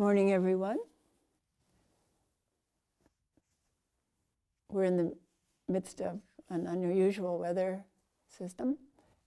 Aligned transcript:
Morning, 0.00 0.32
everyone. 0.32 0.78
We're 4.70 4.84
in 4.84 4.96
the 4.96 5.14
midst 5.68 6.00
of 6.00 6.18
an 6.48 6.66
unusual 6.66 7.38
weather 7.38 7.84
system, 8.26 8.78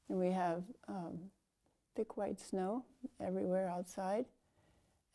and 0.10 0.20
we 0.20 0.32
have 0.32 0.64
um, 0.88 1.20
thick 1.96 2.18
white 2.18 2.40
snow 2.40 2.86
everywhere 3.24 3.70
outside, 3.70 4.26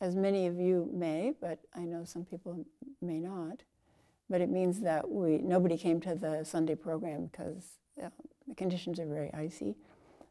as 0.01 0.15
many 0.15 0.47
of 0.47 0.61
you 0.61 0.89
may, 0.93 1.35
but 1.41 1.59
I 1.75 1.81
know 1.81 2.05
some 2.05 2.25
people 2.25 2.65
may 3.03 3.19
not. 3.19 3.65
But 4.31 4.41
it 4.41 4.51
means 4.51 4.79
that 4.83 5.11
we 5.11 5.39
nobody 5.39 5.77
came 5.77 6.01
to 6.03 6.15
the 6.15 6.45
Sunday 6.45 6.77
program 6.77 7.27
because 7.33 7.81
uh, 8.01 8.11
the 8.47 8.55
conditions 8.55 9.01
are 9.01 9.07
very 9.07 9.35
icy. 9.35 9.75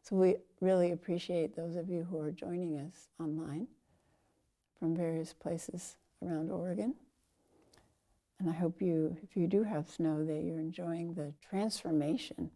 So 0.03 0.15
we 0.15 0.37
really 0.61 0.93
appreciate 0.93 1.53
those 1.53 1.75
of 1.75 1.89
you 1.89 2.07
who 2.09 2.17
are 2.17 2.31
joining 2.31 2.77
us 2.77 3.09
online 3.19 3.67
from 4.79 4.95
various 4.95 5.33
places 5.33 5.97
around 6.25 6.51
Oregon. 6.51 6.95
And 8.39 8.49
I 8.49 8.53
hope 8.53 8.81
you, 8.81 9.17
if 9.23 9.35
you 9.35 9.47
do 9.47 9.63
have 9.63 9.89
snow, 9.89 10.23
that 10.23 10.43
you're 10.43 10.59
enjoying 10.59 11.13
the 11.13 11.33
transformation 11.47 12.51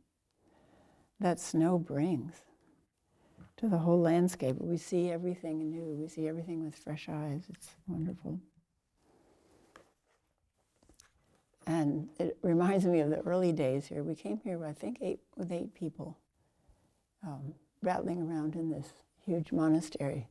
that 1.20 1.39
snow 1.39 1.77
brings 1.77 2.34
to 3.57 3.67
the 3.67 3.77
whole 3.77 3.99
landscape. 3.99 4.55
We 4.59 4.77
see 4.77 5.11
everything 5.11 5.70
new, 5.70 5.95
we 5.99 6.07
see 6.07 6.27
everything 6.27 6.63
with 6.63 6.75
fresh 6.75 7.07
eyes. 7.09 7.44
It's 7.49 7.70
wonderful. 7.88 8.39
And 11.67 12.09
it 12.19 12.38
reminds 12.41 12.85
me 12.85 12.99
of 13.02 13.11
the 13.11 13.19
early 13.19 13.52
days 13.52 13.85
here. 13.85 14.03
We 14.03 14.16
came 14.16 14.39
here, 14.44 14.66
I 14.66 14.73
think, 14.73 14.97
eight, 15.02 15.19
with 15.38 15.52
eight 15.52 15.73
people, 15.75 16.17
um, 17.25 17.53
rattling 17.83 18.22
around 18.22 18.55
in 18.55 18.69
this 18.72 18.88
huge 19.23 19.52
monastery 19.52 20.27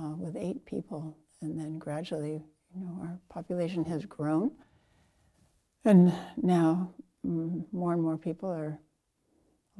uh, 0.00 0.14
with 0.16 0.36
eight 0.36 0.64
people. 0.64 1.16
And 1.40 1.58
then 1.58 1.78
gradually, 1.78 2.44
you 2.74 2.80
know, 2.80 2.98
our 3.02 3.18
population 3.28 3.84
has 3.86 4.04
grown. 4.04 4.50
And 5.84 6.12
now 6.36 6.92
mm, 7.26 7.64
more 7.72 7.92
and 7.92 8.02
more 8.02 8.18
people 8.18 8.50
are 8.50 8.78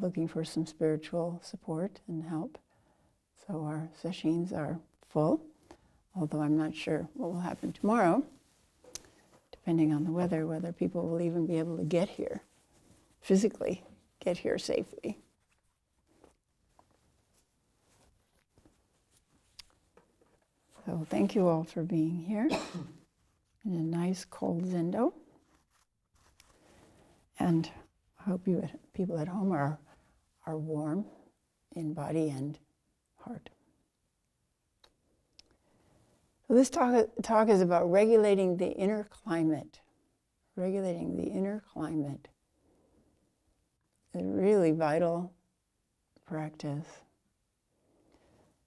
looking 0.00 0.28
for 0.28 0.44
some 0.44 0.66
spiritual 0.66 1.40
support 1.42 2.00
and 2.08 2.22
help. 2.22 2.58
So 3.46 3.64
our 3.64 3.88
sessions 4.00 4.52
are 4.52 4.78
full, 5.08 5.42
although 6.14 6.40
I'm 6.40 6.56
not 6.56 6.74
sure 6.74 7.08
what 7.14 7.32
will 7.32 7.40
happen 7.40 7.72
tomorrow, 7.72 8.24
depending 9.50 9.92
on 9.92 10.04
the 10.04 10.12
weather, 10.12 10.46
whether 10.46 10.72
people 10.72 11.08
will 11.08 11.20
even 11.20 11.46
be 11.46 11.58
able 11.58 11.76
to 11.78 11.84
get 11.84 12.10
here 12.10 12.42
physically, 13.20 13.84
get 14.20 14.38
here 14.38 14.58
safely. 14.58 15.18
So 20.88 21.04
thank 21.10 21.34
you 21.34 21.46
all 21.46 21.64
for 21.64 21.82
being 21.82 22.24
here 22.26 22.48
in 23.66 23.74
a 23.74 23.82
nice 23.82 24.24
cold 24.24 24.64
Zendo. 24.64 25.12
And 27.38 27.70
I 28.18 28.30
hope 28.30 28.48
you 28.48 28.66
people 28.94 29.18
at 29.18 29.28
home 29.28 29.52
are, 29.52 29.78
are 30.46 30.56
warm 30.56 31.04
in 31.76 31.92
body 31.92 32.30
and 32.30 32.58
heart. 33.16 33.50
So 36.46 36.54
this 36.54 36.70
talk, 36.70 37.06
talk 37.22 37.50
is 37.50 37.60
about 37.60 37.90
regulating 37.90 38.56
the 38.56 38.70
inner 38.70 39.10
climate. 39.10 39.80
Regulating 40.56 41.18
the 41.18 41.24
inner 41.24 41.62
climate. 41.70 42.28
A 44.14 44.24
really 44.24 44.72
vital 44.72 45.34
practice. 46.24 46.86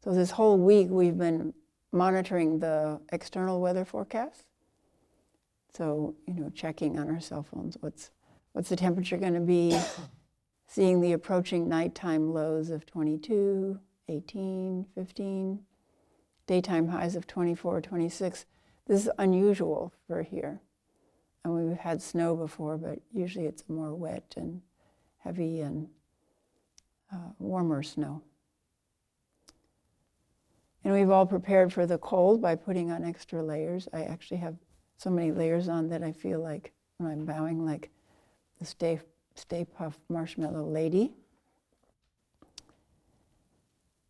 So 0.04 0.14
this 0.14 0.30
whole 0.30 0.60
week 0.60 0.90
we've 0.92 1.18
been 1.18 1.56
monitoring 1.92 2.60
the 2.60 3.00
external 3.12 3.62
weather 3.62 3.86
forecast. 3.86 4.46
So, 5.74 6.16
you 6.28 6.34
know, 6.34 6.50
checking 6.50 7.00
on 7.00 7.10
our 7.10 7.20
cell 7.20 7.44
phones 7.44 7.78
what's 7.80 8.12
what's 8.54 8.70
the 8.70 8.76
temperature 8.76 9.18
going 9.18 9.34
to 9.34 9.40
be, 9.40 9.78
seeing 10.68 11.02
the 11.02 11.14
approaching 11.14 11.70
nighttime 11.70 12.34
lows 12.34 12.70
of 12.70 12.86
22, 12.86 13.80
18, 14.10 14.86
15, 14.94 15.60
daytime 16.48 16.88
highs 16.90 17.16
of 17.16 17.28
24, 17.28 17.82
26. 17.82 18.46
This 18.88 19.06
is 19.06 19.12
unusual 19.18 19.94
for 20.08 20.22
here. 20.22 20.62
And 21.44 21.54
we've 21.54 21.78
had 21.78 22.02
snow 22.02 22.36
before, 22.36 22.78
but 22.78 23.00
usually 23.14 23.46
it's 23.46 23.64
more 23.70 23.96
wet 23.96 24.34
and 24.36 24.62
heavy 25.20 25.62
and 25.62 25.88
uh, 27.12 27.32
warmer 27.40 27.84
snow. 27.84 28.22
And 30.84 30.94
we've 30.94 31.12
all 31.12 31.26
prepared 31.26 31.72
for 31.72 31.86
the 31.86 31.98
cold 31.98 32.42
by 32.42 32.56
putting 32.56 32.92
on 32.92 33.04
extra 33.04 33.44
layers. 33.44 33.88
I 33.94 34.04
actually 34.04 34.38
have 34.38 34.56
so 34.98 35.10
many 35.10 35.32
layers 35.32 35.70
on 35.70 35.90
that 35.90 36.04
I 36.04 36.12
feel 36.12 36.42
like 36.42 36.74
when 36.98 37.12
I'm 37.12 37.26
bowing, 37.26 37.66
like 37.66 37.90
the 38.60 38.66
Stay, 38.66 39.00
Stay 39.36 39.66
Puft 39.80 40.00
Marshmallow 40.10 40.64
Lady. 40.64 41.14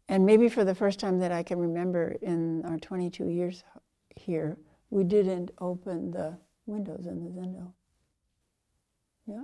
And 0.07 0.25
maybe 0.25 0.49
for 0.49 0.65
the 0.65 0.75
first 0.75 0.99
time 0.99 1.19
that 1.19 1.31
I 1.31 1.43
can 1.43 1.57
remember 1.57 2.17
in 2.21 2.65
our 2.65 2.77
22 2.77 3.29
years 3.29 3.63
here, 4.17 4.57
we 4.89 5.05
didn't 5.05 5.51
open 5.59 6.11
the 6.11 6.37
windows 6.65 7.05
in 7.07 7.23
the 7.23 7.29
Zendo. 7.29 7.71
Yeah? 9.25 9.43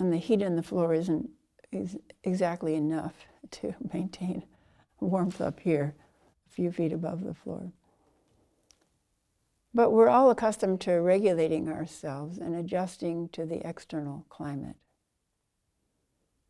And 0.00 0.12
the 0.12 0.16
heat 0.16 0.40
in 0.40 0.56
the 0.56 0.62
floor 0.62 0.94
isn't 0.94 1.28
is 1.74 1.96
exactly 2.22 2.74
enough 2.74 3.14
to 3.50 3.74
maintain 3.92 4.44
warmth 5.00 5.40
up 5.40 5.60
here, 5.60 5.94
a 6.48 6.54
few 6.54 6.72
feet 6.72 6.92
above 6.92 7.24
the 7.24 7.34
floor. 7.34 7.72
But 9.74 9.90
we're 9.90 10.08
all 10.08 10.30
accustomed 10.30 10.80
to 10.82 10.92
regulating 10.92 11.68
ourselves 11.68 12.38
and 12.38 12.54
adjusting 12.54 13.28
to 13.30 13.44
the 13.44 13.66
external 13.66 14.24
climate. 14.28 14.76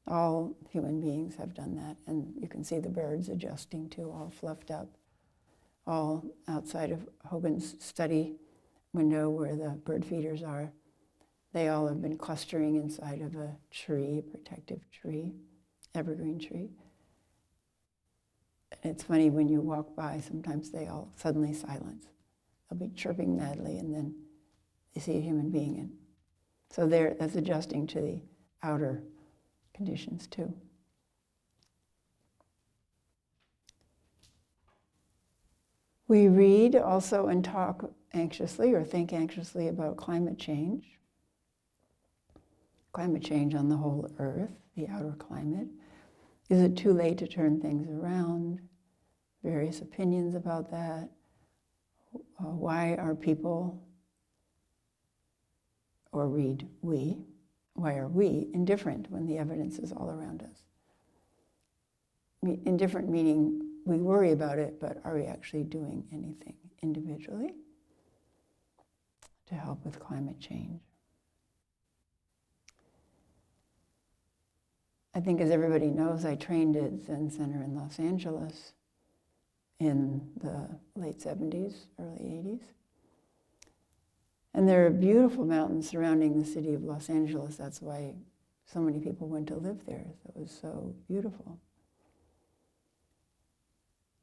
All 0.07 0.55
human 0.69 1.01
beings 1.01 1.37
have 1.37 1.55
done 1.55 1.75
that, 1.77 1.97
and 2.07 2.35
you 2.39 2.47
can 2.47 2.63
see 2.63 2.79
the 2.79 2.91
birds 2.91 3.31
adjusting 3.31 3.89
too, 3.89 4.11
all 4.11 4.31
fluffed 4.31 4.71
up, 4.71 4.89
all 5.87 6.23
outside 6.47 6.91
of 6.91 7.09
Hogen's 7.25 7.83
study 7.83 8.37
window 8.93 9.31
where 9.31 9.57
the 9.57 9.71
bird 9.71 10.05
feeders 10.05 10.43
are. 10.43 10.71
They 11.55 11.69
all 11.69 11.87
have 11.87 12.03
been 12.03 12.19
clustering 12.19 12.75
inside 12.75 13.21
of 13.21 13.37
a 13.37 13.57
tree, 13.71 14.19
a 14.19 14.23
protective 14.23 14.81
tree, 14.91 15.35
evergreen 15.95 16.41
tree. 16.41 16.71
And 18.83 18.93
it's 18.93 19.05
funny 19.05 19.31
when 19.31 19.49
you 19.49 19.61
walk 19.61 19.95
by, 19.95 20.19
sometimes 20.19 20.73
they 20.73 20.89
all 20.89 21.13
suddenly 21.15 21.55
silence. 21.55 22.07
They'll 22.69 22.81
be 22.81 22.89
chirping 22.97 23.37
madly, 23.37 23.79
and 23.79 23.95
then 23.95 24.17
they 24.93 25.01
see 25.01 25.17
a 25.17 25.21
human 25.21 25.51
being. 25.51 25.79
And 25.79 25.93
so 26.71 26.89
there, 26.89 27.15
that's 27.21 27.37
adjusting 27.37 27.87
to 27.87 28.01
the 28.01 28.21
outer 28.65 29.05
conditions 29.75 30.27
too. 30.27 30.53
We 36.09 36.27
read 36.27 36.75
also 36.75 37.29
and 37.29 37.45
talk 37.45 37.93
anxiously 38.13 38.75
or 38.75 38.83
think 38.83 39.13
anxiously 39.13 39.69
about 39.69 39.97
climate 39.97 40.37
change 40.37 40.95
climate 42.95 43.23
change 43.23 43.55
on 43.55 43.69
the 43.69 43.77
whole 43.77 44.09
Earth, 44.19 44.53
the 44.77 44.89
outer 44.89 45.15
climate. 45.19 45.67
Is 46.49 46.61
it 46.61 46.77
too 46.77 46.93
late 46.93 47.19
to 47.19 47.27
turn 47.27 47.61
things 47.61 47.89
around? 47.91 48.61
Various 49.43 49.81
opinions 49.81 50.35
about 50.35 50.71
that. 50.71 51.11
Uh, 52.15 52.45
why 52.45 52.95
are 52.95 53.15
people, 53.15 53.83
or 56.13 56.29
read 56.29 56.67
we, 56.81 57.19
why 57.75 57.97
are 57.97 58.09
we 58.09 58.49
indifferent 58.55 59.11
when 59.11 59.27
the 59.27 59.37
evidence 59.39 59.79
is 59.79 59.91
all 59.93 60.11
around 60.11 60.43
us? 60.43 60.63
Indifferent 62.65 63.09
meaning 63.09 63.61
we 63.85 63.99
worry 63.99 64.31
about 64.31 64.59
it, 64.59 64.81
but 64.81 65.01
are 65.05 65.17
we 65.17 65.25
actually 65.25 65.65
doing 65.65 66.07
anything 66.13 66.55
individually 66.83 67.55
to 69.47 69.55
help 69.57 69.85
with 69.85 69.99
climate 69.99 70.39
change? 70.39 70.81
I 75.15 75.21
think, 75.21 75.41
as 75.41 75.51
everybody 75.51 75.91
knows, 75.91 76.25
I 76.25 76.35
trained 76.35 76.77
at 76.77 77.05
Zen 77.05 77.31
Center 77.31 77.63
in 77.63 77.77
Los 77.77 78.01
Angeles 78.01 78.73
in 79.79 80.29
the 80.41 80.69
late 80.97 81.21
70s, 81.21 81.87
early 82.01 82.19
80s. 82.19 82.63
And 84.55 84.69
there 84.69 84.87
are 84.87 84.91
beautiful 84.91 85.45
mountains 85.45 85.89
surrounding 85.89 86.39
the 86.39 86.45
city 86.45 86.75
of 86.75 86.83
Los 86.83 87.09
Angeles. 87.09 87.57
That's 87.57 87.81
why 87.81 88.15
so 88.67 88.81
many 88.81 88.99
people 88.99 89.29
went 89.29 89.49
to 89.49 89.57
live 89.57 89.85
there. 89.87 90.07
It 90.29 90.37
was 90.37 90.51
so 90.51 90.95
beautiful. 91.09 91.59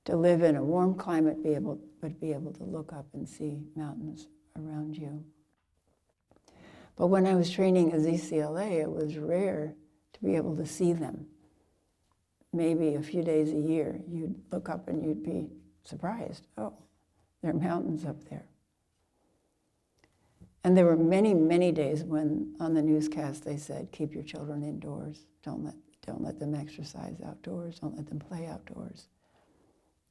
To 0.06 0.16
live 0.18 0.42
in 0.42 0.56
a 0.56 0.64
warm 0.64 0.96
climate, 0.96 1.44
be 1.44 1.54
able, 1.54 1.80
but 2.02 2.20
be 2.20 2.34
able 2.34 2.52
to 2.54 2.64
look 2.64 2.92
up 2.92 3.06
and 3.14 3.28
see 3.28 3.62
mountains 3.76 4.28
around 4.58 4.98
you. 4.98 5.24
But 6.98 7.08
when 7.08 7.26
I 7.26 7.36
was 7.36 7.50
training 7.50 7.94
at 7.94 8.00
ZCLA, 8.00 8.82
it 8.82 8.92
was 8.92 9.18
rare 9.18 9.76
be 10.24 10.36
able 10.36 10.56
to 10.56 10.66
see 10.66 10.94
them. 10.94 11.26
Maybe 12.54 12.96
a 12.96 13.02
few 13.02 13.24
days 13.24 13.52
a 13.52 13.58
year, 13.58 14.00
you'd 14.10 14.36
look 14.52 14.70
up 14.70 14.88
and 14.88 15.04
you'd 15.04 15.24
be 15.24 15.50
surprised. 15.84 16.48
Oh, 16.58 16.74
there 17.42 17.52
are 17.52 17.56
mountains 17.56 18.06
up 18.06 18.24
there. 18.30 18.46
And 20.64 20.78
there 20.78 20.86
were 20.86 20.98
many, 20.98 21.34
many 21.34 21.72
days 21.72 22.04
when 22.04 22.56
on 22.60 22.74
the 22.74 22.82
newscast 22.82 23.44
they 23.44 23.58
said, 23.58 23.92
keep 23.92 24.14
your 24.14 24.24
children 24.24 24.64
indoors. 24.64 25.26
Don't 25.44 25.64
let, 25.64 25.76
don't 26.06 26.22
let 26.22 26.40
them 26.40 26.54
exercise 26.54 27.16
outdoors. 27.26 27.80
Don't 27.80 27.96
let 27.96 28.08
them 28.08 28.20
play 28.20 28.46
outdoors. 28.46 29.08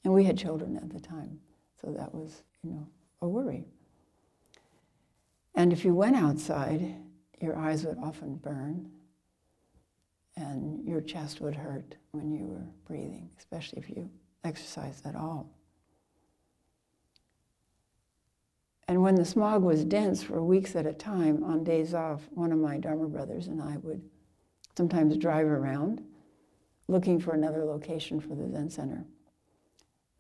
And 0.03 0.13
we 0.13 0.25
had 0.25 0.37
children 0.37 0.77
at 0.77 0.91
the 0.91 0.99
time, 0.99 1.39
so 1.81 1.93
that 1.93 2.13
was, 2.15 2.43
you 2.65 2.71
know, 2.71 2.87
a 3.21 3.29
worry. 3.29 3.67
And 5.55 5.73
if 5.73 5.85
you 5.85 5.95
went 5.95 6.17
outside, 6.17 6.97
your 7.41 7.57
eyes 7.57 7.85
would 7.85 7.99
often 7.99 8.37
burn 8.37 8.91
and 10.41 10.87
your 10.87 11.01
chest 11.01 11.41
would 11.41 11.55
hurt 11.55 11.97
when 12.13 12.33
you 12.33 12.47
were 12.47 12.67
breathing, 12.87 13.31
especially 13.39 13.79
if 13.79 13.91
you 13.91 14.11
exercised 14.45 15.07
at 15.07 15.15
all. 15.15 15.49
And 18.89 19.03
when 19.03 19.15
the 19.15 19.25
smog 19.25 19.63
was 19.63 19.85
dense 19.85 20.23
for 20.23 20.43
weeks 20.43 20.75
at 20.75 20.87
a 20.87 20.93
time, 20.93 21.45
on 21.45 21.63
days 21.63 21.95
off, 21.95 22.23
one 22.31 22.51
of 22.51 22.59
my 22.59 22.79
Dharma 22.79 23.07
brothers 23.07 23.47
and 23.47 23.63
I 23.63 23.77
would 23.77 24.03
sometimes 24.77 25.17
drive 25.17 25.47
around 25.47 26.03
looking 26.89 27.21
for 27.21 27.35
another 27.35 27.65
location 27.65 28.19
for 28.19 28.35
the 28.35 28.51
Zen 28.51 28.69
Center. 28.69 29.05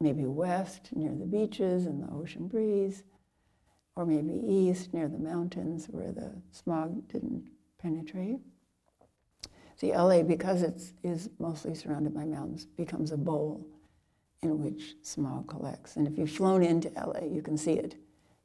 Maybe 0.00 0.24
west, 0.24 0.90
near 0.94 1.14
the 1.14 1.26
beaches 1.26 1.86
and 1.86 2.00
the 2.00 2.14
ocean 2.14 2.46
breeze, 2.46 3.02
or 3.96 4.06
maybe 4.06 4.40
east, 4.46 4.94
near 4.94 5.08
the 5.08 5.18
mountains 5.18 5.86
where 5.86 6.12
the 6.12 6.40
smog 6.52 7.08
didn't 7.08 7.50
penetrate. 7.78 8.38
See, 9.80 9.96
LA, 9.96 10.22
because 10.22 10.62
it 10.62 10.82
is 11.02 11.30
mostly 11.38 11.74
surrounded 11.74 12.12
by 12.12 12.24
mountains, 12.24 12.66
becomes 12.66 13.12
a 13.12 13.16
bowl 13.16 13.66
in 14.42 14.62
which 14.62 14.96
smog 15.02 15.48
collects. 15.48 15.96
And 15.96 16.06
if 16.06 16.18
you've 16.18 16.30
flown 16.30 16.62
into 16.62 16.90
LA, 16.90 17.24
you 17.24 17.40
can 17.40 17.56
see 17.56 17.72
it 17.72 17.96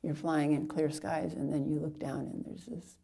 you're 0.05 0.13
flying 0.13 0.51
in 0.51 0.67
clear 0.67 0.91
skies 0.91 1.33
and 1.33 1.51
then 1.51 1.65
you 1.65 1.79
look 1.79 1.99
down 1.99 2.19
and 2.31 2.45
there's 2.45 2.65
this 2.65 2.97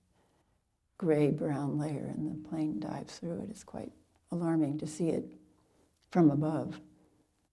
gray 0.99 1.31
brown 1.31 1.79
layer 1.79 2.11
and 2.15 2.29
the 2.29 2.47
plane 2.47 2.79
dives 2.79 3.17
through 3.17 3.41
it. 3.41 3.49
It's 3.49 3.63
quite 3.63 3.91
alarming 4.31 4.77
to 4.77 4.87
see 4.87 5.09
it 5.09 5.33
from 6.11 6.29
above 6.29 6.79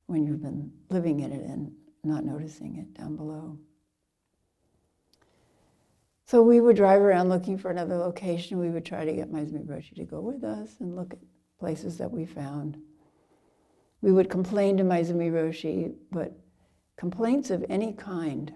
when 0.07 0.27
you've 0.27 0.43
been 0.43 0.71
living 0.91 1.21
in 1.21 1.33
it 1.33 1.45
and 1.47 1.73
not 2.05 2.27
noticing 2.27 2.77
it 2.77 2.93
down 2.93 3.17
below. 3.17 3.59
So 6.29 6.43
we 6.43 6.61
would 6.61 6.77
drive 6.77 7.01
around 7.01 7.31
looking 7.31 7.57
for 7.57 7.71
another 7.71 7.97
location. 7.97 8.59
We 8.59 8.69
would 8.69 8.85
try 8.85 9.07
to 9.07 9.15
get 9.15 9.33
Maezumi 9.33 9.65
Roshi 9.65 9.95
to 9.95 10.05
go 10.05 10.21
with 10.21 10.45
us 10.45 10.77
and 10.79 10.95
look 10.95 11.15
at 11.15 11.19
places 11.59 11.97
that 11.97 12.11
we 12.11 12.27
found. 12.27 12.77
We 14.03 14.13
would 14.13 14.29
complain 14.29 14.77
to 14.77 14.85
Maezumi 14.85 15.33
Roshi, 15.33 15.95
but 16.13 16.39
complaints 16.99 17.49
of 17.49 17.65
any 17.71 17.95
kind 17.95 18.53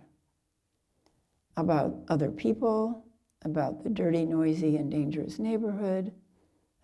about 1.57 1.97
other 2.11 2.31
people, 2.31 3.07
about 3.41 3.83
the 3.83 3.89
dirty, 3.89 4.27
noisy, 4.27 4.77
and 4.77 4.91
dangerous 4.91 5.39
neighborhood, 5.39 6.13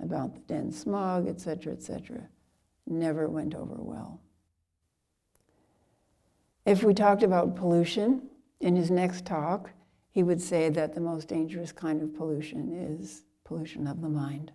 about 0.01 0.37
the 0.37 0.41
dense 0.41 0.79
smog, 0.79 1.29
etc., 1.29 1.75
etc., 1.75 2.31
never 2.87 3.29
went 3.29 3.55
over 3.55 3.77
well. 3.77 4.23
If 6.65 6.83
we 6.83 6.95
talked 6.95 7.23
about 7.23 7.57
pollution, 7.57 8.23
in 8.61 8.75
his 8.75 8.91
next 8.91 9.27
talk, 9.27 9.71
he 10.19 10.23
would 10.25 10.43
say 10.43 10.69
that 10.69 10.95
the 10.95 11.01
most 11.01 11.29
dangerous 11.29 11.71
kind 11.71 12.03
of 12.03 12.13
pollution 12.17 12.73
is 13.01 13.23
pollution 13.45 13.87
of 13.87 14.03
the 14.03 14.09
mind. 14.09 14.51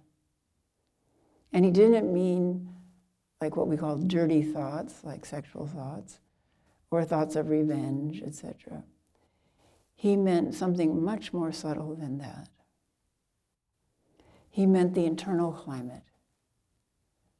And 1.53 1.63
he 1.63 1.71
didn't 1.71 2.13
mean 2.13 2.67
like 3.39 3.55
what 3.55 3.67
we 3.67 3.77
call 3.77 3.95
dirty 3.97 4.41
thoughts, 4.41 5.03
like 5.03 5.25
sexual 5.25 5.67
thoughts, 5.67 6.19
or 6.91 7.05
thoughts 7.05 7.35
of 7.35 7.49
revenge, 7.49 8.21
etc 8.21 8.83
he 10.03 10.17
meant 10.17 10.53
something 10.53 11.01
much 11.01 11.31
more 11.31 11.53
subtle 11.53 11.95
than 11.95 12.17
that. 12.17 12.49
He 14.49 14.65
meant 14.65 14.93
the 14.93 15.05
internal 15.05 15.53
climate, 15.53 16.03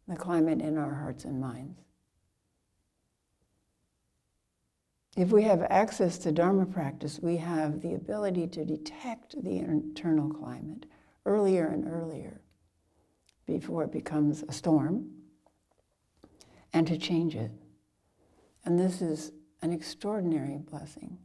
the 0.08 0.16
climate 0.16 0.62
in 0.62 0.78
our 0.78 0.94
hearts 0.94 1.26
and 1.26 1.42
minds. 1.42 1.82
If 5.16 5.32
we 5.32 5.44
have 5.44 5.62
access 5.70 6.18
to 6.20 6.32
Dharma 6.32 6.66
practice, 6.66 7.20
we 7.22 7.38
have 7.38 7.82
the 7.82 7.94
ability 7.94 8.48
to 8.48 8.66
detect 8.66 9.42
the 9.44 9.60
internal 9.60 10.30
climate 10.30 10.88
earlier 11.26 11.68
and 11.68 11.88
earlier 11.88 12.42
before 13.46 13.84
it 13.84 13.92
becomes 13.92 14.44
a 14.44 14.52
storm 14.52 15.12
and 16.74 16.88
to 16.88 16.98
change 16.98 17.36
it. 17.36 17.52
And 18.66 18.80
this 18.80 19.02
is 19.02 19.32
an 19.62 19.72
extraordinary 19.72 20.58
blessing. 20.58 21.20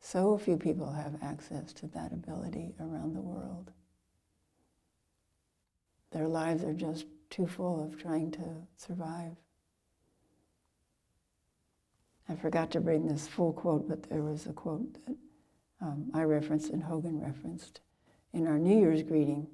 So 0.00 0.36
few 0.36 0.58
people 0.58 0.92
have 0.92 1.22
access 1.22 1.72
to 1.74 1.86
that 1.88 2.12
ability 2.12 2.74
around 2.80 3.14
the 3.14 3.20
world. 3.20 3.70
Their 6.10 6.28
lives 6.28 6.64
are 6.64 6.74
just 6.74 7.06
too 7.30 7.46
full 7.46 7.82
of 7.82 7.98
trying 7.98 8.30
to 8.32 8.66
survive. 8.76 9.36
I 12.30 12.36
forgot 12.36 12.70
to 12.72 12.80
bring 12.80 13.08
this 13.08 13.26
full 13.26 13.52
quote, 13.52 13.88
but 13.88 14.04
there 14.04 14.22
was 14.22 14.46
a 14.46 14.52
quote 14.52 14.94
that 15.04 15.16
um, 15.80 16.10
I 16.14 16.22
referenced 16.22 16.70
and 16.70 16.82
Hogen 16.82 17.20
referenced 17.20 17.80
in 18.32 18.46
our 18.46 18.56
New 18.56 18.78
Year's 18.78 19.02
greeting. 19.02 19.48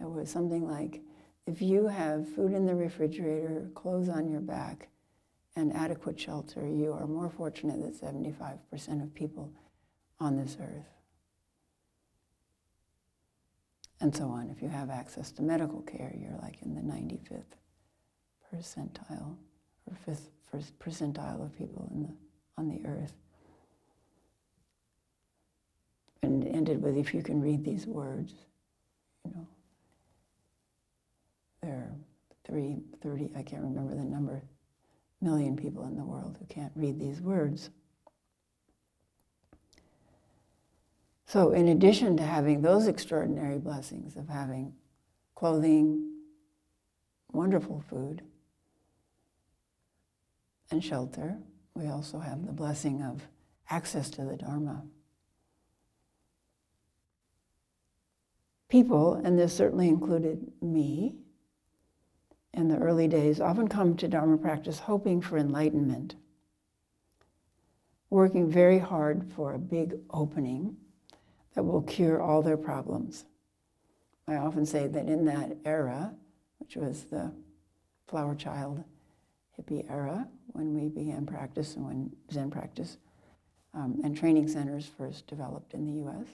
It 0.00 0.08
was 0.08 0.30
something 0.30 0.64
like, 0.70 1.00
if 1.44 1.60
you 1.60 1.88
have 1.88 2.28
food 2.28 2.52
in 2.52 2.66
the 2.66 2.74
refrigerator, 2.76 3.68
clothes 3.74 4.08
on 4.08 4.30
your 4.30 4.40
back, 4.40 4.90
and 5.56 5.74
adequate 5.74 6.20
shelter, 6.20 6.68
you 6.68 6.92
are 6.92 7.06
more 7.06 7.28
fortunate 7.28 7.80
than 7.80 7.92
75% 7.92 9.02
of 9.02 9.12
people 9.12 9.52
on 10.20 10.36
this 10.36 10.56
earth. 10.60 10.86
And 14.00 14.14
so 14.14 14.26
on. 14.26 14.50
If 14.50 14.62
you 14.62 14.68
have 14.68 14.88
access 14.88 15.32
to 15.32 15.42
medical 15.42 15.82
care, 15.82 16.14
you're 16.16 16.38
like 16.40 16.62
in 16.62 16.76
the 16.76 16.80
95th 16.80 17.42
percentile 18.54 19.36
or 19.92 19.96
fifth 20.14 20.30
percentile 20.78 21.44
of 21.44 21.56
people 21.56 21.88
the, 21.94 22.08
on 22.58 22.68
the 22.68 22.88
earth. 22.88 23.14
And 26.22 26.46
ended 26.46 26.82
with, 26.82 26.96
if 26.96 27.12
you 27.14 27.22
can 27.22 27.40
read 27.40 27.64
these 27.64 27.86
words, 27.86 28.32
you 29.24 29.32
know, 29.34 29.46
there 31.62 31.72
are 31.72 31.92
three, 32.44 32.82
30, 33.02 33.30
I 33.36 33.42
can't 33.42 33.62
remember 33.62 33.94
the 33.94 34.04
number, 34.04 34.42
million 35.20 35.56
people 35.56 35.86
in 35.86 35.96
the 35.96 36.04
world 36.04 36.36
who 36.38 36.46
can't 36.46 36.72
read 36.74 36.98
these 36.98 37.20
words. 37.20 37.70
So, 41.26 41.52
in 41.52 41.68
addition 41.68 42.16
to 42.18 42.22
having 42.22 42.60
those 42.60 42.88
extraordinary 42.88 43.58
blessings 43.58 44.16
of 44.16 44.28
having 44.28 44.74
clothing, 45.34 46.10
wonderful 47.32 47.82
food, 47.88 48.22
and 50.72 50.82
shelter, 50.82 51.38
we 51.74 51.86
also 51.86 52.18
have 52.18 52.44
the 52.46 52.52
blessing 52.52 53.02
of 53.02 53.22
access 53.70 54.10
to 54.10 54.24
the 54.24 54.36
Dharma. 54.36 54.82
People, 58.68 59.14
and 59.14 59.38
this 59.38 59.54
certainly 59.54 59.88
included 59.88 60.50
me, 60.60 61.14
in 62.54 62.68
the 62.68 62.76
early 62.76 63.08
days 63.08 63.40
often 63.40 63.68
come 63.68 63.96
to 63.96 64.08
Dharma 64.08 64.36
practice 64.36 64.78
hoping 64.80 65.20
for 65.20 65.38
enlightenment, 65.38 66.16
working 68.10 68.50
very 68.50 68.78
hard 68.78 69.30
for 69.34 69.54
a 69.54 69.58
big 69.58 69.94
opening 70.10 70.76
that 71.54 71.62
will 71.62 71.82
cure 71.82 72.20
all 72.20 72.42
their 72.42 72.56
problems. 72.56 73.24
I 74.26 74.36
often 74.36 74.66
say 74.66 74.86
that 74.86 75.06
in 75.06 75.24
that 75.26 75.56
era, 75.64 76.14
which 76.58 76.76
was 76.76 77.04
the 77.04 77.32
flower 78.06 78.34
child 78.34 78.84
hippie 79.58 79.88
era, 79.90 80.26
when 80.48 80.74
we 80.74 80.88
began 80.88 81.26
practice 81.26 81.76
and 81.76 81.84
when 81.84 82.12
Zen 82.30 82.50
practice 82.50 82.98
um, 83.74 84.00
and 84.04 84.16
training 84.16 84.48
centers 84.48 84.90
first 84.98 85.26
developed 85.26 85.74
in 85.74 85.84
the 85.86 86.08
US, 86.08 86.26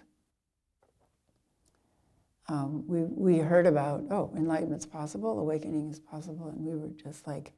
um, 2.49 2.85
we, 2.87 3.03
we 3.03 3.39
heard 3.39 3.67
about, 3.67 4.05
oh, 4.11 4.33
enlightenment's 4.37 4.87
possible, 4.87 5.39
awakening 5.39 5.91
is 5.91 5.99
possible, 5.99 6.49
and 6.49 6.65
we 6.65 6.75
were 6.75 6.89
just 6.89 7.27
like 7.27 7.53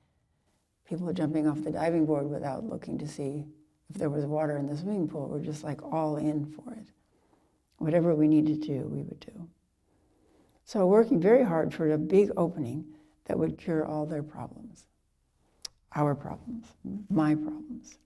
people 0.89 1.13
jumping 1.13 1.47
off 1.47 1.63
the 1.63 1.71
diving 1.71 2.05
board 2.05 2.29
without 2.29 2.65
looking 2.65 2.99
to 2.99 3.07
see 3.07 3.45
if 3.89 3.97
there 3.97 4.11
was 4.11 4.27
water 4.27 4.57
in 4.59 4.67
the 4.67 4.77
swimming 4.77 5.09
pool. 5.09 5.29
We're 5.29 5.41
just 5.41 5.63
like 5.63 5.81
all 5.83 6.17
in 6.17 6.45
for 6.45 6.73
it. 6.75 6.89
Whatever 7.79 8.15
we 8.15 8.27
needed 8.27 8.63
to 8.63 8.69
do, 8.69 8.81
we 8.89 9.03
would 9.03 9.21
do. 9.21 9.49
So 10.65 10.87
working 10.87 11.21
very 11.21 11.45
hard 11.45 11.73
for 11.73 11.91
a 11.91 11.99
big 11.99 12.31
opening 12.37 12.85
that 13.27 13.39
would 13.39 13.59
cure 13.59 13.85
all 13.85 14.07
their 14.07 14.23
problems. 14.23 14.87
Our 15.95 16.15
problems, 16.15 16.67
my 17.09 17.35
problems. 17.35 17.99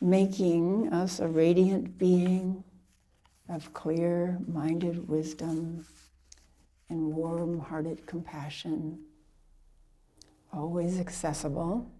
Making 0.00 0.92
us 0.92 1.20
a 1.20 1.28
radiant 1.28 1.96
being 1.96 2.64
of 3.48 3.72
clear 3.72 4.38
minded 4.46 5.08
wisdom 5.08 5.86
and 6.88 7.14
warm 7.14 7.60
hearted 7.60 8.06
compassion, 8.06 8.98
always 10.52 11.00
accessible, 11.00 11.90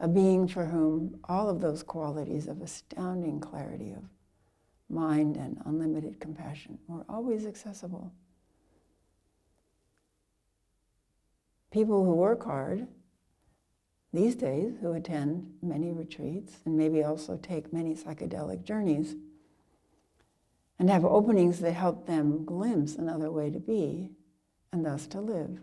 a 0.00 0.08
being 0.08 0.48
for 0.48 0.64
whom 0.64 1.20
all 1.28 1.48
of 1.48 1.60
those 1.60 1.82
qualities 1.82 2.48
of 2.48 2.62
astounding 2.62 3.38
clarity 3.38 3.92
of 3.92 4.02
mind 4.88 5.36
and 5.36 5.58
unlimited 5.64 6.20
compassion 6.20 6.78
were 6.86 7.04
always 7.08 7.46
accessible. 7.46 8.12
People 11.70 12.04
who 12.04 12.14
work 12.14 12.44
hard 12.44 12.86
these 14.12 14.34
days, 14.34 14.74
who 14.80 14.92
attend 14.92 15.54
many 15.62 15.90
retreats 15.90 16.58
and 16.64 16.76
maybe 16.76 17.02
also 17.02 17.36
take 17.36 17.72
many 17.72 17.94
psychedelic 17.94 18.62
journeys, 18.64 19.14
and 20.78 20.90
have 20.90 21.04
openings 21.04 21.60
that 21.60 21.72
help 21.72 22.06
them 22.06 22.44
glimpse 22.44 22.96
another 22.96 23.30
way 23.30 23.50
to 23.50 23.60
be 23.60 24.10
and 24.72 24.84
thus 24.84 25.06
to 25.06 25.20
live. 25.20 25.60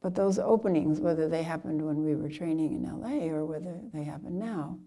But 0.00 0.14
those 0.14 0.38
openings, 0.38 1.00
whether 1.00 1.28
they 1.28 1.42
happened 1.42 1.84
when 1.84 2.04
we 2.04 2.14
were 2.14 2.28
training 2.28 2.72
in 2.72 3.00
LA 3.00 3.32
or 3.32 3.44
whether 3.44 3.80
they 3.92 4.04
happen 4.04 4.38
now, 4.38 4.78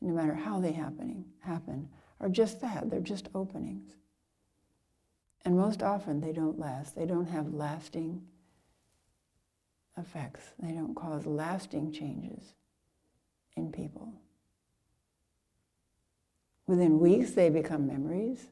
no 0.00 0.12
matter 0.12 0.34
how 0.34 0.60
they 0.60 0.72
happening, 0.72 1.24
happen, 1.40 1.88
are 2.20 2.28
just 2.28 2.60
that. 2.60 2.90
They're 2.90 3.00
just 3.00 3.28
openings. 3.34 3.92
And 5.44 5.56
most 5.56 5.82
often 5.82 6.20
they 6.20 6.32
don't 6.32 6.58
last. 6.58 6.96
They 6.96 7.06
don't 7.06 7.28
have 7.28 7.54
lasting 7.54 8.22
effects. 9.96 10.42
They 10.58 10.72
don't 10.72 10.94
cause 10.94 11.26
lasting 11.26 11.92
changes 11.92 12.54
in 13.56 13.72
people. 13.72 14.12
Within 16.66 16.98
weeks, 16.98 17.30
they 17.32 17.48
become 17.48 17.86
memories, 17.86 18.48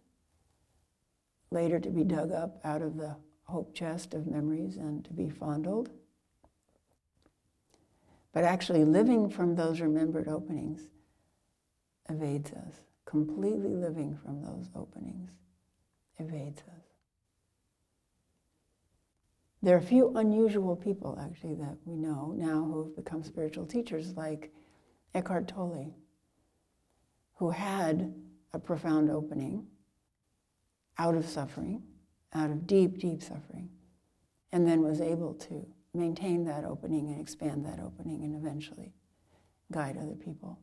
later 1.50 1.80
to 1.80 1.90
be 1.90 2.04
dug 2.04 2.32
up 2.32 2.60
out 2.64 2.80
of 2.80 2.96
the 2.96 3.16
hope 3.44 3.74
chest 3.74 4.14
of 4.14 4.26
memories 4.26 4.76
and 4.76 5.04
to 5.04 5.12
be 5.12 5.28
fondled. 5.28 5.90
But 8.32 8.44
actually, 8.44 8.84
living 8.84 9.30
from 9.30 9.54
those 9.54 9.80
remembered 9.80 10.28
openings 10.28 10.82
evades 12.08 12.52
us. 12.52 12.82
Completely 13.04 13.74
living 13.74 14.16
from 14.16 14.42
those 14.42 14.68
openings 14.74 15.30
evades 16.18 16.62
us. 16.62 16.93
There 19.64 19.74
are 19.74 19.78
a 19.78 19.82
few 19.82 20.14
unusual 20.16 20.76
people, 20.76 21.18
actually, 21.18 21.54
that 21.54 21.78
we 21.86 21.96
know 21.96 22.34
now 22.36 22.64
who 22.64 22.84
have 22.84 22.96
become 22.96 23.22
spiritual 23.22 23.64
teachers, 23.64 24.12
like 24.14 24.52
Eckhart 25.14 25.48
Tolle, 25.48 25.94
who 27.36 27.48
had 27.48 28.14
a 28.52 28.58
profound 28.58 29.10
opening 29.10 29.66
out 30.98 31.14
of 31.14 31.26
suffering 31.26 31.82
out 32.34 32.50
of 32.50 32.66
deep, 32.66 32.98
deep 32.98 33.22
suffering, 33.22 33.70
and 34.52 34.66
then 34.66 34.82
was 34.82 35.00
able 35.00 35.32
to 35.34 35.66
maintain 35.94 36.44
that 36.44 36.64
opening 36.64 37.08
and 37.08 37.20
expand 37.20 37.64
that 37.64 37.78
opening 37.80 38.22
and 38.24 38.34
eventually 38.34 38.92
guide 39.72 39.96
other 39.96 40.16
people. 40.16 40.58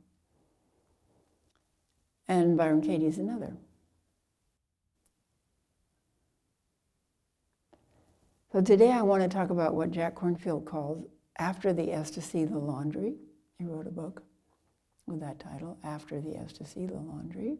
And 2.27 2.57
Byron 2.57 2.81
Katie 2.81 3.07
is 3.07 3.17
another. 3.17 3.57
So 8.51 8.59
today 8.59 8.91
I 8.91 9.01
want 9.01 9.23
to 9.23 9.29
talk 9.29 9.49
about 9.49 9.75
what 9.75 9.91
Jack 9.91 10.15
Kornfield 10.15 10.65
calls 10.65 11.05
After 11.39 11.71
the 11.71 11.93
Ecstasy, 11.93 12.43
the 12.43 12.57
Laundry. 12.57 13.15
He 13.57 13.63
wrote 13.63 13.87
a 13.87 13.91
book 13.91 14.23
with 15.07 15.21
that 15.21 15.39
title, 15.39 15.77
After 15.85 16.19
the 16.19 16.35
Ecstasy, 16.35 16.85
the 16.85 16.95
Laundry. 16.95 17.59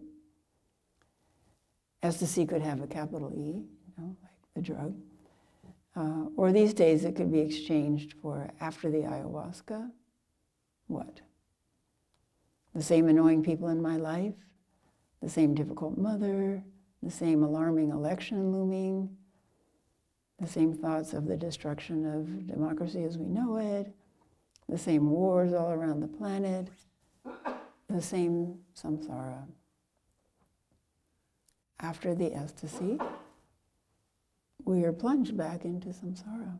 Ecstasy 2.03 2.45
could 2.45 2.62
have 2.62 2.81
a 2.81 2.88
capital 2.88 3.31
E, 3.33 3.63
you 3.63 3.93
know, 3.98 4.17
like 4.21 4.33
the 4.53 4.62
drug. 4.62 4.93
Uh, 5.95 6.25
or 6.36 6.51
these 6.51 6.74
days 6.74 7.05
it 7.05 7.15
could 7.15 7.31
be 7.31 7.39
exchanged 7.39 8.15
for 8.21 8.51
after 8.60 8.91
the 8.91 8.98
ayahuasca, 8.98 9.89
what? 10.88 11.21
The 12.75 12.83
same 12.83 13.07
annoying 13.07 13.43
people 13.43 13.69
in 13.69 13.81
my 13.81 13.95
life, 13.95 14.36
the 15.21 15.29
same 15.29 15.55
difficult 15.55 15.98
mother, 15.98 16.62
the 17.01 17.12
same 17.12 17.43
alarming 17.43 17.91
election 17.91 18.51
looming, 18.51 19.15
the 20.41 20.48
same 20.48 20.74
thoughts 20.74 21.13
of 21.13 21.27
the 21.27 21.38
destruction 21.38 22.03
of 22.03 22.48
democracy 22.48 23.03
as 23.03 23.15
we 23.15 23.27
know 23.27 23.57
it, 23.57 23.93
the 24.67 24.77
same 24.77 25.12
wars 25.12 25.53
all 25.53 25.71
around 25.71 26.00
the 26.00 26.07
planet, 26.07 26.67
the 27.88 28.01
same 28.01 28.57
samsara. 28.75 29.43
After 31.79 32.15
the 32.15 32.33
ecstasy, 32.33 32.98
we 34.65 34.83
are 34.83 34.91
plunged 34.93 35.38
back 35.38 35.63
into 35.63 35.89
samsara. 35.89 36.60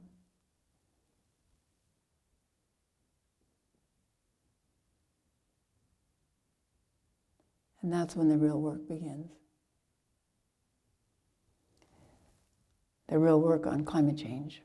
And 7.82 7.92
that's 7.92 8.16
when 8.16 8.30
the 8.30 8.38
real 8.38 8.62
work 8.62 8.88
begins. 8.88 9.32
The 13.12 13.20
real 13.20 13.42
work 13.42 13.68
on 13.68 13.84
climate 13.84 14.18
change, 14.18 14.64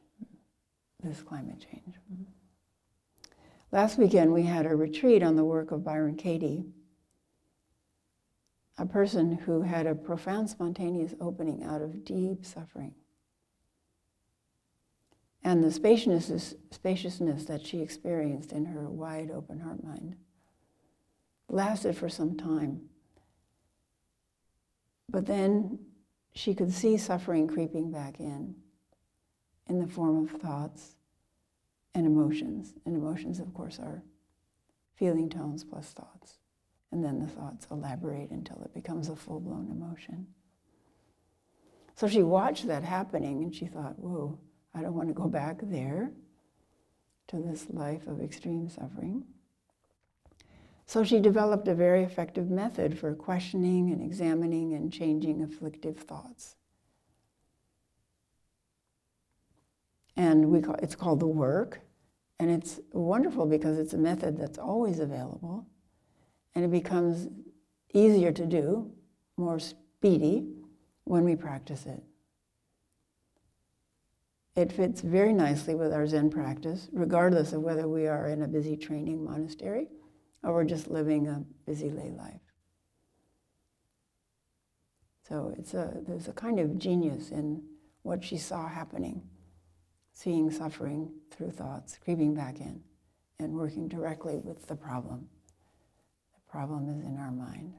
this 1.03 1.21
climate 1.21 1.67
change. 1.71 1.97
Last 3.73 3.99
weekend, 3.99 4.33
we 4.33 4.45
had 4.45 4.67
a 4.67 4.77
retreat 4.77 5.23
on 5.25 5.35
the 5.35 5.45
work 5.45 5.73
of 5.73 5.85
Byron 5.85 6.15
Katie, 6.15 6.65
a 8.79 8.87
person 8.87 9.33
who 9.33 9.63
had 9.63 9.87
a 9.87 9.97
profound 9.97 10.49
spontaneous 10.49 11.13
opening 11.21 11.65
out 11.65 11.83
of 11.83 12.05
deep 12.05 12.47
suffering 12.47 12.95
and 15.47 15.63
the 15.63 15.73
spaciousness, 15.73 16.55
spaciousness 16.71 17.45
that 17.45 17.67
she 17.67 17.81
experienced 17.81 18.53
in 18.53 18.67
her 18.67 18.89
wide 18.89 19.31
open 19.31 19.61
heart 19.61 19.83
mind 19.83 20.17
lasted 21.49 21.97
for 21.97 22.09
some 22.09 22.37
time. 22.37 22.83
But 25.09 25.27
then 25.27 25.79
she 26.37 26.55
could 26.55 26.71
see 26.71 26.99
suffering 26.99 27.49
creeping 27.49 27.91
back 27.91 28.21
in, 28.21 28.55
in 29.69 29.81
the 29.81 29.87
form 29.87 30.23
of 30.23 30.31
thoughts 30.41 30.97
and 31.95 32.07
emotions. 32.07 32.75
And 32.85 32.95
emotions, 32.95 33.41
of 33.41 33.53
course, 33.55 33.79
are 33.79 34.03
feeling 34.97 35.31
tones 35.31 35.65
plus 35.65 35.93
thoughts. 35.93 36.35
And 36.93 37.03
then 37.03 37.19
the 37.19 37.27
thoughts 37.27 37.67
elaborate 37.71 38.31
until 38.31 38.61
it 38.63 38.75
becomes 38.75 39.09
a 39.09 39.17
full 39.17 39.41
blown 39.41 39.71
emotion. 39.71 40.27
So 41.95 42.07
she 42.07 42.23
watched 42.23 42.67
that 42.67 42.85
happening 42.85 43.43
and 43.43 43.55
she 43.55 43.67
thought, 43.67 43.99
whoa, 43.99 44.39
I 44.75 44.83
don't 44.83 44.95
want 44.95 45.09
to 45.09 45.15
go 45.15 45.29
back 45.29 45.57
there 45.63 46.13
to 47.29 47.39
this 47.39 47.67
life 47.71 48.07
of 48.07 48.21
extreme 48.21 48.69
suffering. 48.69 49.25
So 50.87 51.03
she 51.03 51.19
developed 51.19 51.67
a 51.67 51.75
very 51.75 52.05
effective 52.05 52.49
method 52.49 52.97
for 52.97 53.13
questioning 53.15 53.91
and 53.91 54.01
examining 54.01 54.73
and 54.73 54.93
changing 54.93 55.43
afflictive 55.43 55.99
thoughts. 55.99 56.55
And 60.17 60.47
we 60.47 60.63
call, 60.63 60.77
it's 60.77 60.95
called 60.95 61.21
the 61.21 61.27
work. 61.27 61.81
And 62.39 62.51
it's 62.51 62.81
wonderful 62.93 63.47
because 63.47 63.79
it's 63.79 63.95
a 63.95 63.99
method 63.99 64.39
that's 64.39 64.59
always 64.59 65.01
available. 65.01 65.67
And 66.55 66.65
it 66.65 66.71
becomes 66.71 67.29
easier 67.93 68.31
to 68.33 68.47
do, 68.47 68.91
more 69.37 69.59
speedy, 69.59 70.47
when 71.05 71.25
we 71.25 71.35
practice 71.35 71.87
it. 71.87 72.03
It 74.55 74.73
fits 74.73 75.01
very 75.01 75.33
nicely 75.33 75.75
with 75.75 75.93
our 75.93 76.07
Zen 76.07 76.31
practice, 76.31 76.89
regardless 76.93 77.53
of 77.53 77.63
whether 77.63 77.89
we 77.89 78.07
are 78.07 78.29
in 78.29 78.43
a 78.43 78.49
busy 78.49 78.77
training 78.77 79.25
monastery 79.25 79.89
or 80.47 80.55
we're 80.55 80.65
just 80.65 80.89
living 80.89 81.27
a 81.27 81.45
busy 81.67 81.91
lay 81.91 82.11
life. 82.11 82.41
So 85.29 85.53
it's 85.59 85.75
a, 85.75 85.93
there's 86.07 86.29
a 86.29 86.33
kind 86.33 86.61
of 86.61 86.79
genius 86.79 87.31
in 87.31 87.65
what 88.03 88.23
she 88.23 88.37
saw 88.37 88.69
happening, 88.69 89.23
seeing 90.13 90.53
suffering 90.53 91.11
through 91.33 91.51
thoughts, 91.51 91.99
creeping 92.03 92.33
back 92.33 92.61
in, 92.61 92.81
and 93.41 93.55
working 93.55 93.89
directly 93.89 94.39
with 94.39 94.69
the 94.69 94.77
problem. 94.77 95.27
The 96.33 96.53
problem 96.53 96.89
is 96.97 97.05
in 97.05 97.19
our 97.19 97.33
mind. 97.33 97.75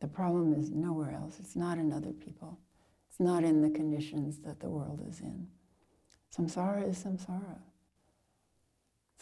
The 0.00 0.08
problem 0.08 0.52
is 0.54 0.70
nowhere 0.70 1.12
else. 1.12 1.36
It's 1.38 1.54
not 1.54 1.78
in 1.78 1.92
other 1.92 2.12
people 2.12 2.58
It's 3.08 3.20
not 3.20 3.44
in 3.44 3.62
the 3.62 3.70
conditions 3.70 4.38
that 4.38 4.58
the 4.58 4.68
world 4.68 5.00
is 5.08 5.20
in. 5.20 5.46
Samsara 6.36 6.88
is 6.88 7.04
samsara. 7.04 7.58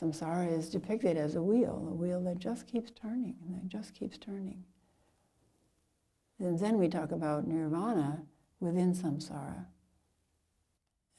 Samsara 0.01 0.57
is 0.57 0.69
depicted 0.69 1.17
as 1.17 1.35
a 1.35 1.43
wheel, 1.43 1.89
a 1.91 1.95
wheel 1.95 2.23
that 2.23 2.39
just 2.39 2.67
keeps 2.67 2.91
turning 2.91 3.37
and 3.45 3.55
that 3.55 3.69
just 3.69 3.95
keeps 3.95 4.17
turning. 4.17 4.65
And 6.39 6.59
then 6.59 6.79
we 6.79 6.89
talk 6.89 7.11
about 7.11 7.49
nirvana 7.49 8.23
within 8.61 8.95
samsara. 8.95 9.67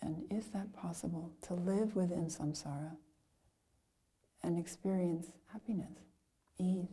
And 0.02 0.24
is 0.32 0.48
that 0.48 0.72
possible 0.72 1.34
to 1.42 1.56
live 1.56 1.96
within 1.96 2.28
samsara 2.28 2.96
and 4.44 4.58
experience 4.58 5.28
happiness, 5.52 5.98
ease? 6.58 6.88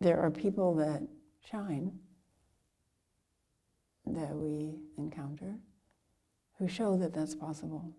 There 0.00 0.18
are 0.18 0.30
people 0.30 0.74
that 0.76 1.02
shine 1.50 1.98
that 4.06 4.34
we 4.34 4.78
encounter 4.96 5.56
who 6.58 6.68
show 6.68 6.96
that 6.96 7.12
that's 7.12 7.34
possible. 7.34 7.92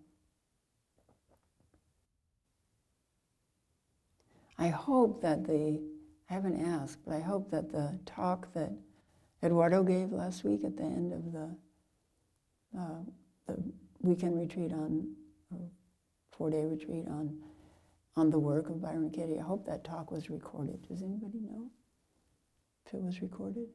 I 4.58 4.68
hope 4.70 5.22
that 5.22 5.46
the, 5.46 5.82
I 6.30 6.34
haven't 6.34 6.66
asked, 6.66 7.00
but 7.06 7.14
I 7.14 7.20
hope 7.20 7.52
that 7.52 7.72
the 7.72 8.00
talk 8.06 8.54
that 8.54 8.72
Eduardo 9.44 9.84
gave 9.84 10.12
last 10.12 10.44
week 10.44 10.64
at 10.64 10.78
the 10.78 10.84
end 10.84 11.12
of 11.12 11.32
the, 11.34 11.56
uh, 12.80 13.02
the 13.48 13.62
weekend 14.02 14.40
retreat 14.40 14.72
on, 14.72 15.14
four-day 16.32 16.64
retreat 16.66 17.06
on, 17.08 17.38
on 18.16 18.30
the 18.30 18.40
work 18.40 18.70
of 18.70 18.82
Byron 18.82 19.10
Katie, 19.10 19.40
I 19.40 19.44
hope 19.44 19.66
that 19.66 19.84
talk 19.84 20.12
was 20.12 20.30
recorded. 20.30 20.88
Does 20.88 21.02
anybody 21.02 21.40
know 21.40 21.70
if 22.86 22.94
it 22.94 23.02
was 23.02 23.22
recorded? 23.22 23.68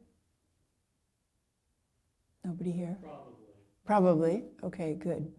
Nobody 2.45 2.73
here? 2.73 2.97
Probably. 3.03 3.50
Probably. 3.85 4.45
Okay, 4.63 4.95
good. 4.95 5.31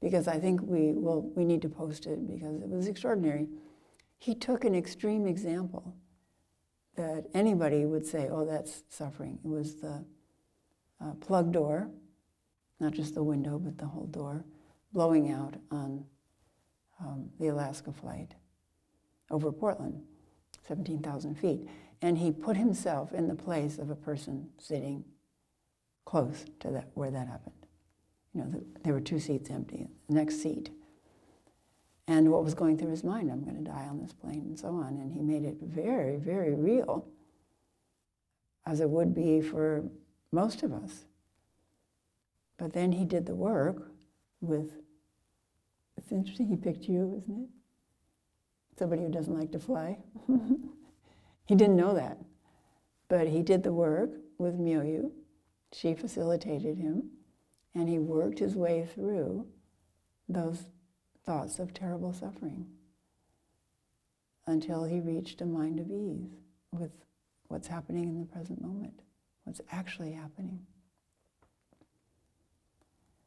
Because 0.00 0.28
I 0.28 0.38
think 0.38 0.60
we 0.62 0.92
will, 0.92 1.30
we 1.34 1.44
need 1.44 1.62
to 1.62 1.68
post 1.68 2.06
it 2.06 2.26
because 2.26 2.60
it 2.60 2.68
was 2.68 2.88
extraordinary. 2.88 3.48
He 4.18 4.34
took 4.34 4.64
an 4.64 4.74
extreme 4.74 5.26
example 5.26 5.94
that 6.96 7.26
anybody 7.34 7.84
would 7.84 8.06
say, 8.06 8.28
oh, 8.30 8.44
that's 8.44 8.84
suffering. 8.88 9.38
It 9.44 9.48
was 9.48 9.76
the 9.76 10.04
uh, 11.00 11.12
plug 11.20 11.52
door, 11.52 11.90
not 12.80 12.92
just 12.92 13.14
the 13.14 13.22
window, 13.22 13.58
but 13.58 13.78
the 13.78 13.86
whole 13.86 14.06
door, 14.06 14.44
blowing 14.92 15.30
out 15.30 15.54
on 15.70 16.04
um, 17.00 17.30
the 17.40 17.48
Alaska 17.48 17.92
flight 17.92 18.34
over 19.30 19.50
Portland, 19.50 20.02
17,000 20.66 21.34
feet. 21.34 21.66
And 22.02 22.18
he 22.18 22.30
put 22.30 22.56
himself 22.56 23.12
in 23.12 23.28
the 23.28 23.34
place 23.34 23.78
of 23.78 23.90
a 23.90 23.96
person 23.96 24.48
sitting 24.58 25.04
close 26.04 26.44
to 26.60 26.70
that, 26.70 26.90
where 26.94 27.10
that 27.10 27.28
happened. 27.28 27.63
You 28.34 28.40
know, 28.42 28.50
the, 28.50 28.64
there 28.82 28.92
were 28.92 29.00
two 29.00 29.20
seats 29.20 29.50
empty, 29.50 29.86
the 30.08 30.14
next 30.14 30.42
seat. 30.42 30.70
And 32.06 32.30
what 32.30 32.44
was 32.44 32.54
going 32.54 32.76
through 32.76 32.90
his 32.90 33.04
mind, 33.04 33.30
I'm 33.30 33.42
going 33.44 33.56
to 33.56 33.70
die 33.70 33.86
on 33.88 34.00
this 34.00 34.12
plane 34.12 34.42
and 34.46 34.58
so 34.58 34.68
on. 34.68 34.98
And 34.98 35.12
he 35.12 35.22
made 35.22 35.44
it 35.44 35.56
very, 35.62 36.16
very 36.16 36.54
real, 36.54 37.06
as 38.66 38.80
it 38.80 38.90
would 38.90 39.14
be 39.14 39.40
for 39.40 39.84
most 40.32 40.62
of 40.62 40.72
us. 40.72 41.04
But 42.58 42.72
then 42.72 42.92
he 42.92 43.04
did 43.04 43.26
the 43.26 43.34
work 43.34 43.90
with, 44.40 44.72
it's 45.96 46.12
interesting 46.12 46.48
he 46.48 46.56
picked 46.56 46.84
you, 46.84 47.22
isn't 47.22 47.44
it? 47.44 47.48
Somebody 48.78 49.02
who 49.02 49.10
doesn't 49.10 49.36
like 49.38 49.52
to 49.52 49.60
fly. 49.60 49.98
he 51.46 51.54
didn't 51.54 51.76
know 51.76 51.94
that. 51.94 52.18
But 53.08 53.28
he 53.28 53.42
did 53.42 53.62
the 53.62 53.72
work 53.72 54.10
with 54.38 54.58
Miyu. 54.58 55.10
She 55.72 55.94
facilitated 55.94 56.78
him. 56.78 57.10
And 57.74 57.88
he 57.88 57.98
worked 57.98 58.38
his 58.38 58.54
way 58.54 58.86
through 58.94 59.46
those 60.28 60.64
thoughts 61.24 61.58
of 61.58 61.74
terrible 61.74 62.12
suffering 62.12 62.66
until 64.46 64.84
he 64.84 65.00
reached 65.00 65.40
a 65.40 65.46
mind 65.46 65.80
of 65.80 65.90
ease 65.90 66.36
with 66.70 66.92
what's 67.48 67.68
happening 67.68 68.04
in 68.04 68.20
the 68.20 68.26
present 68.26 68.60
moment, 68.60 69.00
what's 69.44 69.60
actually 69.70 70.12
happening. 70.12 70.60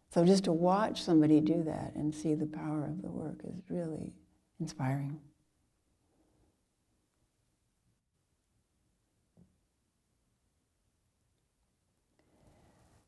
So 0.10 0.26
just 0.26 0.46
to 0.46 0.52
watch 0.52 1.04
somebody 1.04 1.42
do 1.42 1.64
that 1.64 1.94
and 1.96 2.14
see 2.14 2.34
the 2.34 2.46
power 2.46 2.86
of 2.86 3.02
the 3.02 3.10
work 3.10 3.42
is 3.44 3.62
really 3.70 4.14
inspiring. 4.60 5.20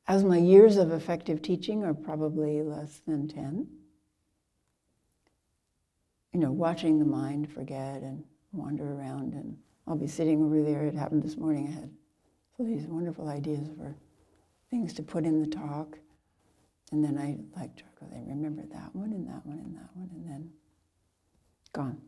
As 0.10 0.24
my 0.24 0.39
years 0.39 0.78
of 0.78 0.92
effective 0.92 1.44
teaching 1.44 1.84
are 1.84 1.94
probably 1.94 2.63
less 2.63 3.00
than 3.08 3.28
10, 3.28 3.68
you 6.34 6.39
know, 6.39 6.52
watching 6.52 6.98
the 6.98 7.06
mind 7.06 7.48
forget 7.52 8.02
and 8.02 8.24
wander 8.52 8.91
around, 8.91 9.34
and 9.34 9.56
I'll 9.88 9.95
be 9.95 10.08
sitting 10.08 10.43
over 10.43 10.63
there. 10.63 10.86
It 10.86 10.95
happened 10.95 11.22
this 11.22 11.38
morning. 11.38 11.67
I 11.67 11.72
had 11.82 11.91
all 12.58 12.65
these 12.65 12.88
wonderful 12.88 13.30
ideas 13.30 13.69
for 13.78 13.95
things 14.72 14.93
to 14.93 15.04
put 15.04 15.26
in 15.26 15.41
the 15.41 15.56
talk, 15.56 16.00
and 16.91 17.04
then 17.04 17.15
I 17.15 17.38
like 17.60 17.76
they 18.12 18.24
remember 18.26 18.63
that 18.74 18.95
one 18.95 19.13
and 19.13 19.28
that 19.28 19.45
one 19.45 19.60
and 19.60 19.76
that 19.76 19.95
one, 19.95 20.10
and 20.15 20.28
then 20.28 20.50
gone. 21.72 22.02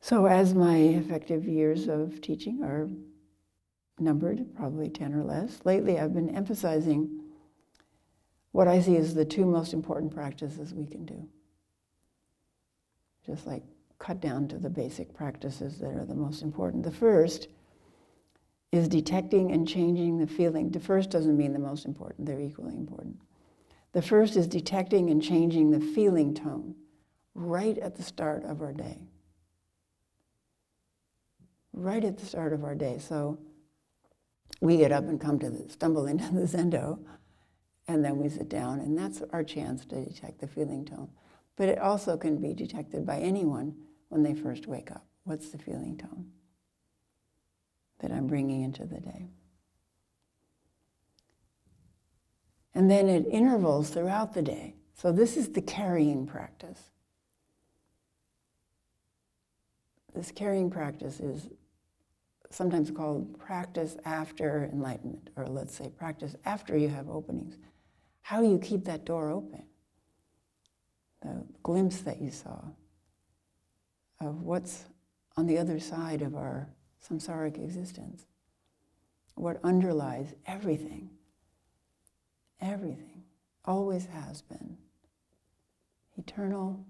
So 0.00 0.24
as 0.24 0.54
my 0.54 0.78
effective 0.78 1.44
years 1.44 1.86
of 1.86 2.22
teaching 2.22 2.62
are 2.62 2.88
numbered, 3.98 4.54
probably 4.54 4.88
10 4.88 5.14
or 5.14 5.24
less. 5.24 5.60
Lately, 5.64 5.98
I've 5.98 6.14
been 6.14 6.34
emphasizing 6.34 7.20
what 8.52 8.68
I 8.68 8.80
see 8.80 8.96
as 8.96 9.14
the 9.14 9.24
two 9.24 9.44
most 9.44 9.72
important 9.72 10.14
practices 10.14 10.72
we 10.72 10.86
can 10.86 11.04
do. 11.04 11.28
Just 13.24 13.46
like 13.46 13.62
cut 13.98 14.20
down 14.20 14.48
to 14.48 14.58
the 14.58 14.70
basic 14.70 15.14
practices 15.14 15.78
that 15.78 15.94
are 15.94 16.04
the 16.04 16.14
most 16.14 16.42
important. 16.42 16.82
The 16.82 16.90
first 16.90 17.48
is 18.72 18.88
detecting 18.88 19.52
and 19.52 19.66
changing 19.66 20.18
the 20.18 20.26
feeling. 20.26 20.70
The 20.70 20.80
first 20.80 21.10
doesn't 21.10 21.36
mean 21.36 21.52
the 21.52 21.58
most 21.58 21.86
important, 21.86 22.26
they're 22.26 22.40
equally 22.40 22.76
important. 22.76 23.18
The 23.92 24.02
first 24.02 24.36
is 24.36 24.46
detecting 24.46 25.10
and 25.10 25.22
changing 25.22 25.70
the 25.70 25.80
feeling 25.80 26.34
tone 26.34 26.74
right 27.34 27.78
at 27.78 27.96
the 27.96 28.02
start 28.02 28.44
of 28.44 28.60
our 28.60 28.72
day. 28.72 28.98
Right 31.72 32.04
at 32.04 32.18
the 32.18 32.26
start 32.26 32.52
of 32.52 32.64
our 32.64 32.74
day. 32.74 32.98
So 32.98 33.38
we 34.60 34.76
get 34.76 34.92
up 34.92 35.04
and 35.04 35.20
come 35.20 35.38
to 35.38 35.50
the, 35.50 35.68
stumble 35.70 36.06
into 36.06 36.32
the 36.32 36.42
zendo, 36.42 36.98
and 37.88 38.04
then 38.04 38.18
we 38.18 38.28
sit 38.28 38.48
down, 38.48 38.80
and 38.80 38.98
that's 38.98 39.22
our 39.32 39.44
chance 39.44 39.84
to 39.86 40.04
detect 40.04 40.40
the 40.40 40.46
feeling 40.46 40.84
tone. 40.84 41.10
But 41.56 41.68
it 41.68 41.78
also 41.78 42.16
can 42.16 42.38
be 42.38 42.52
detected 42.52 43.06
by 43.06 43.18
anyone 43.18 43.76
when 44.08 44.22
they 44.22 44.34
first 44.34 44.66
wake 44.66 44.90
up. 44.90 45.06
What's 45.24 45.50
the 45.50 45.58
feeling 45.58 45.96
tone 45.96 46.30
that 48.00 48.12
I'm 48.12 48.26
bringing 48.26 48.62
into 48.62 48.84
the 48.84 49.00
day? 49.00 49.26
And 52.74 52.90
then 52.90 53.08
at 53.08 53.26
intervals 53.26 53.90
throughout 53.90 54.34
the 54.34 54.42
day. 54.42 54.74
So 54.94 55.10
this 55.10 55.36
is 55.36 55.50
the 55.50 55.62
carrying 55.62 56.26
practice. 56.26 56.90
This 60.14 60.30
carrying 60.30 60.70
practice 60.70 61.20
is 61.20 61.48
sometimes 62.50 62.90
called 62.90 63.38
practice 63.38 63.96
after 64.04 64.68
enlightenment, 64.72 65.30
or 65.36 65.46
let's 65.46 65.74
say 65.74 65.88
practice 65.88 66.36
after 66.44 66.76
you 66.76 66.88
have 66.88 67.08
openings. 67.08 67.56
How 68.22 68.42
you 68.42 68.58
keep 68.58 68.84
that 68.84 69.04
door 69.04 69.30
open? 69.30 69.64
The 71.22 71.44
glimpse 71.62 72.00
that 72.02 72.20
you 72.20 72.30
saw 72.30 72.60
of 74.20 74.42
what's 74.42 74.84
on 75.36 75.46
the 75.46 75.58
other 75.58 75.78
side 75.78 76.22
of 76.22 76.34
our 76.34 76.68
samsaric 77.08 77.62
existence, 77.62 78.26
what 79.34 79.60
underlies 79.62 80.34
everything, 80.46 81.10
everything, 82.60 83.24
always 83.64 84.06
has 84.06 84.42
been, 84.42 84.78
eternal, 86.16 86.84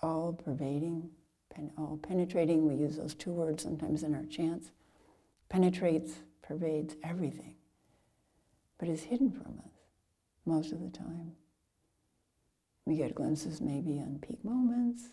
all 0.00 0.32
pervading, 0.32 1.10
pen, 1.50 1.70
all 1.76 1.98
penetrating. 2.02 2.66
We 2.66 2.74
use 2.74 2.96
those 2.96 3.14
two 3.14 3.32
words 3.32 3.62
sometimes 3.62 4.02
in 4.02 4.14
our 4.14 4.24
chants. 4.24 4.70
Penetrates, 5.48 6.14
pervades 6.42 6.94
everything, 7.02 7.54
but 8.78 8.88
is 8.88 9.02
hidden 9.02 9.30
from 9.30 9.60
us 9.64 9.72
most 10.46 10.72
of 10.72 10.80
the 10.80 10.90
time. 10.90 11.32
We 12.84 12.96
get 12.96 13.14
glimpses 13.14 13.60
maybe 13.60 14.00
on 14.00 14.18
peak 14.20 14.44
moments, 14.44 15.08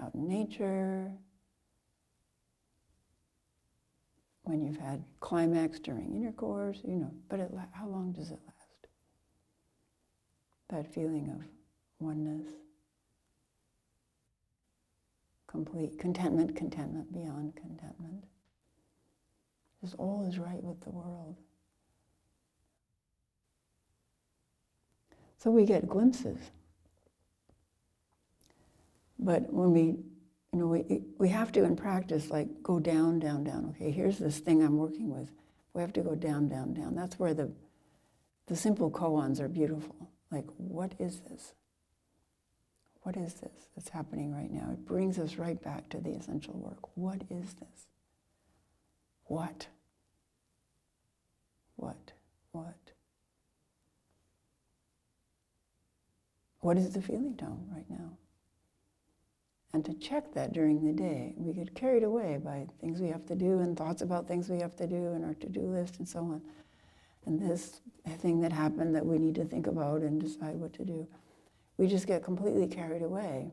out 0.00 0.14
in 0.14 0.28
nature, 0.28 1.12
when 4.48 4.62
you've 4.62 4.78
had 4.78 5.04
climax 5.20 5.78
during 5.78 6.14
intercourse, 6.14 6.78
you 6.82 6.96
know, 6.96 7.12
but 7.28 7.38
it, 7.38 7.52
how 7.72 7.86
long 7.86 8.12
does 8.12 8.30
it 8.30 8.40
last? 8.46 8.88
That 10.70 10.92
feeling 10.92 11.28
of 11.30 11.44
oneness 12.00 12.46
complete 15.48 15.98
contentment, 15.98 16.54
contentment 16.54 17.12
beyond 17.12 17.56
contentment. 17.56 18.24
Just 19.80 19.96
all 19.98 20.24
is 20.28 20.38
right 20.38 20.62
with 20.62 20.80
the 20.82 20.90
world. 20.90 21.36
So 25.38 25.50
we 25.50 25.64
get 25.64 25.88
glimpses. 25.88 26.38
But 29.18 29.52
when 29.52 29.72
we, 29.72 29.80
you 30.52 30.58
know, 30.58 30.66
we, 30.66 31.02
we 31.18 31.28
have 31.28 31.50
to 31.52 31.64
in 31.64 31.76
practice 31.76 32.30
like 32.30 32.62
go 32.62 32.78
down, 32.78 33.18
down, 33.18 33.44
down. 33.44 33.74
Okay, 33.74 33.90
here's 33.90 34.18
this 34.18 34.38
thing 34.38 34.62
I'm 34.62 34.76
working 34.76 35.08
with. 35.08 35.30
We 35.74 35.80
have 35.80 35.92
to 35.94 36.02
go 36.02 36.14
down, 36.14 36.48
down, 36.48 36.74
down. 36.74 36.94
That's 36.94 37.18
where 37.18 37.34
the, 37.34 37.50
the 38.46 38.56
simple 38.56 38.90
koans 38.90 39.40
are 39.40 39.48
beautiful. 39.48 40.10
Like, 40.30 40.46
what 40.56 40.92
is 40.98 41.20
this? 41.20 41.54
What 43.02 43.16
is 43.16 43.34
this 43.34 43.68
that's 43.74 43.88
happening 43.88 44.34
right 44.34 44.50
now? 44.50 44.70
It 44.72 44.86
brings 44.86 45.18
us 45.18 45.36
right 45.36 45.62
back 45.62 45.88
to 45.90 45.98
the 45.98 46.10
essential 46.10 46.54
work. 46.54 46.96
What 46.96 47.22
is 47.30 47.54
this? 47.54 47.86
What? 49.24 49.68
What? 51.76 52.12
What? 52.52 52.74
What 56.60 56.76
is 56.76 56.92
the 56.92 57.00
feeling 57.00 57.36
tone 57.36 57.68
right 57.72 57.88
now? 57.88 58.18
And 59.72 59.84
to 59.84 59.94
check 59.94 60.32
that 60.34 60.52
during 60.52 60.84
the 60.84 60.92
day. 60.92 61.34
We 61.36 61.52
get 61.52 61.74
carried 61.74 62.02
away 62.02 62.40
by 62.42 62.66
things 62.80 63.00
we 63.00 63.08
have 63.08 63.26
to 63.26 63.34
do 63.34 63.60
and 63.60 63.76
thoughts 63.76 64.02
about 64.02 64.26
things 64.26 64.48
we 64.48 64.60
have 64.60 64.74
to 64.76 64.86
do 64.86 65.12
and 65.12 65.24
our 65.24 65.34
to-do 65.34 65.60
list 65.60 65.98
and 65.98 66.08
so 66.08 66.20
on. 66.20 66.42
And 67.26 67.40
this 67.40 67.80
thing 68.18 68.40
that 68.40 68.52
happened 68.52 68.94
that 68.96 69.04
we 69.04 69.18
need 69.18 69.34
to 69.36 69.44
think 69.44 69.66
about 69.66 70.00
and 70.00 70.20
decide 70.20 70.56
what 70.56 70.72
to 70.74 70.84
do. 70.84 71.06
We 71.78 71.86
just 71.86 72.06
get 72.06 72.24
completely 72.24 72.66
carried 72.66 73.02
away. 73.02 73.52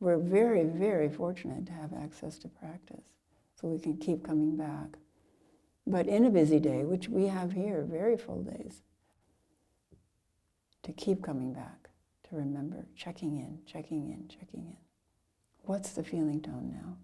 We're 0.00 0.18
very, 0.18 0.64
very 0.64 1.08
fortunate 1.08 1.66
to 1.66 1.72
have 1.72 1.92
access 1.92 2.38
to 2.38 2.48
practice 2.48 3.04
so 3.54 3.68
we 3.68 3.78
can 3.78 3.96
keep 3.96 4.24
coming 4.24 4.56
back. 4.56 4.98
But 5.86 6.06
in 6.06 6.26
a 6.26 6.30
busy 6.30 6.58
day, 6.58 6.84
which 6.84 7.08
we 7.08 7.26
have 7.26 7.52
here, 7.52 7.86
very 7.88 8.16
full 8.16 8.42
days, 8.42 8.82
to 10.82 10.92
keep 10.92 11.22
coming 11.22 11.52
back, 11.52 11.88
to 12.28 12.36
remember, 12.36 12.86
checking 12.96 13.36
in, 13.36 13.58
checking 13.66 14.10
in, 14.10 14.28
checking 14.28 14.66
in. 14.66 14.76
What's 15.62 15.90
the 15.90 16.02
feeling 16.02 16.40
tone 16.40 16.72
now? 16.72 16.96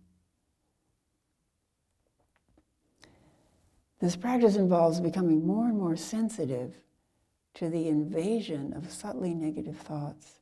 This 4.00 4.16
practice 4.16 4.56
involves 4.56 5.00
becoming 5.00 5.46
more 5.46 5.66
and 5.66 5.78
more 5.78 5.96
sensitive 5.96 6.78
to 7.56 7.70
the 7.70 7.88
invasion 7.88 8.74
of 8.74 8.92
subtly 8.92 9.32
negative 9.34 9.78
thoughts, 9.78 10.40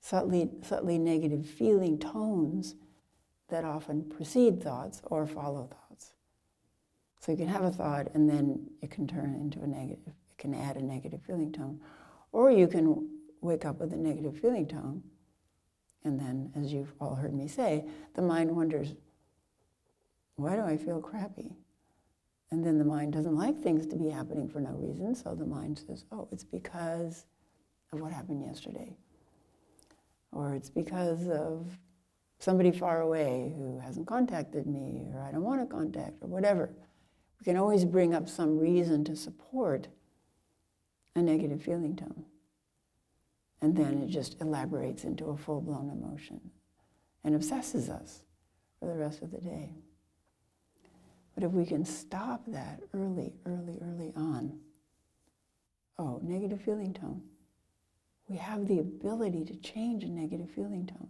subtly, 0.00 0.50
subtly 0.62 0.98
negative 0.98 1.46
feeling 1.46 1.98
tones 1.98 2.74
that 3.48 3.64
often 3.64 4.02
precede 4.02 4.62
thoughts 4.62 5.00
or 5.04 5.26
follow 5.26 5.66
thoughts. 5.66 6.14
So 7.20 7.32
you 7.32 7.38
can 7.38 7.48
have 7.48 7.62
a 7.62 7.70
thought 7.70 8.08
and 8.14 8.28
then 8.28 8.68
it 8.82 8.90
can 8.90 9.06
turn 9.06 9.36
into 9.36 9.62
a 9.62 9.66
negative, 9.68 10.14
it 10.30 10.38
can 10.38 10.52
add 10.52 10.76
a 10.76 10.82
negative 10.82 11.20
feeling 11.24 11.52
tone. 11.52 11.80
Or 12.32 12.50
you 12.50 12.66
can 12.66 13.08
wake 13.40 13.64
up 13.64 13.78
with 13.78 13.92
a 13.92 13.96
negative 13.96 14.38
feeling 14.40 14.66
tone 14.66 15.02
and 16.02 16.18
then, 16.18 16.52
as 16.56 16.72
you've 16.72 16.92
all 17.00 17.14
heard 17.14 17.34
me 17.34 17.46
say, 17.46 17.84
the 18.14 18.22
mind 18.22 18.54
wonders, 18.54 18.94
why 20.34 20.56
do 20.56 20.62
I 20.62 20.76
feel 20.76 21.00
crappy? 21.00 21.52
And 22.50 22.64
then 22.64 22.78
the 22.78 22.84
mind 22.84 23.12
doesn't 23.12 23.36
like 23.36 23.60
things 23.62 23.86
to 23.86 23.96
be 23.96 24.08
happening 24.08 24.48
for 24.48 24.60
no 24.60 24.70
reason, 24.70 25.14
so 25.14 25.34
the 25.34 25.44
mind 25.44 25.82
says, 25.86 26.04
oh, 26.10 26.28
it's 26.32 26.44
because 26.44 27.26
of 27.92 28.00
what 28.00 28.12
happened 28.12 28.42
yesterday. 28.42 28.96
Or 30.32 30.54
it's 30.54 30.70
because 30.70 31.28
of 31.28 31.78
somebody 32.38 32.70
far 32.70 33.02
away 33.02 33.52
who 33.56 33.78
hasn't 33.78 34.06
contacted 34.06 34.66
me, 34.66 35.10
or 35.14 35.20
I 35.20 35.30
don't 35.30 35.42
want 35.42 35.60
to 35.60 35.74
contact, 35.74 36.22
or 36.22 36.28
whatever. 36.28 36.70
We 37.38 37.44
can 37.44 37.56
always 37.56 37.84
bring 37.84 38.14
up 38.14 38.28
some 38.28 38.58
reason 38.58 39.04
to 39.04 39.16
support 39.16 39.88
a 41.14 41.22
negative 41.22 41.62
feeling 41.62 41.96
tone. 41.96 42.24
And 43.60 43.76
then 43.76 43.98
it 43.98 44.08
just 44.08 44.40
elaborates 44.40 45.04
into 45.04 45.26
a 45.26 45.36
full 45.36 45.60
blown 45.60 45.90
emotion 45.90 46.40
and 47.24 47.34
obsesses 47.34 47.90
us 47.90 48.22
for 48.78 48.86
the 48.86 48.94
rest 48.94 49.22
of 49.22 49.32
the 49.32 49.38
day. 49.38 49.70
But 51.38 51.46
if 51.46 51.52
we 51.52 51.64
can 51.64 51.84
stop 51.84 52.42
that 52.48 52.80
early, 52.92 53.32
early, 53.46 53.78
early 53.80 54.12
on, 54.16 54.58
oh, 55.96 56.18
negative 56.20 56.60
feeling 56.60 56.92
tone. 56.92 57.22
We 58.28 58.36
have 58.38 58.66
the 58.66 58.80
ability 58.80 59.44
to 59.44 59.54
change 59.54 60.02
a 60.02 60.08
negative 60.08 60.50
feeling 60.50 60.84
tone. 60.88 61.06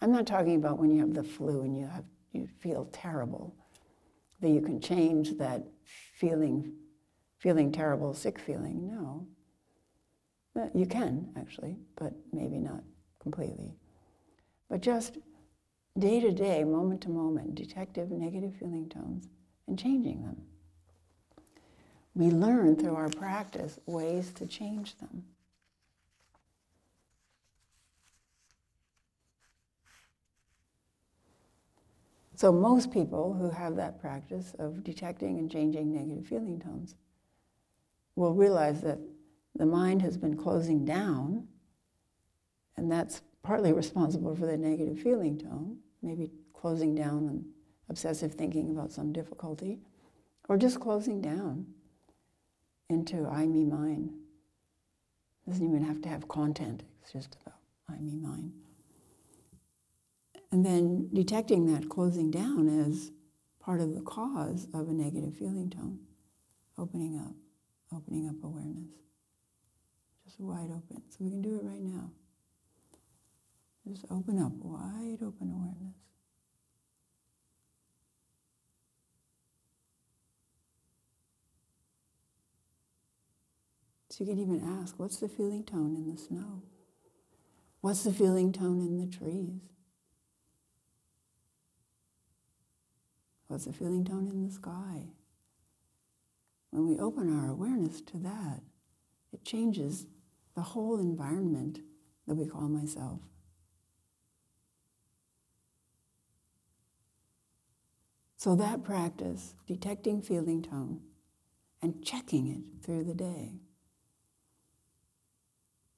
I'm 0.00 0.10
not 0.10 0.26
talking 0.26 0.56
about 0.56 0.78
when 0.78 0.88
you 0.88 1.00
have 1.00 1.12
the 1.12 1.22
flu 1.22 1.64
and 1.64 1.76
you 1.76 1.86
have 1.86 2.04
you 2.32 2.48
feel 2.60 2.88
terrible, 2.92 3.54
that 4.40 4.48
you 4.48 4.62
can 4.62 4.80
change 4.80 5.36
that 5.36 5.62
feeling, 5.84 6.72
feeling 7.38 7.70
terrible, 7.70 8.14
sick 8.14 8.38
feeling. 8.38 8.86
No, 8.86 9.26
you 10.74 10.86
can, 10.86 11.28
actually, 11.36 11.76
but 11.96 12.14
maybe 12.32 12.58
not 12.58 12.82
completely. 13.20 13.74
But 14.70 14.80
just 14.80 15.18
day 15.98 16.20
to 16.20 16.32
day, 16.32 16.64
moment 16.64 17.02
to 17.02 17.10
moment, 17.10 17.54
detective 17.54 18.10
negative 18.10 18.54
feeling 18.58 18.88
tones 18.88 19.28
and 19.66 19.78
changing 19.78 20.22
them. 20.22 20.42
We 22.14 22.30
learn 22.30 22.76
through 22.76 22.94
our 22.94 23.08
practice 23.08 23.78
ways 23.86 24.32
to 24.32 24.46
change 24.46 24.96
them. 24.98 25.24
So 32.34 32.50
most 32.50 32.90
people 32.90 33.34
who 33.34 33.50
have 33.50 33.76
that 33.76 34.00
practice 34.00 34.52
of 34.58 34.82
detecting 34.82 35.38
and 35.38 35.48
changing 35.48 35.92
negative 35.92 36.26
feeling 36.26 36.58
tones 36.58 36.96
will 38.16 38.34
realize 38.34 38.80
that 38.80 38.98
the 39.54 39.64
mind 39.64 40.02
has 40.02 40.16
been 40.16 40.36
closing 40.36 40.84
down, 40.84 41.46
and 42.76 42.90
that's 42.90 43.22
partly 43.42 43.72
responsible 43.82 44.34
for 44.34 44.46
the 44.46 44.56
negative 44.56 44.98
feeling 44.98 45.38
tone, 45.38 45.78
maybe 46.02 46.32
closing 46.52 46.94
down 46.94 47.28
and 47.28 47.44
obsessive 47.92 48.34
thinking 48.34 48.70
about 48.70 48.90
some 48.90 49.12
difficulty, 49.12 49.78
or 50.48 50.56
just 50.56 50.80
closing 50.80 51.20
down 51.20 51.66
into 52.88 53.26
I, 53.26 53.46
me, 53.46 53.64
mine. 53.64 54.14
Doesn't 55.46 55.66
even 55.66 55.84
have 55.84 56.00
to 56.02 56.08
have 56.08 56.28
content, 56.28 56.82
it's 57.02 57.12
just 57.12 57.36
about 57.42 57.58
I, 57.88 58.00
me, 58.00 58.16
mine. 58.16 58.52
And 60.50 60.64
then 60.66 61.08
detecting 61.12 61.72
that 61.72 61.88
closing 61.88 62.30
down 62.30 62.68
as 62.68 63.10
part 63.60 63.80
of 63.80 63.94
the 63.94 64.02
cause 64.02 64.68
of 64.74 64.88
a 64.88 64.92
negative 64.92 65.36
feeling 65.36 65.70
tone, 65.70 66.00
opening 66.76 67.18
up, 67.18 67.34
opening 67.96 68.28
up 68.28 68.42
awareness 68.42 68.90
just 70.32 70.40
wide 70.40 70.70
open. 70.70 71.02
So 71.10 71.18
we 71.20 71.30
can 71.30 71.42
do 71.42 71.56
it 71.56 71.64
right 71.64 71.82
now. 71.82 72.10
Just 73.86 74.06
open 74.10 74.38
up, 74.38 74.52
wide 74.62 75.18
open 75.22 75.50
awareness. 75.50 75.96
You 84.22 84.28
can 84.28 84.38
even 84.38 84.62
ask, 84.80 85.00
what's 85.00 85.16
the 85.16 85.28
feeling 85.28 85.64
tone 85.64 85.96
in 85.96 86.08
the 86.08 86.16
snow? 86.16 86.62
What's 87.80 88.04
the 88.04 88.12
feeling 88.12 88.52
tone 88.52 88.78
in 88.80 88.96
the 88.96 89.08
trees? 89.08 89.62
What's 93.48 93.64
the 93.64 93.72
feeling 93.72 94.04
tone 94.04 94.28
in 94.28 94.46
the 94.46 94.52
sky? 94.52 95.08
When 96.70 96.86
we 96.86 97.00
open 97.00 97.36
our 97.36 97.50
awareness 97.50 98.00
to 98.02 98.18
that, 98.18 98.60
it 99.32 99.44
changes 99.44 100.06
the 100.54 100.62
whole 100.62 101.00
environment 101.00 101.80
that 102.28 102.36
we 102.36 102.46
call 102.46 102.68
myself. 102.68 103.18
So 108.36 108.54
that 108.54 108.84
practice, 108.84 109.54
detecting 109.66 110.22
feeling 110.22 110.62
tone 110.62 111.00
and 111.82 112.04
checking 112.04 112.46
it 112.46 112.84
through 112.86 113.02
the 113.02 113.14
day. 113.14 113.54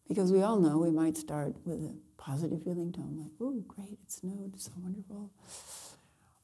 Because 0.09 0.33
we 0.33 0.43
all 0.43 0.59
know 0.61 0.79
we 0.79 0.90
might 0.90 1.17
start 1.17 1.57
with 1.64 1.81
a 1.81 1.95
positive 2.19 2.62
feeling 2.62 2.93
tone, 2.93 3.19
like, 3.19 3.33
oh, 3.40 3.62
great, 3.67 3.99
it 4.03 4.11
snowed, 4.11 4.53
it's 4.55 4.67
so 4.67 4.73
wonderful. 4.83 5.31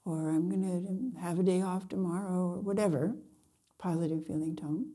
Or 0.04 0.30
I'm 0.30 0.48
going 0.48 1.14
to 1.14 1.20
have 1.20 1.38
a 1.38 1.42
day 1.42 1.60
off 1.60 1.88
tomorrow, 1.88 2.54
or 2.54 2.60
whatever, 2.60 3.14
positive 3.78 4.26
feeling 4.26 4.56
tone. 4.56 4.86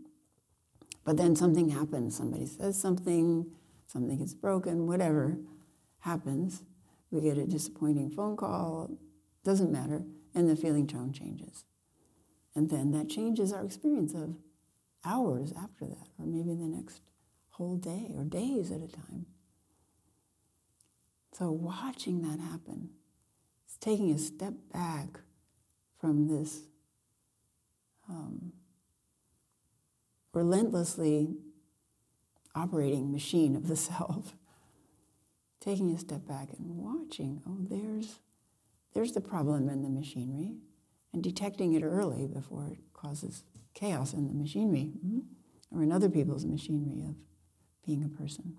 But 1.03 1.17
then 1.17 1.35
something 1.35 1.69
happens. 1.69 2.17
Somebody 2.17 2.47
says 2.47 2.79
something, 2.79 3.51
something 3.85 4.19
is 4.21 4.33
broken, 4.33 4.87
whatever 4.87 5.37
happens. 5.99 6.63
We 7.11 7.21
get 7.21 7.37
a 7.37 7.45
disappointing 7.45 8.09
phone 8.09 8.35
call, 8.35 8.89
doesn't 9.43 9.71
matter, 9.71 10.03
and 10.33 10.49
the 10.49 10.55
feeling 10.55 10.87
tone 10.87 11.13
changes. 11.13 11.65
And 12.55 12.69
then 12.69 12.91
that 12.91 13.09
changes 13.09 13.53
our 13.53 13.63
experience 13.63 14.13
of 14.13 14.35
hours 15.03 15.53
after 15.55 15.85
that, 15.85 16.07
or 16.17 16.25
maybe 16.25 16.55
the 16.55 16.67
next 16.67 17.01
whole 17.55 17.77
day, 17.77 18.11
or 18.17 18.25
days 18.25 18.69
at 18.69 18.81
a 18.81 18.87
time. 18.87 19.25
So 21.31 21.51
watching 21.51 22.21
that 22.23 22.39
happen, 22.39 22.89
it's 23.65 23.77
taking 23.77 24.11
a 24.11 24.17
step 24.17 24.53
back 24.73 25.21
from 25.99 26.27
this 26.27 26.63
um, 28.09 28.51
relentlessly 30.33 31.37
operating 32.53 33.13
machine 33.13 33.55
of 33.55 33.67
the 33.69 33.75
self. 33.77 34.35
Taking 35.61 35.91
a 35.91 35.97
step 35.97 36.27
back 36.27 36.49
and 36.57 36.77
watching, 36.77 37.41
oh, 37.47 37.57
there's, 37.61 38.19
there's 38.93 39.13
the 39.13 39.21
problem 39.21 39.69
in 39.69 39.81
the 39.81 39.89
machinery, 39.89 40.57
and 41.13 41.23
detecting 41.23 41.73
it 41.73 41.83
early 41.83 42.27
before 42.27 42.67
it 42.67 42.79
causes 42.93 43.43
chaos 43.73 44.13
in 44.13 44.27
the 44.27 44.33
machinery 44.33 44.91
mm-hmm. 44.97 45.19
or 45.71 45.83
in 45.83 45.91
other 45.91 46.09
people's 46.09 46.45
machinery 46.45 47.01
of 47.07 47.15
being 47.85 48.03
a 48.03 48.09
person. 48.09 48.57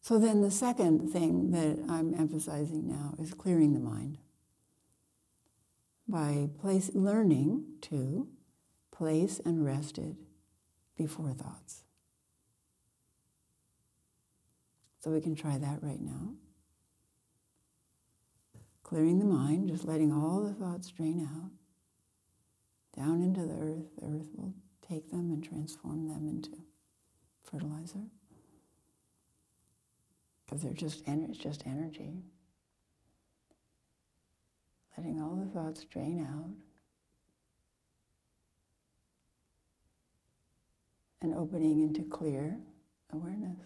So 0.00 0.18
then 0.18 0.42
the 0.42 0.50
second 0.50 1.10
thing 1.10 1.50
that 1.52 1.78
I'm 1.88 2.14
emphasizing 2.14 2.86
now 2.86 3.14
is 3.18 3.32
clearing 3.32 3.72
the 3.72 3.80
mind 3.80 4.18
by 6.06 6.48
place, 6.60 6.90
learning 6.94 7.64
to 7.82 8.28
place 8.92 9.40
and 9.44 9.64
rested 9.64 10.16
before 10.96 11.32
thoughts. 11.32 11.84
So 15.00 15.10
we 15.10 15.20
can 15.20 15.34
try 15.34 15.58
that 15.58 15.82
right 15.82 16.00
now. 16.00 16.34
Clearing 18.82 19.18
the 19.18 19.24
mind, 19.24 19.68
just 19.68 19.84
letting 19.84 20.12
all 20.12 20.42
the 20.42 20.52
thoughts 20.52 20.90
drain 20.90 21.20
out, 21.20 21.50
down 22.94 23.22
into 23.22 23.40
the 23.40 23.54
earth. 23.54 23.96
The 23.98 24.06
earth 24.06 24.28
will 24.36 24.54
take 24.94 25.10
them 25.10 25.30
and 25.30 25.42
transform 25.42 26.06
them 26.06 26.28
into 26.28 26.50
fertilizer. 27.42 28.06
Because 30.44 30.62
they're 30.62 30.72
just, 30.72 31.02
it's 31.06 31.38
just 31.38 31.64
energy. 31.66 32.22
Letting 34.96 35.20
all 35.20 35.34
the 35.34 35.50
thoughts 35.52 35.84
drain 35.84 36.20
out. 36.20 36.50
And 41.22 41.34
opening 41.34 41.80
into 41.80 42.02
clear 42.02 42.58
awareness. 43.12 43.58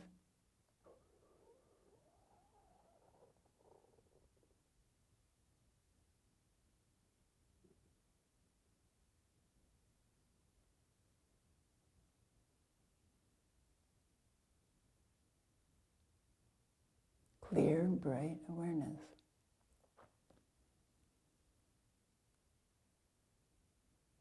clear, 17.48 17.87
bright 17.98 18.38
awareness. 18.48 19.00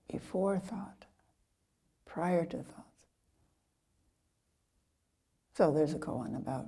Before 0.10 0.58
thought, 0.58 1.06
prior 2.06 2.46
to 2.46 2.58
thoughts. 2.58 3.06
So 5.54 5.72
there's 5.72 5.94
a 5.94 6.00
koan 6.00 6.36
about, 6.36 6.66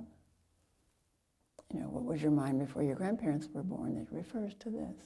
you 1.72 1.80
know, 1.80 1.86
what 1.86 2.04
was 2.04 2.20
your 2.20 2.32
mind 2.32 2.58
before 2.58 2.82
your 2.82 2.96
grandparents 2.96 3.48
were 3.52 3.62
born? 3.62 3.96
It 3.96 4.14
refers 4.14 4.54
to 4.60 4.70
this. 4.70 4.96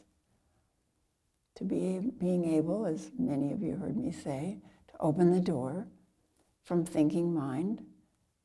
To 1.56 1.64
be 1.64 2.10
being 2.18 2.54
able, 2.54 2.86
as 2.86 3.10
many 3.18 3.52
of 3.52 3.62
you 3.62 3.76
heard 3.76 3.96
me 3.96 4.10
say, 4.10 4.58
to 4.88 4.94
open 5.00 5.30
the 5.30 5.40
door 5.40 5.86
from 6.64 6.84
thinking 6.84 7.32
mind, 7.32 7.84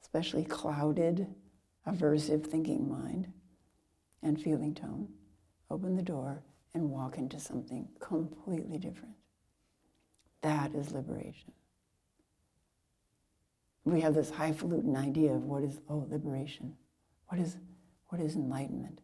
especially 0.02 0.44
clouded 0.44 1.28
aversive 1.88 2.46
thinking 2.46 2.88
mind 2.88 3.32
and 4.22 4.42
feeling 4.42 4.74
tone, 4.74 5.08
open 5.70 5.96
the 5.96 6.02
door 6.02 6.44
and 6.74 6.90
walk 6.90 7.18
into 7.18 7.40
something 7.40 7.88
completely 8.00 8.78
different. 8.78 9.16
That 10.42 10.74
is 10.74 10.92
liberation. 10.92 11.52
We 13.84 14.02
have 14.02 14.14
this 14.14 14.30
highfalutin 14.30 14.96
idea 14.96 15.34
of 15.34 15.44
what 15.44 15.64
is, 15.64 15.80
oh, 15.90 16.08
liberation. 16.10 16.76
What 17.28 17.40
is, 17.40 17.58
what 18.08 18.22
is 18.22 18.36
enlightenment? 18.36 19.02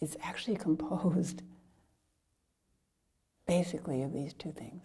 It's 0.00 0.16
actually 0.22 0.56
composed 0.68 1.42
basically 3.46 4.02
of 4.02 4.12
these 4.12 4.34
two 4.34 4.52
things. 4.52 4.82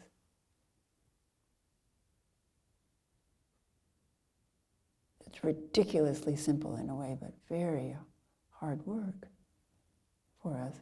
It's 5.26 5.44
ridiculously 5.44 6.36
simple 6.36 6.76
in 6.76 6.90
a 6.90 6.96
way, 6.96 7.18
but 7.20 7.34
very 7.50 7.96
hard 8.62 8.86
work 8.86 9.28
for 10.42 10.56
us 10.56 10.76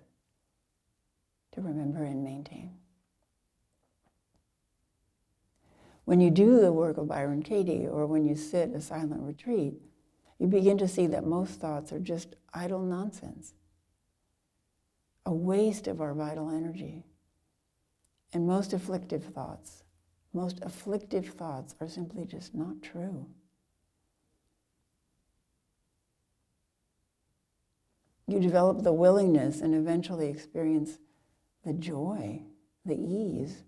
to 1.53 1.61
remember 1.61 2.03
and 2.03 2.23
maintain. 2.23 2.71
When 6.03 6.19
you 6.19 6.29
do 6.29 6.59
the 6.59 6.73
work 6.73 6.97
of 6.97 7.07
Byron 7.07 7.41
Katie, 7.41 7.87
or 7.87 8.05
when 8.05 8.25
you 8.25 8.35
sit 8.35 8.71
a 8.71 8.81
silent 8.81 9.21
retreat, 9.21 9.75
you 10.39 10.47
begin 10.47 10.77
to 10.79 10.87
see 10.87 11.07
that 11.07 11.25
most 11.25 11.59
thoughts 11.61 11.93
are 11.93 11.99
just 11.99 12.35
idle 12.53 12.81
nonsense, 12.81 13.53
a 15.25 15.33
waste 15.33 15.87
of 15.87 16.01
our 16.01 16.13
vital 16.13 16.49
energy. 16.49 17.05
And 18.33 18.45
most 18.45 18.73
afflictive 18.73 19.23
thoughts, 19.23 19.83
most 20.33 20.59
afflictive 20.61 21.29
thoughts 21.29 21.75
are 21.79 21.87
simply 21.87 22.25
just 22.25 22.53
not 22.53 22.81
true. 22.81 23.27
You 28.31 28.39
develop 28.39 28.83
the 28.83 28.93
willingness 28.93 29.61
and 29.61 29.73
eventually 29.73 30.29
experience 30.29 30.99
the 31.65 31.73
joy, 31.73 32.41
the 32.85 32.95
ease 32.95 33.63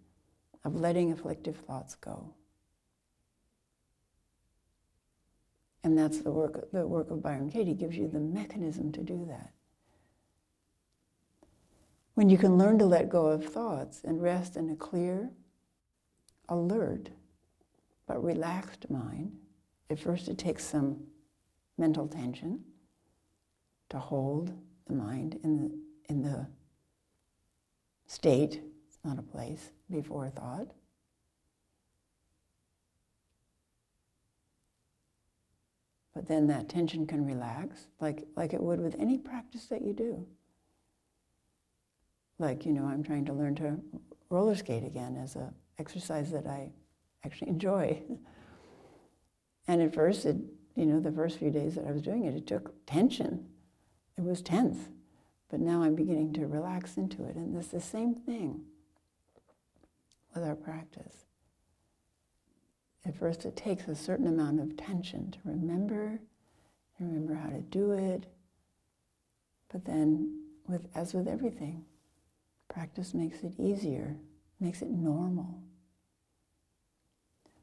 of 0.64 0.76
letting 0.76 1.12
afflictive 1.12 1.58
thoughts 1.58 1.96
go. 1.96 2.34
And 5.84 5.98
that's 5.98 6.20
the 6.20 6.32
work, 6.32 6.72
the 6.72 6.86
work 6.86 7.10
of 7.10 7.24
Byron 7.24 7.50
Katie 7.50 7.74
gives 7.74 7.98
you 7.98 8.08
the 8.08 8.20
mechanism 8.20 8.92
to 8.92 9.02
do 9.02 9.26
that. 9.28 9.52
When 12.14 12.30
you 12.30 12.38
can 12.38 12.58
learn 12.58 12.78
to 12.80 12.86
let 12.86 13.10
go 13.10 13.28
of 13.28 13.46
thoughts 13.46 14.02
and 14.04 14.22
rest 14.22 14.56
in 14.56 14.70
a 14.70 14.76
clear, 14.76 15.32
alert, 16.50 17.10
but 18.06 18.24
relaxed 18.24 18.90
mind, 18.90 19.38
at 19.90 20.00
first 20.00 20.28
it 20.28 20.38
takes 20.38 20.64
some 20.64 21.08
mental 21.78 22.08
tension 22.08 22.64
to 23.92 24.00
hold 24.00 24.54
the 24.88 24.94
mind 24.94 25.38
in 25.44 25.58
the, 25.58 25.72
in 26.10 26.24
the 26.24 26.48
state, 28.08 28.62
it's 28.88 29.00
not 29.04 29.20
a 29.20 29.22
place, 29.22 29.72
before 29.90 30.30
thought. 30.30 30.68
But 36.16 36.28
then 36.28 36.48
that 36.48 36.70
tension 36.70 37.06
can 37.06 37.26
relax, 37.26 37.88
like, 38.00 38.26
like 38.38 38.54
it 38.54 38.62
would 38.62 38.80
with 38.80 38.96
any 38.98 39.18
practice 39.18 39.66
that 39.66 39.82
you 39.82 39.94
do. 39.94 40.26
Like, 42.40 42.66
you 42.66 42.72
know, 42.72 42.86
I'm 42.86 43.04
trying 43.04 43.26
to 43.26 43.34
learn 43.34 43.56
to 43.56 43.78
roller 44.30 44.56
skate 44.56 44.86
again 44.86 45.18
as 45.22 45.36
an 45.36 45.54
exercise 45.80 46.32
that 46.32 46.48
I 46.48 46.72
actually 47.26 47.50
enjoy. 47.50 48.02
and 49.68 49.82
at 49.82 49.94
first, 49.94 50.26
it, 50.26 50.38
you 50.76 50.86
know, 50.86 51.02
the 51.02 51.12
first 51.12 51.40
few 51.40 51.52
days 51.52 51.76
that 51.76 51.86
I 51.86 51.92
was 51.92 52.02
doing 52.02 52.24
it, 52.24 52.36
it 52.36 52.48
took 52.48 52.74
tension 52.86 53.48
it 54.18 54.24
was 54.24 54.42
tense, 54.42 54.90
but 55.50 55.60
now 55.60 55.84
I'm 55.84 55.96
beginning 55.96 56.34
to 56.34 56.48
relax 56.48 56.98
into 56.98 57.24
it. 57.26 57.36
And 57.36 57.56
it's 57.56 57.68
the 57.68 57.82
same 57.82 58.14
thing 58.14 58.62
with 60.34 60.44
our 60.44 60.56
practice. 60.56 61.26
At 63.06 63.18
first, 63.18 63.46
it 63.46 63.56
takes 63.56 63.88
a 63.88 63.96
certain 63.96 64.28
amount 64.28 64.60
of 64.60 64.78
tension 64.78 65.32
to 65.32 65.40
remember, 65.44 66.20
to 66.98 67.04
remember 67.04 67.34
how 67.34 67.50
to 67.50 67.62
do 67.62 67.92
it. 67.92 68.28
But 69.72 69.86
then, 69.86 70.44
with, 70.68 70.88
as 70.94 71.14
with 71.14 71.28
everything, 71.28 71.86
practice 72.68 73.14
makes 73.14 73.44
it 73.44 73.54
easier, 73.58 74.18
makes 74.60 74.82
it 74.82 74.90
normal. 74.90 75.62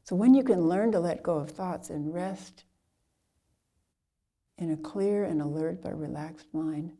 So 0.03 0.15
when 0.15 0.33
you 0.33 0.43
can 0.43 0.67
learn 0.67 0.91
to 0.91 0.99
let 0.99 1.23
go 1.23 1.37
of 1.37 1.51
thoughts 1.51 1.89
and 1.89 2.13
rest 2.13 2.63
in 4.59 4.71
a 4.71 4.77
clear 4.77 5.23
and 5.23 5.41
alert 5.41 5.81
but 5.81 5.97
relaxed 5.97 6.47
mind, 6.53 6.91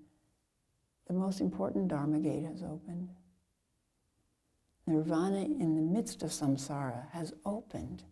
the 1.08 1.13
most 1.13 1.41
important 1.41 1.89
Dharma 1.89 2.19
gate 2.19 2.45
has 2.45 2.63
opened. 2.63 3.10
Nirvana 4.88 5.41
in 5.41 5.76
the 5.76 5.82
midst 5.82 6.24
of 6.24 6.32
samsara 6.32 7.10
has 7.12 7.34
opened. 7.45 8.04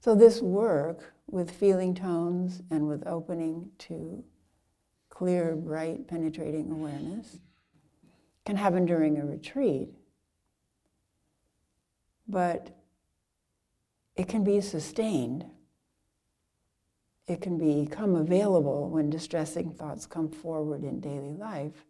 So, 0.00 0.14
this 0.14 0.40
work 0.40 1.12
with 1.30 1.50
feeling 1.50 1.94
tones 1.94 2.62
and 2.70 2.88
with 2.88 3.06
opening 3.06 3.70
to 3.78 4.24
clear, 5.10 5.54
bright, 5.54 6.08
penetrating 6.08 6.70
awareness 6.70 7.38
can 8.46 8.56
happen 8.56 8.86
during 8.86 9.18
a 9.18 9.26
retreat. 9.26 9.90
But 12.26 12.77
it 14.18 14.26
can 14.26 14.42
be 14.42 14.60
sustained. 14.60 15.44
It 17.28 17.40
can 17.40 17.56
become 17.56 18.16
available 18.16 18.90
when 18.90 19.10
distressing 19.10 19.70
thoughts 19.70 20.06
come 20.06 20.28
forward 20.28 20.82
in 20.82 20.98
daily 20.98 21.34
life 21.34 21.84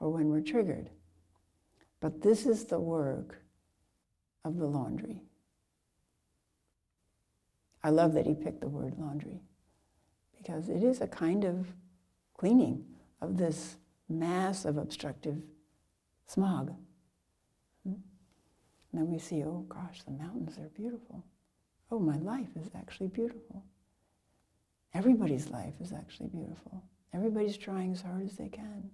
or 0.00 0.10
when 0.10 0.28
we're 0.28 0.40
triggered. 0.40 0.90
But 2.00 2.20
this 2.20 2.46
is 2.46 2.64
the 2.64 2.80
work 2.80 3.40
of 4.44 4.58
the 4.58 4.66
laundry. 4.66 5.22
I 7.84 7.90
love 7.90 8.14
that 8.14 8.26
he 8.26 8.34
picked 8.34 8.60
the 8.60 8.68
word 8.68 8.94
laundry 8.98 9.40
because 10.36 10.68
it 10.68 10.82
is 10.82 11.00
a 11.00 11.06
kind 11.06 11.44
of 11.44 11.68
cleaning 12.36 12.84
of 13.20 13.36
this 13.36 13.76
mass 14.08 14.64
of 14.64 14.78
obstructive 14.78 15.40
smog. 16.26 16.74
Hmm? 17.84 17.94
And 18.90 19.00
then 19.00 19.12
we 19.12 19.18
see, 19.18 19.44
oh 19.44 19.64
gosh, 19.68 20.02
the 20.02 20.10
mountains 20.10 20.58
are 20.58 20.68
beautiful 20.74 21.24
oh, 21.92 22.00
my 22.00 22.16
life 22.18 22.48
is 22.56 22.68
actually 22.74 23.08
beautiful. 23.08 23.62
Everybody's 24.94 25.48
life 25.50 25.74
is 25.80 25.92
actually 25.92 26.28
beautiful. 26.28 26.82
Everybody's 27.14 27.56
trying 27.56 27.92
as 27.92 28.02
hard 28.02 28.24
as 28.24 28.36
they 28.36 28.48
can. 28.48 28.90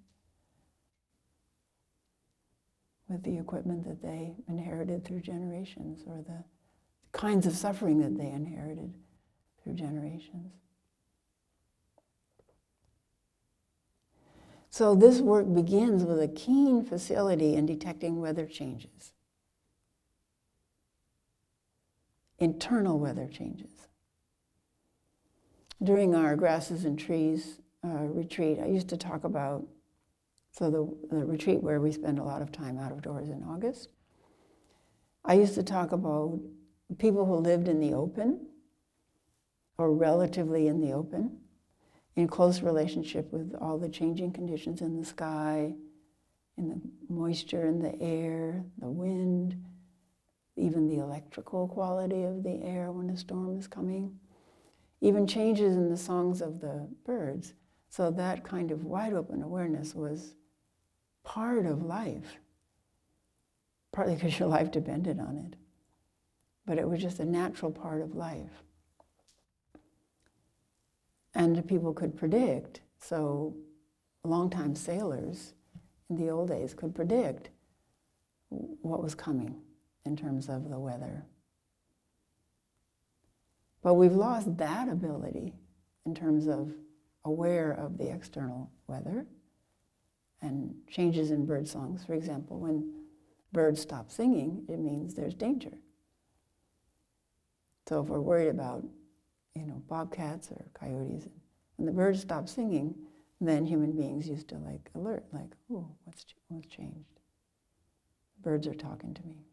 with 3.09 3.23
the 3.23 3.39
equipment 3.39 3.85
that 3.85 4.03
they 4.03 4.35
inherited 4.49 5.05
through 5.05 5.21
generations 5.21 6.03
or 6.07 6.23
the 6.27 6.45
kinds 7.13 7.47
of 7.47 7.57
suffering 7.57 8.01
that 8.01 8.19
they 8.19 8.31
inherited 8.31 8.93
through 9.63 9.73
generations. 9.73 10.53
So 14.71 14.95
this 14.95 15.21
work 15.21 15.53
begins 15.53 16.05
with 16.05 16.21
a 16.21 16.29
keen 16.29 16.85
facility 16.85 17.55
in 17.55 17.65
detecting 17.65 18.21
weather 18.21 18.47
changes, 18.47 19.13
internal 22.39 22.99
weather 22.99 23.27
changes. 23.27 23.89
During 25.83 26.15
our 26.15 26.37
grasses 26.37 26.85
and 26.85 26.99
trees 26.99 27.61
uh, 27.85 27.89
retreat, 27.89 28.59
I 28.61 28.67
used 28.67 28.89
to 28.89 28.97
talk 28.97 29.25
about 29.25 29.67
so 30.51 30.71
the, 30.71 31.17
the 31.17 31.25
retreat 31.25 31.63
where 31.63 31.81
we 31.81 31.93
spend 31.93 32.19
a 32.19 32.25
lot 32.25 32.43
of 32.43 32.51
time 32.51 32.79
out 32.79 32.91
of 32.91 33.03
doors 33.03 33.29
in 33.29 33.45
August. 33.45 33.91
I 35.25 35.35
used 35.35 35.55
to 35.55 35.63
talk 35.63 35.93
about 35.93 36.41
people 36.99 37.27
who 37.27 37.37
lived 37.37 37.69
in 37.69 37.81
the 37.81 37.93
open 37.93 38.47
or 39.77 39.93
relatively 39.93 40.67
in 40.67 40.81
the 40.81 40.93
open 40.93 41.39
in 42.17 42.27
close 42.27 42.63
relationship 42.63 43.33
with 43.33 43.55
all 43.61 43.79
the 43.79 43.89
changing 43.89 44.33
conditions 44.33 44.81
in 44.81 44.99
the 44.99 45.05
sky, 45.05 45.73
in 46.57 46.69
the 46.69 46.81
moisture 47.09 47.67
in 47.67 47.79
the 47.79 48.01
air, 48.03 48.65
the 48.79 48.89
wind, 48.89 49.65
even 50.59 50.89
the 50.89 50.99
electrical 50.99 51.69
quality 51.69 52.25
of 52.25 52.43
the 52.43 52.63
air 52.63 52.91
when 52.91 53.11
a 53.11 53.17
storm 53.17 53.57
is 53.57 53.67
coming, 53.67 54.19
even 55.01 55.27
changes 55.27 55.77
in 55.77 55.89
the 55.89 55.97
songs 55.97 56.43
of 56.43 56.61
the 56.61 56.89
birds. 57.07 57.55
So 57.89 58.11
that 58.11 58.45
kind 58.45 58.71
of 58.71 58.85
wide 58.85 59.13
open 59.13 59.43
awareness 59.43 59.95
was 59.95 60.35
part 61.23 61.65
of 61.65 61.83
life, 61.83 62.39
partly 63.93 64.17
because 64.17 64.39
your 64.39 64.49
life 64.49 64.71
depended 64.71 65.21
on 65.21 65.39
it, 65.39 65.57
but 66.67 66.79
it 66.79 66.89
was 66.89 67.01
just 67.01 67.21
a 67.21 67.25
natural 67.25 67.71
part 67.71 68.03
of 68.03 68.15
life. 68.15 68.63
And 71.35 71.67
people 71.69 71.93
could 71.93 72.17
predict. 72.17 72.81
So, 73.01 73.55
longtime 74.25 74.75
sailors 74.75 75.55
in 76.11 76.17
the 76.17 76.31
old 76.31 76.49
days 76.49 76.75
could 76.75 76.95
predict 76.95 77.51
what 78.49 79.03
was 79.03 79.15
coming 79.15 79.63
in 80.09 80.17
terms 80.17 80.49
of 80.49 80.69
the 80.71 80.79
weather. 80.79 81.25
But 83.83 83.95
we've 83.95 84.17
lost 84.17 84.57
that 84.57 84.89
ability 84.89 85.55
in 86.05 86.15
terms 86.15 86.49
of 86.49 86.73
aware 87.25 87.71
of 87.71 87.99
the 87.99 88.11
external 88.11 88.73
weather 88.89 89.27
and 90.43 90.75
changes 90.89 91.31
in 91.31 91.47
bird 91.47 91.69
songs. 91.69 92.05
For 92.05 92.15
example, 92.15 92.59
when 92.59 93.05
birds 93.53 93.81
stop 93.81 94.11
singing, 94.11 94.65
it 94.69 94.79
means 94.79 95.15
there's 95.15 95.35
danger. 95.35 95.73
So 97.89 98.01
if 98.01 98.09
we're 98.09 98.21
worried 98.21 98.49
about 98.49 98.85
you 99.55 99.67
know, 99.67 99.83
bobcats 99.89 100.51
or 100.51 100.65
coyotes. 100.75 101.29
and 101.79 101.89
the 101.89 101.93
birds 101.93 102.21
stop 102.21 102.49
singing, 102.49 102.95
then 103.41 103.65
human 103.65 103.93
beings 103.93 104.29
used 104.29 104.49
to 104.49 104.57
like 104.57 104.91
alert, 104.95 105.25
like, 105.33 105.51
oh, 105.71 105.89
what's, 106.05 106.25
what's 106.49 106.67
changed? 106.69 107.21
Birds 108.43 108.67
are 108.67 108.75
talking 108.75 109.15
to 109.15 109.23
me. 109.27 109.48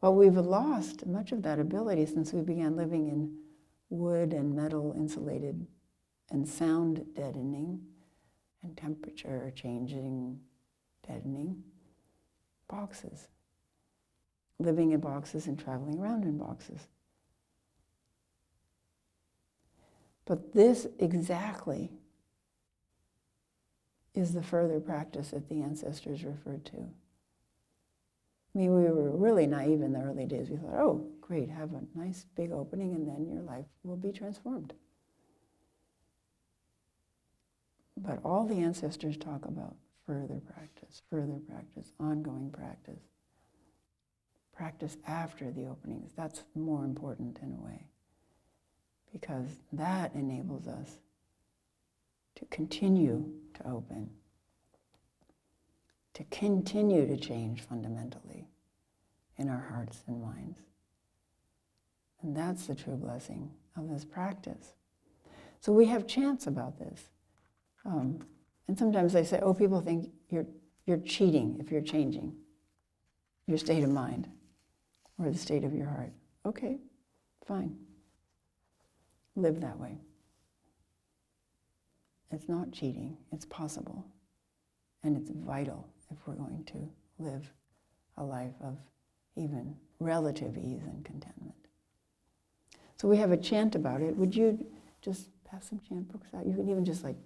Well, 0.00 0.14
we've 0.14 0.36
lost 0.36 1.06
much 1.06 1.32
of 1.32 1.42
that 1.42 1.58
ability 1.58 2.06
since 2.06 2.32
we 2.32 2.40
began 2.40 2.76
living 2.76 3.08
in 3.08 3.36
wood 3.90 4.32
and 4.32 4.54
metal 4.54 4.94
insulated 4.96 5.66
and 6.30 6.48
sound 6.48 7.04
deadening 7.14 7.82
and 8.62 8.76
temperature 8.76 9.52
changing 9.54 10.40
deadening 11.06 11.62
boxes. 12.68 13.28
Living 14.58 14.92
in 14.92 15.00
boxes 15.00 15.46
and 15.46 15.58
traveling 15.58 15.98
around 15.98 16.24
in 16.24 16.38
boxes. 16.38 16.86
But 20.24 20.52
this 20.52 20.86
exactly 20.98 21.90
is 24.14 24.32
the 24.32 24.42
further 24.42 24.80
practice 24.80 25.30
that 25.30 25.48
the 25.48 25.62
ancestors 25.62 26.24
referred 26.24 26.64
to. 26.66 26.88
I 28.54 28.58
mean, 28.58 28.74
we 28.74 28.82
were 28.82 29.16
really 29.16 29.46
naive 29.46 29.82
in 29.82 29.92
the 29.92 30.00
early 30.00 30.26
days. 30.26 30.50
We 30.50 30.56
thought, 30.56 30.74
oh, 30.74 31.06
great, 31.20 31.48
have 31.50 31.70
a 31.72 31.98
nice 31.98 32.26
big 32.36 32.50
opening 32.50 32.94
and 32.94 33.06
then 33.06 33.28
your 33.28 33.42
life 33.42 33.66
will 33.84 33.96
be 33.96 34.10
transformed. 34.10 34.72
But 37.96 38.18
all 38.24 38.44
the 38.46 38.56
ancestors 38.56 39.16
talk 39.16 39.44
about 39.44 39.76
further 40.06 40.40
practice, 40.54 41.02
further 41.10 41.38
practice, 41.48 41.92
ongoing 42.00 42.50
practice. 42.50 43.02
Practice 44.52 44.96
after 45.06 45.52
the 45.52 45.66
openings. 45.66 46.12
That's 46.16 46.42
more 46.54 46.84
important 46.84 47.38
in 47.42 47.52
a 47.52 47.64
way 47.64 47.86
because 49.12 49.46
that 49.72 50.14
enables 50.14 50.66
us 50.66 50.98
to 52.36 52.44
continue 52.46 53.24
to 53.54 53.68
open, 53.68 54.10
to 56.20 56.36
continue 56.36 57.06
to 57.06 57.16
change 57.16 57.62
fundamentally 57.62 58.46
in 59.38 59.48
our 59.48 59.66
hearts 59.72 60.02
and 60.06 60.20
minds. 60.20 60.60
And 62.20 62.36
that's 62.36 62.66
the 62.66 62.74
true 62.74 62.96
blessing 62.96 63.50
of 63.74 63.88
this 63.88 64.04
practice. 64.04 64.74
So 65.60 65.72
we 65.72 65.86
have 65.86 66.06
chants 66.06 66.46
about 66.46 66.78
this. 66.78 67.08
Um, 67.86 68.20
and 68.68 68.78
sometimes 68.78 69.14
they 69.14 69.24
say, 69.24 69.40
oh, 69.40 69.54
people 69.54 69.80
think 69.80 70.10
you're, 70.28 70.46
you're 70.84 70.98
cheating 70.98 71.56
if 71.58 71.72
you're 71.72 71.80
changing 71.80 72.34
your 73.46 73.56
state 73.56 73.82
of 73.82 73.90
mind 73.90 74.28
or 75.18 75.30
the 75.30 75.38
state 75.38 75.64
of 75.64 75.74
your 75.74 75.86
heart. 75.86 76.12
Okay, 76.44 76.78
fine 77.46 77.76
live 79.36 79.60
that 79.60 79.78
way. 79.78 79.96
It's 82.30 82.48
not 82.48 82.72
cheating, 82.72 83.16
it's 83.32 83.46
possible. 83.46 84.04
And 85.02 85.16
it's 85.16 85.30
vital 85.30 85.88
if 86.10 86.18
we're 86.26 86.34
going 86.34 86.64
to 86.64 86.88
live 87.18 87.52
a 88.16 88.24
life 88.24 88.54
of 88.62 88.76
even 89.36 89.76
relative 89.98 90.56
ease 90.56 90.82
and 90.84 91.04
contentment. 91.04 91.54
So 92.96 93.08
we 93.08 93.16
have 93.16 93.32
a 93.32 93.36
chant 93.36 93.74
about 93.74 94.02
it. 94.02 94.16
Would 94.16 94.34
you 94.34 94.66
just 95.00 95.28
pass 95.44 95.68
some 95.68 95.80
chant 95.88 96.10
books 96.12 96.28
out? 96.36 96.46
You 96.46 96.54
can 96.54 96.68
even 96.68 96.84
just 96.84 97.02
like, 97.04 97.16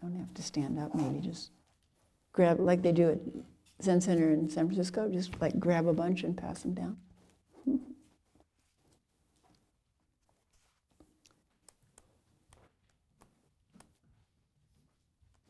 don't 0.00 0.16
have 0.16 0.34
to 0.34 0.42
stand 0.42 0.78
up, 0.78 0.94
maybe 0.94 1.20
just 1.20 1.50
grab, 2.32 2.58
like 2.58 2.82
they 2.82 2.92
do 2.92 3.10
at 3.10 3.18
Zen 3.82 4.00
Center 4.00 4.30
in 4.30 4.48
San 4.48 4.66
Francisco, 4.66 5.08
just 5.08 5.40
like 5.40 5.58
grab 5.58 5.86
a 5.86 5.92
bunch 5.92 6.22
and 6.24 6.36
pass 6.36 6.62
them 6.62 6.74
down. 6.74 6.96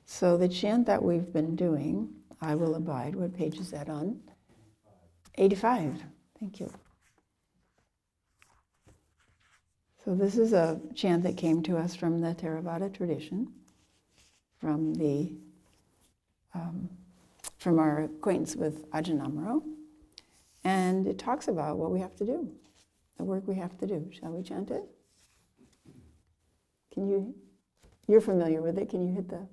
So 0.08 0.38
the 0.38 0.48
chant 0.48 0.86
that 0.86 1.02
we've 1.02 1.30
been 1.30 1.56
doing, 1.56 2.08
I 2.40 2.54
will 2.54 2.74
abide, 2.74 3.14
what 3.14 3.34
page 3.34 3.58
is 3.58 3.70
that 3.70 3.88
on? 3.88 4.20
85. 5.36 6.02
Thank 6.38 6.60
you. 6.60 6.72
So 10.04 10.14
this 10.14 10.38
is 10.38 10.52
a 10.52 10.80
chant 10.94 11.24
that 11.24 11.36
came 11.36 11.62
to 11.64 11.76
us 11.76 11.96
from 11.96 12.20
the 12.20 12.34
Theravada 12.34 12.94
tradition, 12.94 13.52
from 14.60 14.94
the 14.94 15.32
um, 16.54 16.88
from 17.58 17.78
our 17.80 18.04
acquaintance 18.04 18.54
with 18.54 18.88
Ajahn 18.92 19.20
Amaro, 19.20 19.62
and 20.62 21.06
it 21.06 21.18
talks 21.18 21.48
about 21.48 21.76
what 21.76 21.90
we 21.90 21.98
have 21.98 22.14
to 22.16 22.24
do, 22.24 22.52
the 23.18 23.24
work 23.24 23.48
we 23.48 23.56
have 23.56 23.76
to 23.78 23.86
do. 23.86 24.08
Shall 24.12 24.30
we 24.30 24.44
chant 24.44 24.70
it? 24.70 24.84
Can 26.94 27.08
you? 27.08 27.34
You're 28.06 28.20
familiar 28.20 28.62
with 28.62 28.78
it. 28.78 28.88
Can 28.88 29.06
you 29.06 29.12
hit 29.12 29.28
the? 29.28 29.48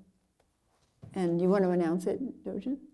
And 1.14 1.40
you 1.40 1.48
want 1.48 1.64
to 1.64 1.70
announce 1.70 2.06
it, 2.06 2.44
Dojin? 2.44 2.64
Yeah. 2.64 2.93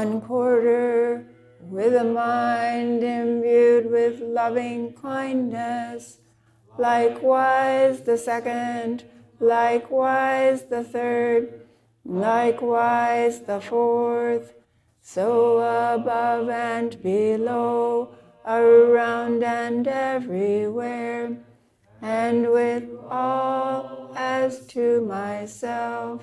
One 0.00 0.20
quarter 0.20 1.24
with 1.76 1.94
a 1.94 2.04
mind 2.04 3.02
imbued 3.02 3.90
with 3.90 4.20
loving 4.20 4.92
kindness, 4.92 6.18
likewise 6.76 8.02
the 8.02 8.18
second, 8.18 9.04
likewise 9.40 10.64
the 10.74 10.84
third, 10.84 11.42
Likewise, 12.04 13.40
the 13.50 13.60
fourth, 13.60 14.54
so 15.00 15.58
above 15.94 16.48
and 16.50 17.02
below, 17.02 18.14
around 18.46 19.42
and 19.42 19.88
everywhere, 19.88 21.36
and 22.00 22.52
with 22.52 22.86
all 23.10 24.12
as 24.14 24.66
to 24.74 25.00
myself, 25.00 26.22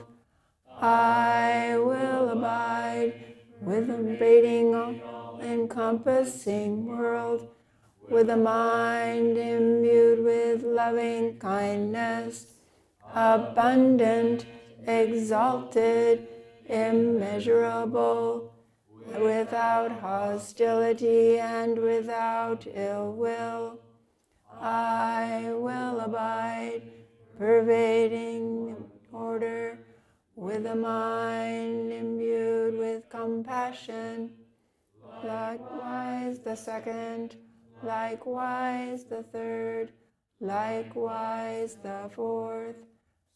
I 0.80 1.76
will 1.78 2.30
abide 2.30 3.33
with 3.64 3.89
a 3.89 4.18
rating 4.20 4.76
all 4.76 5.39
encompassing 5.41 6.86
world, 6.86 7.47
with 8.09 8.30
a 8.30 8.38
mind 8.38 9.38
imbued 9.38 10.24
with 10.24 10.64
loving 10.64 11.39
kindness, 11.39 12.47
abundant 13.16 14.45
exalted, 14.88 16.28
immeasurable, 16.66 18.53
without 19.20 19.91
hostility 19.99 21.39
and 21.39 21.78
without 21.78 22.66
ill 22.74 23.14
will. 23.14 23.80
I 24.59 25.51
will 25.53 25.99
abide, 25.99 26.84
pervading 27.38 28.76
order, 29.11 29.80
with 30.36 30.66
a 30.66 30.76
mind 30.76 31.92
imbued 31.92 32.78
with 32.78 33.10
compassion. 33.10 34.32
Likewise 35.24 36.40
the 36.40 36.56
second, 36.56 37.36
likewise 37.84 39.04
the 39.06 39.24
third, 39.24 39.92
likewise 40.40 41.78
the 41.84 42.10
fourth 42.16 42.76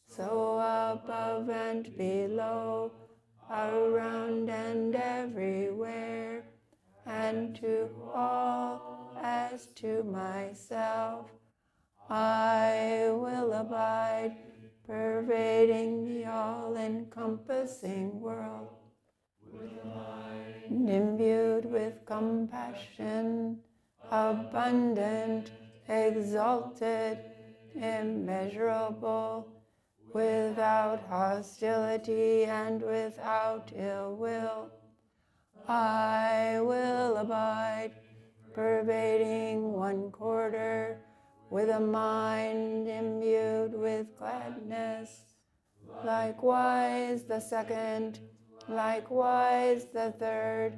so 0.07 0.55
above 0.55 1.49
and 1.49 1.95
below, 1.97 2.91
around 3.49 4.49
and 4.49 4.95
everywhere, 4.95 6.43
and 7.05 7.55
to 7.57 7.89
all 8.13 9.11
as 9.21 9.67
to 9.75 10.03
myself, 10.03 11.29
I 12.09 13.09
will 13.11 13.53
abide, 13.53 14.35
pervading 14.87 16.05
the 16.05 16.25
all 16.25 16.77
encompassing 16.77 18.21
world, 18.21 18.69
imbued 20.69 21.65
with 21.65 22.05
compassion, 22.05 23.59
abundant, 24.09 25.51
exalted, 25.89 27.19
immeasurable 27.75 29.47
without 30.13 31.01
hostility 31.09 32.45
and 32.45 32.81
without 32.81 33.71
ill 33.75 34.15
will. 34.15 34.69
I 35.67 36.59
will 36.61 37.17
abide, 37.17 37.91
pervading 38.53 39.73
one 39.73 40.11
quarter, 40.11 41.01
with 41.49 41.69
a 41.69 41.79
mind 41.79 42.87
imbued 42.87 43.73
with 43.73 44.17
gladness. 44.17 45.21
Likewise 46.03 47.23
the 47.23 47.39
second, 47.39 48.19
likewise 48.67 49.85
the 49.93 50.13
third, 50.19 50.73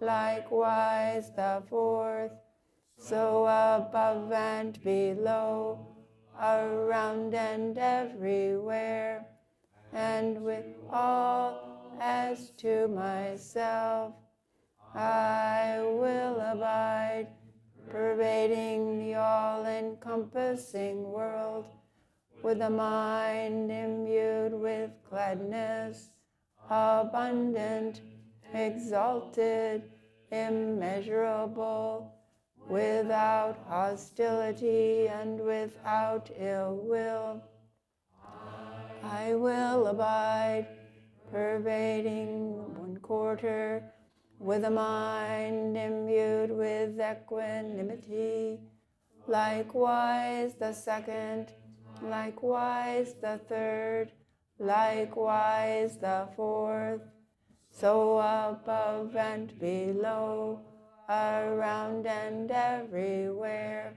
likewise 0.00 1.30
the 1.36 1.62
fourth, 1.68 2.32
so 2.98 3.44
above 3.44 4.32
and 4.32 4.82
below 4.82 5.86
around 6.40 7.34
and 7.34 7.78
everywhere, 7.78 9.26
and 9.92 10.42
with 10.42 10.66
all 10.90 11.96
as 12.00 12.50
to 12.58 12.88
myself, 12.88 14.12
I 14.94 15.78
will 15.82 16.40
abide, 16.40 17.28
pervading 17.96 18.98
the 18.98 19.14
all 19.14 19.64
encompassing 19.64 21.10
world, 21.10 21.64
with 22.42 22.60
a 22.60 22.68
mind 22.68 23.70
imbued 23.70 24.52
with 24.52 24.90
gladness, 25.08 26.10
abundant, 26.68 28.02
exalted, 28.52 29.90
immeasurable 30.30 32.12
without 32.68 33.56
hostility 33.66 35.08
and 35.08 35.40
without 35.40 36.30
ill 36.38 36.78
will. 36.82 37.42
I 39.04 39.34
will 39.34 39.86
abide, 39.86 40.66
pervading 41.32 42.58
one 42.78 42.98
quarter, 42.98 43.90
with 44.38 44.64
a 44.64 44.70
mind 44.70 45.76
imbued 45.76 46.50
with 46.50 47.00
equanimity. 47.00 48.60
Likewise 49.26 50.54
the 50.54 50.72
second, 50.72 51.52
likewise 52.02 53.14
the 53.20 53.40
third, 53.48 54.12
likewise 54.58 55.98
the 55.98 56.28
fourth, 56.36 57.02
so 57.70 58.18
above 58.18 59.16
and 59.16 59.58
below 59.58 60.60
around 61.08 62.06
and 62.06 62.50
everywhere, 62.50 63.94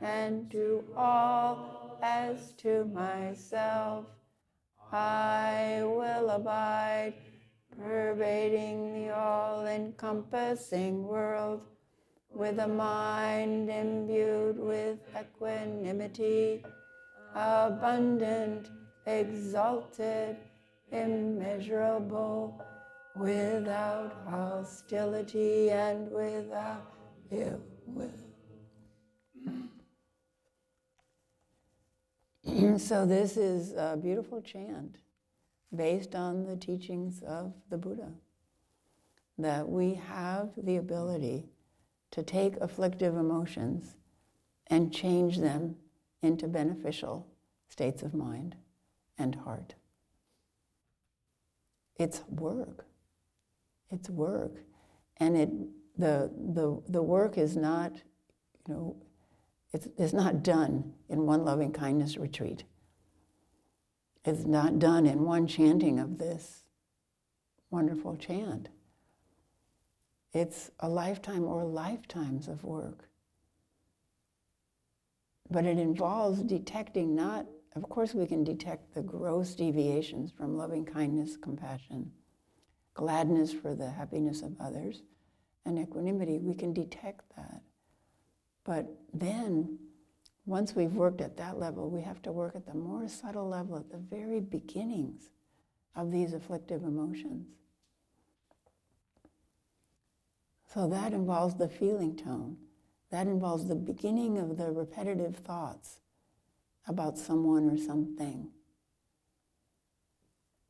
and 0.00 0.50
to 0.50 0.84
all 0.96 1.98
as 2.02 2.52
to 2.58 2.84
myself. 2.86 4.06
I 4.92 5.80
will 5.82 6.30
abide, 6.30 7.14
pervading 7.84 8.94
the 8.94 9.14
all 9.14 9.66
encompassing 9.66 11.06
world, 11.06 11.64
with 12.34 12.58
a 12.58 12.68
mind 12.68 13.68
imbued 13.70 14.58
with 14.58 14.98
equanimity, 15.18 16.64
abundant, 17.34 18.70
exalted, 19.06 20.36
immeasurable 20.90 22.62
without 23.16 24.12
hostility 24.28 25.70
and 25.70 26.10
without 26.10 26.94
ill 27.30 27.60
will. 27.86 28.10
so, 32.78 33.04
this 33.06 33.36
is 33.36 33.72
a 33.72 33.98
beautiful 34.00 34.40
chant 34.40 34.96
based 35.74 36.14
on 36.14 36.46
the 36.46 36.56
teachings 36.56 37.22
of 37.26 37.52
the 37.70 37.78
Buddha 37.78 38.12
that 39.38 39.68
we 39.68 39.94
have 39.94 40.50
the 40.56 40.76
ability 40.76 41.46
to 42.10 42.22
take 42.22 42.56
afflictive 42.60 43.16
emotions 43.16 43.96
and 44.68 44.92
change 44.92 45.38
them 45.38 45.76
into 46.22 46.46
beneficial 46.46 47.26
states 47.68 48.02
of 48.02 48.14
mind 48.14 48.54
and 49.18 49.34
heart. 49.34 49.74
It's 51.96 52.22
work. 52.28 52.86
It's 53.90 54.08
work. 54.10 54.56
And 55.18 55.36
it, 55.36 55.50
the, 55.98 56.30
the, 56.54 56.82
the 56.88 57.02
work 57.02 57.38
is 57.38 57.56
not, 57.56 57.94
you 58.66 58.74
know, 58.74 58.96
it's, 59.72 59.88
it's 59.96 60.12
not 60.12 60.42
done 60.42 60.92
in 61.08 61.26
one 61.26 61.44
loving 61.44 61.72
kindness 61.72 62.16
retreat. 62.16 62.64
It's 64.24 64.44
not 64.44 64.78
done 64.78 65.06
in 65.06 65.24
one 65.24 65.46
chanting 65.46 65.98
of 65.98 66.18
this 66.18 66.64
wonderful 67.70 68.16
chant. 68.16 68.68
It's 70.32 70.70
a 70.80 70.88
lifetime 70.88 71.44
or 71.44 71.64
lifetimes 71.64 72.48
of 72.48 72.64
work. 72.64 73.08
But 75.50 75.66
it 75.66 75.78
involves 75.78 76.42
detecting 76.42 77.14
not, 77.14 77.46
of 77.74 77.82
course, 77.88 78.14
we 78.14 78.26
can 78.26 78.44
detect 78.44 78.94
the 78.94 79.02
gross 79.02 79.54
deviations 79.54 80.30
from 80.30 80.56
loving 80.56 80.84
kindness, 80.84 81.36
compassion 81.36 82.12
gladness 82.94 83.52
for 83.52 83.74
the 83.74 83.90
happiness 83.90 84.42
of 84.42 84.54
others, 84.60 85.02
and 85.64 85.78
equanimity, 85.78 86.38
we 86.38 86.54
can 86.54 86.72
detect 86.72 87.24
that. 87.36 87.62
But 88.64 88.86
then, 89.12 89.78
once 90.44 90.74
we've 90.74 90.94
worked 90.94 91.20
at 91.20 91.36
that 91.36 91.58
level, 91.58 91.88
we 91.88 92.02
have 92.02 92.20
to 92.22 92.32
work 92.32 92.56
at 92.56 92.66
the 92.66 92.74
more 92.74 93.08
subtle 93.08 93.48
level, 93.48 93.76
at 93.76 93.90
the 93.90 93.98
very 93.98 94.40
beginnings 94.40 95.30
of 95.94 96.10
these 96.10 96.32
afflictive 96.32 96.82
emotions. 96.82 97.46
So 100.72 100.88
that 100.88 101.12
involves 101.12 101.54
the 101.54 101.68
feeling 101.68 102.16
tone. 102.16 102.56
That 103.10 103.26
involves 103.26 103.68
the 103.68 103.74
beginning 103.74 104.38
of 104.38 104.56
the 104.56 104.72
repetitive 104.72 105.36
thoughts 105.36 106.00
about 106.88 107.18
someone 107.18 107.68
or 107.68 107.76
something. 107.76 108.48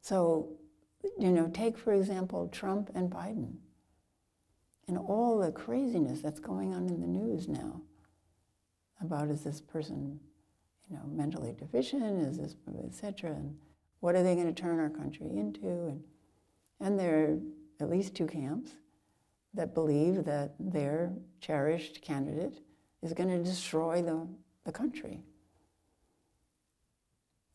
So 0.00 0.58
you 1.18 1.30
know, 1.30 1.48
take 1.48 1.78
for 1.78 1.92
example 1.92 2.48
Trump 2.48 2.90
and 2.94 3.10
Biden 3.10 3.56
and 4.88 4.98
all 4.98 5.38
the 5.38 5.52
craziness 5.52 6.20
that's 6.20 6.40
going 6.40 6.74
on 6.74 6.88
in 6.88 7.00
the 7.00 7.06
news 7.06 7.48
now 7.48 7.82
about 9.02 9.28
is 9.28 9.42
this 9.42 9.60
person, 9.60 10.18
you 10.88 10.96
know, 10.96 11.02
mentally 11.06 11.54
deficient, 11.58 12.22
is 12.22 12.38
this, 12.38 12.56
etc. 12.84 13.30
And 13.30 13.56
What 14.00 14.14
are 14.14 14.22
they 14.22 14.34
going 14.34 14.52
to 14.52 14.62
turn 14.62 14.80
our 14.80 14.90
country 14.90 15.28
into? 15.30 15.66
And, 15.66 16.04
and 16.80 16.98
there 16.98 17.24
are 17.24 17.38
at 17.80 17.90
least 17.90 18.14
two 18.14 18.26
camps 18.26 18.72
that 19.54 19.74
believe 19.74 20.24
that 20.24 20.54
their 20.58 21.12
cherished 21.40 22.00
candidate 22.02 22.60
is 23.02 23.12
going 23.12 23.28
to 23.28 23.42
destroy 23.42 24.00
the, 24.02 24.26
the 24.64 24.72
country. 24.72 25.20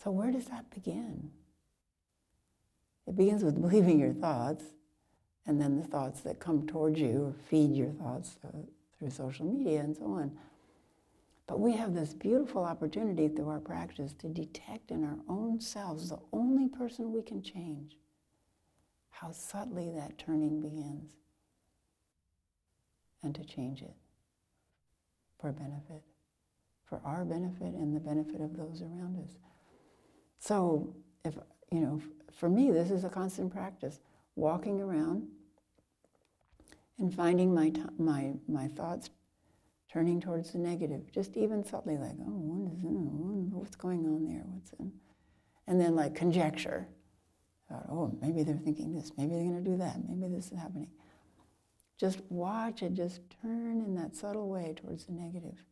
So, 0.03 0.11
where 0.11 0.31
does 0.31 0.45
that 0.45 0.69
begin? 0.69 1.31
It 3.07 3.15
begins 3.15 3.43
with 3.43 3.59
believing 3.61 3.99
your 3.99 4.13
thoughts, 4.13 4.63
and 5.45 5.59
then 5.59 5.77
the 5.79 5.87
thoughts 5.87 6.21
that 6.21 6.39
come 6.39 6.67
towards 6.67 6.99
you 6.99 7.25
or 7.27 7.33
feed 7.49 7.75
your 7.75 7.91
thoughts 7.91 8.37
uh, 8.45 8.49
through 8.99 9.09
social 9.09 9.45
media 9.45 9.79
and 9.79 9.95
so 9.95 10.05
on. 10.05 10.37
But 11.47 11.61
we 11.61 11.71
have 11.77 11.93
this 11.93 12.13
beautiful 12.13 12.65
opportunity 12.65 13.29
through 13.29 13.49
our 13.49 13.59
practice 13.59 14.11
to 14.19 14.27
detect 14.27 14.91
in 14.91 15.03
our 15.05 15.17
own 15.29 15.61
selves, 15.61 16.09
the 16.09 16.19
only 16.33 16.67
person 16.67 17.13
we 17.13 17.21
can 17.21 17.41
change, 17.41 17.97
how 19.09 19.31
subtly 19.31 19.89
that 19.95 20.17
turning 20.17 20.59
begins, 20.59 21.13
and 23.23 23.33
to 23.33 23.45
change 23.45 23.81
it 23.81 23.95
for 25.39 25.53
benefit, 25.53 26.03
for 26.85 27.01
our 27.05 27.23
benefit 27.23 27.73
and 27.73 27.95
the 27.95 27.99
benefit 28.01 28.41
of 28.41 28.57
those 28.57 28.81
around 28.81 29.17
us. 29.23 29.37
So, 30.39 30.93
if, 31.23 31.35
you 31.71 31.79
know, 31.79 32.01
for 32.37 32.49
me, 32.49 32.71
this 32.71 32.91
is 32.91 33.05
a 33.05 33.09
constant 33.09 33.53
practice 33.53 34.01
walking 34.35 34.81
around 34.81 35.27
and 36.99 37.13
finding 37.13 37.53
my, 37.53 37.69
t- 37.69 37.81
my, 37.97 38.33
my 38.47 38.67
thoughts 38.67 39.09
turning 39.91 40.19
towards 40.19 40.51
the 40.51 40.57
negative, 40.57 41.11
just 41.11 41.37
even 41.37 41.65
subtly 41.65 41.97
like, 41.97 42.15
oh, 42.19 42.31
what 42.31 42.73
is, 42.73 43.53
what's 43.53 43.75
going 43.75 44.05
on 44.05 44.25
there? 44.25 44.43
What's 44.45 44.71
in? 44.73 44.91
And 45.67 45.79
then 45.79 45.95
like 45.95 46.15
conjecture 46.15 46.87
about, 47.69 47.85
oh, 47.89 48.17
maybe 48.21 48.43
they're 48.43 48.57
thinking 48.57 48.93
this, 48.93 49.11
maybe 49.17 49.33
they're 49.35 49.43
going 49.43 49.63
to 49.63 49.69
do 49.69 49.77
that, 49.77 49.97
maybe 50.07 50.33
this 50.33 50.51
is 50.51 50.57
happening. 50.57 50.89
Just 51.97 52.21
watch 52.29 52.83
it 52.83 52.93
just 52.93 53.21
turn 53.41 53.81
in 53.81 53.95
that 53.95 54.15
subtle 54.15 54.49
way 54.49 54.75
towards 54.75 55.05
the 55.05 55.13
negative. 55.13 55.63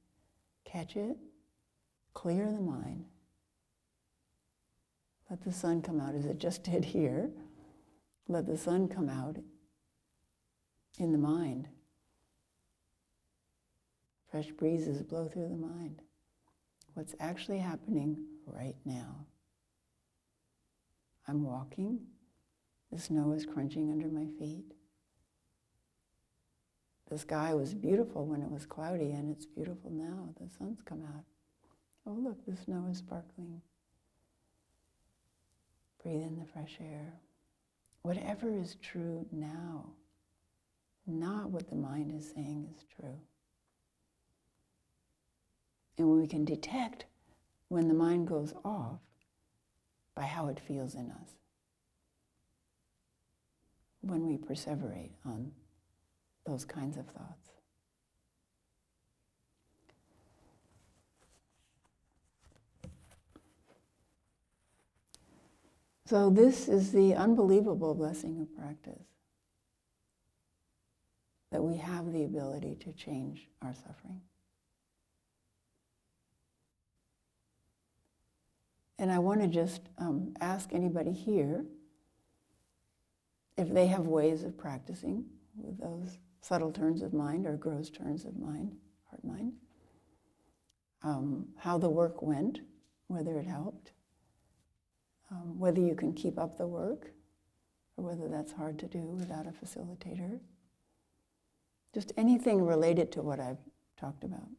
Catch 0.63 0.95
it, 0.95 1.17
clear 2.13 2.45
the 2.45 2.59
mind, 2.59 3.05
let 5.29 5.43
the 5.43 5.51
sun 5.51 5.81
come 5.81 5.99
out 5.99 6.15
as 6.15 6.25
it 6.25 6.37
just 6.37 6.63
did 6.63 6.85
here. 6.85 7.31
Let 8.27 8.45
the 8.45 8.57
sun 8.57 8.87
come 8.87 9.09
out 9.09 9.37
in 10.99 11.11
the 11.11 11.17
mind. 11.17 11.67
Fresh 14.35 14.51
breezes 14.51 15.01
blow 15.01 15.29
through 15.29 15.47
the 15.47 15.55
mind. 15.55 16.01
What's 16.93 17.15
actually 17.21 17.59
happening 17.59 18.17
right 18.45 18.75
now? 18.83 19.27
I'm 21.25 21.45
walking. 21.45 22.01
The 22.91 22.99
snow 22.99 23.31
is 23.31 23.45
crunching 23.45 23.89
under 23.89 24.09
my 24.09 24.27
feet. 24.37 24.73
The 27.09 27.17
sky 27.17 27.53
was 27.53 27.73
beautiful 27.73 28.25
when 28.25 28.41
it 28.41 28.51
was 28.51 28.65
cloudy, 28.65 29.11
and 29.11 29.31
it's 29.31 29.45
beautiful 29.45 29.89
now. 29.89 30.27
The 30.37 30.49
sun's 30.57 30.81
come 30.81 31.03
out. 31.15 31.23
Oh, 32.05 32.11
look, 32.11 32.45
the 32.45 32.57
snow 32.57 32.87
is 32.91 32.97
sparkling. 32.97 33.61
Breathe 36.03 36.23
in 36.23 36.37
the 36.37 36.45
fresh 36.45 36.77
air. 36.81 37.13
Whatever 38.01 38.49
is 38.53 38.75
true 38.81 39.25
now, 39.31 39.91
not 41.07 41.51
what 41.51 41.69
the 41.69 41.77
mind 41.77 42.11
is 42.13 42.29
saying 42.35 42.67
is 42.75 42.83
true. 42.99 43.17
And 45.97 46.09
we 46.09 46.27
can 46.27 46.45
detect 46.45 47.05
when 47.69 47.87
the 47.87 47.93
mind 47.93 48.27
goes 48.27 48.53
off 48.63 48.99
by 50.13 50.23
how 50.23 50.47
it 50.47 50.59
feels 50.59 50.95
in 50.95 51.11
us 51.11 51.31
when 54.01 54.27
we 54.27 54.37
perseverate 54.37 55.11
on 55.25 55.51
those 56.45 56.63
kinds 56.63 56.97
of 56.97 57.07
thoughts. 57.07 57.49
So, 66.07 66.29
this 66.29 66.67
is 66.67 66.91
the 66.91 67.15
unbelievable 67.15 67.95
blessing 67.95 68.39
of 68.39 68.55
practice 68.55 69.07
that 71.51 71.63
we 71.63 71.77
have 71.77 72.13
the 72.13 72.25
ability 72.25 72.75
to 72.81 72.91
change 72.91 73.47
our 73.63 73.73
suffering. 73.73 74.21
And 78.97 79.11
I 79.11 79.19
want 79.19 79.41
to 79.41 79.47
just 79.47 79.81
um, 79.97 80.33
ask 80.39 80.73
anybody 80.73 81.11
here 81.11 81.65
if 83.57 83.73
they 83.73 83.87
have 83.87 84.07
ways 84.07 84.43
of 84.43 84.57
practicing 84.57 85.25
with 85.57 85.79
those 85.79 86.17
subtle 86.41 86.71
turns 86.71 87.01
of 87.01 87.13
mind 87.13 87.45
or 87.45 87.57
gross 87.57 87.89
turns 87.89 88.25
of 88.25 88.37
mind, 88.37 88.75
heart 89.09 89.23
mind, 89.23 89.53
um, 91.03 91.47
how 91.57 91.77
the 91.77 91.89
work 91.89 92.21
went, 92.21 92.59
whether 93.07 93.37
it 93.37 93.45
helped, 93.45 93.91
um, 95.31 95.57
whether 95.59 95.81
you 95.81 95.95
can 95.95 96.13
keep 96.13 96.37
up 96.37 96.57
the 96.57 96.67
work 96.67 97.11
or 97.97 98.03
whether 98.03 98.27
that's 98.27 98.51
hard 98.51 98.77
to 98.79 98.87
do 98.87 98.99
without 98.99 99.47
a 99.47 99.51
facilitator. 99.51 100.39
Just 101.93 102.11
anything 102.17 102.65
related 102.65 103.11
to 103.13 103.21
what 103.21 103.39
I've 103.39 103.57
talked 103.97 104.23
about. 104.23 104.49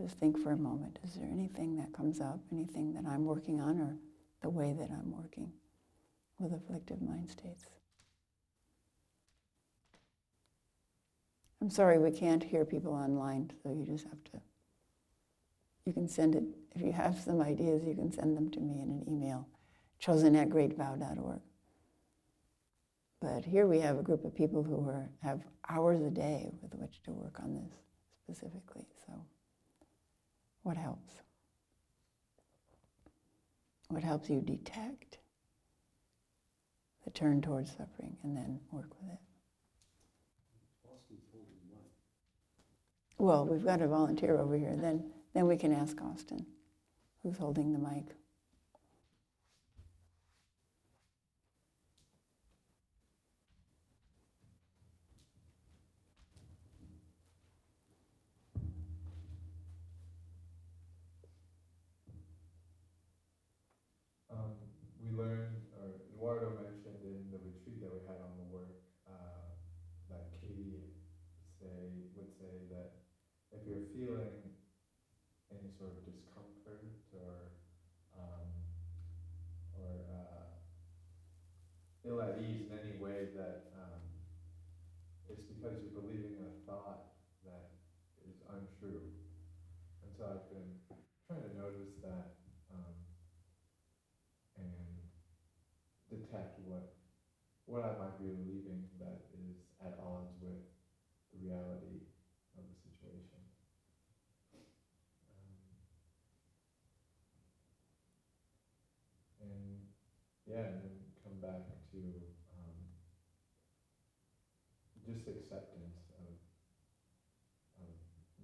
Just 0.00 0.18
think 0.18 0.40
for 0.40 0.52
a 0.52 0.56
moment. 0.56 0.98
Is 1.04 1.14
there 1.14 1.28
anything 1.30 1.76
that 1.76 1.92
comes 1.92 2.20
up, 2.20 2.38
anything 2.52 2.92
that 2.94 3.04
I'm 3.06 3.24
working 3.24 3.60
on, 3.60 3.80
or 3.80 3.96
the 4.42 4.50
way 4.50 4.74
that 4.78 4.90
I'm 4.90 5.10
working 5.10 5.52
with 6.38 6.52
afflictive 6.52 7.02
mind 7.02 7.28
states? 7.28 7.66
I'm 11.60 11.70
sorry 11.70 11.98
we 11.98 12.12
can't 12.12 12.44
hear 12.44 12.64
people 12.64 12.92
online, 12.92 13.50
so 13.62 13.72
you 13.72 13.84
just 13.84 14.04
have 14.04 14.22
to 14.32 14.40
you 15.88 15.94
can 15.94 16.06
send 16.06 16.34
it, 16.34 16.44
if 16.74 16.82
you 16.82 16.92
have 16.92 17.18
some 17.18 17.40
ideas, 17.40 17.82
you 17.82 17.94
can 17.94 18.12
send 18.12 18.36
them 18.36 18.50
to 18.50 18.60
me 18.60 18.82
in 18.82 18.90
an 18.90 19.04
email, 19.08 19.48
chozen 20.02 20.36
at 20.36 20.50
greatvow.org. 20.50 21.40
But 23.22 23.46
here 23.46 23.66
we 23.66 23.80
have 23.80 23.98
a 23.98 24.02
group 24.02 24.26
of 24.26 24.34
people 24.34 24.62
who 24.62 24.86
are, 24.86 25.08
have 25.22 25.40
hours 25.66 26.02
a 26.02 26.10
day 26.10 26.52
with 26.60 26.74
which 26.74 27.02
to 27.04 27.12
work 27.12 27.40
on 27.42 27.54
this 27.54 27.72
specifically. 28.22 28.86
So, 29.06 29.24
what 30.68 30.76
helps? 30.76 31.14
What 33.88 34.04
helps 34.04 34.28
you 34.28 34.42
detect 34.42 35.16
the 37.04 37.10
turn 37.10 37.40
towards 37.40 37.70
suffering 37.70 38.18
and 38.22 38.36
then 38.36 38.60
work 38.70 38.90
with 39.00 39.10
it? 39.10 39.18
Well, 43.16 43.46
we've 43.46 43.64
got 43.64 43.80
a 43.80 43.88
volunteer 43.88 44.38
over 44.38 44.56
here. 44.56 44.76
Then 44.76 45.10
then 45.34 45.46
we 45.46 45.56
can 45.56 45.72
ask 45.72 46.00
Austin, 46.02 46.44
who's 47.22 47.38
holding 47.38 47.72
the 47.72 47.78
mic. 47.78 48.14
Um, 64.30 64.52
we 65.02 65.10
learned, 65.16 65.56
or 65.76 65.90
Eduardo 66.14 66.52
mentioned 66.62 67.02
in 67.02 67.30
the 67.32 67.38
retreat 67.38 67.80
that 67.80 67.90
we 67.92 68.00
had 68.06 68.20
on 68.22 68.36
the 68.38 68.46
work, 68.54 68.76
uh, 69.08 69.50
that 70.10 70.30
Katie 70.40 70.94
say, 71.60 72.06
would 72.14 72.30
say 72.38 72.68
that 72.70 72.92
if 73.52 73.66
you're 73.66 73.88
feeling 73.96 74.36
any 75.50 75.70
sort 75.78 75.96
of 75.96 76.04
discomfort 76.04 76.84
or 77.16 77.56
um, 78.20 78.52
or 79.80 80.04
uh, 80.12 80.44
ill 82.04 82.20
at 82.20 82.36
ease 82.38 82.68
in 82.68 82.78
any 82.78 82.98
way 83.00 83.32
that 83.34 83.72
um, 83.80 84.02
it's 85.28 85.42
because 85.48 85.80
you're 85.80 85.96
believing 86.02 86.36
a 86.44 86.52
thought 86.68 87.16
that 87.44 87.72
is 88.28 88.36
untrue. 88.52 89.08
And 90.04 90.10
so 90.16 90.24
I've 90.28 90.48
been 90.52 90.76
trying 91.26 91.48
to 91.48 91.54
notice 91.56 91.94
that 92.02 92.36
um, 92.74 92.96
and 94.58 94.98
detect 96.10 96.58
what 96.66 96.94
what 97.66 97.84
I 97.84 97.92
might 98.00 98.18
be 98.18 98.28
believing 98.28 98.88
that 98.98 99.28
is 99.36 99.56
at 99.84 99.94
odds 100.00 100.32
with 100.40 100.64
the 101.32 101.38
reality 101.44 102.00
of 102.56 102.64
the 102.64 102.76
situation. 102.80 103.38
and 109.42 109.78
yeah, 110.46 110.64
and 110.64 110.80
then 110.82 110.96
come 111.22 111.38
back 111.40 111.62
to 111.92 112.00
um, 112.56 112.78
just 115.06 115.28
acceptance 115.28 116.00
of, 116.20 116.32
of 117.84 117.92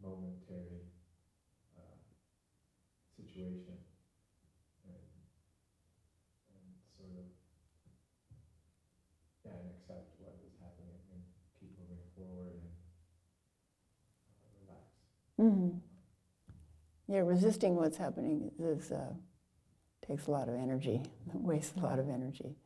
momentary 0.02 0.84
uh, 1.76 1.98
situation. 3.16 3.76
And, 4.84 5.04
and 6.52 6.68
sort 6.96 7.12
of, 7.20 7.28
yeah, 9.44 9.56
and 9.60 9.68
accept 9.76 10.12
what 10.20 10.36
is 10.44 10.54
happening 10.60 11.00
and 11.12 11.20
keep 11.60 11.72
moving 11.80 12.04
forward 12.16 12.60
and 12.60 12.72
uh, 14.68 14.76
relax. 15.38 15.54
hmm 15.54 15.78
Yeah, 17.08 17.20
resisting 17.20 17.76
what's 17.76 17.96
happening 17.96 18.50
is, 18.58 18.90
uh, 18.92 19.12
takes 20.06 20.26
a 20.26 20.30
lot 20.30 20.48
of 20.48 20.54
energy, 20.54 21.02
wastes 21.32 21.76
a 21.76 21.80
lot 21.80 21.98
of 21.98 22.08
energy. 22.08 22.56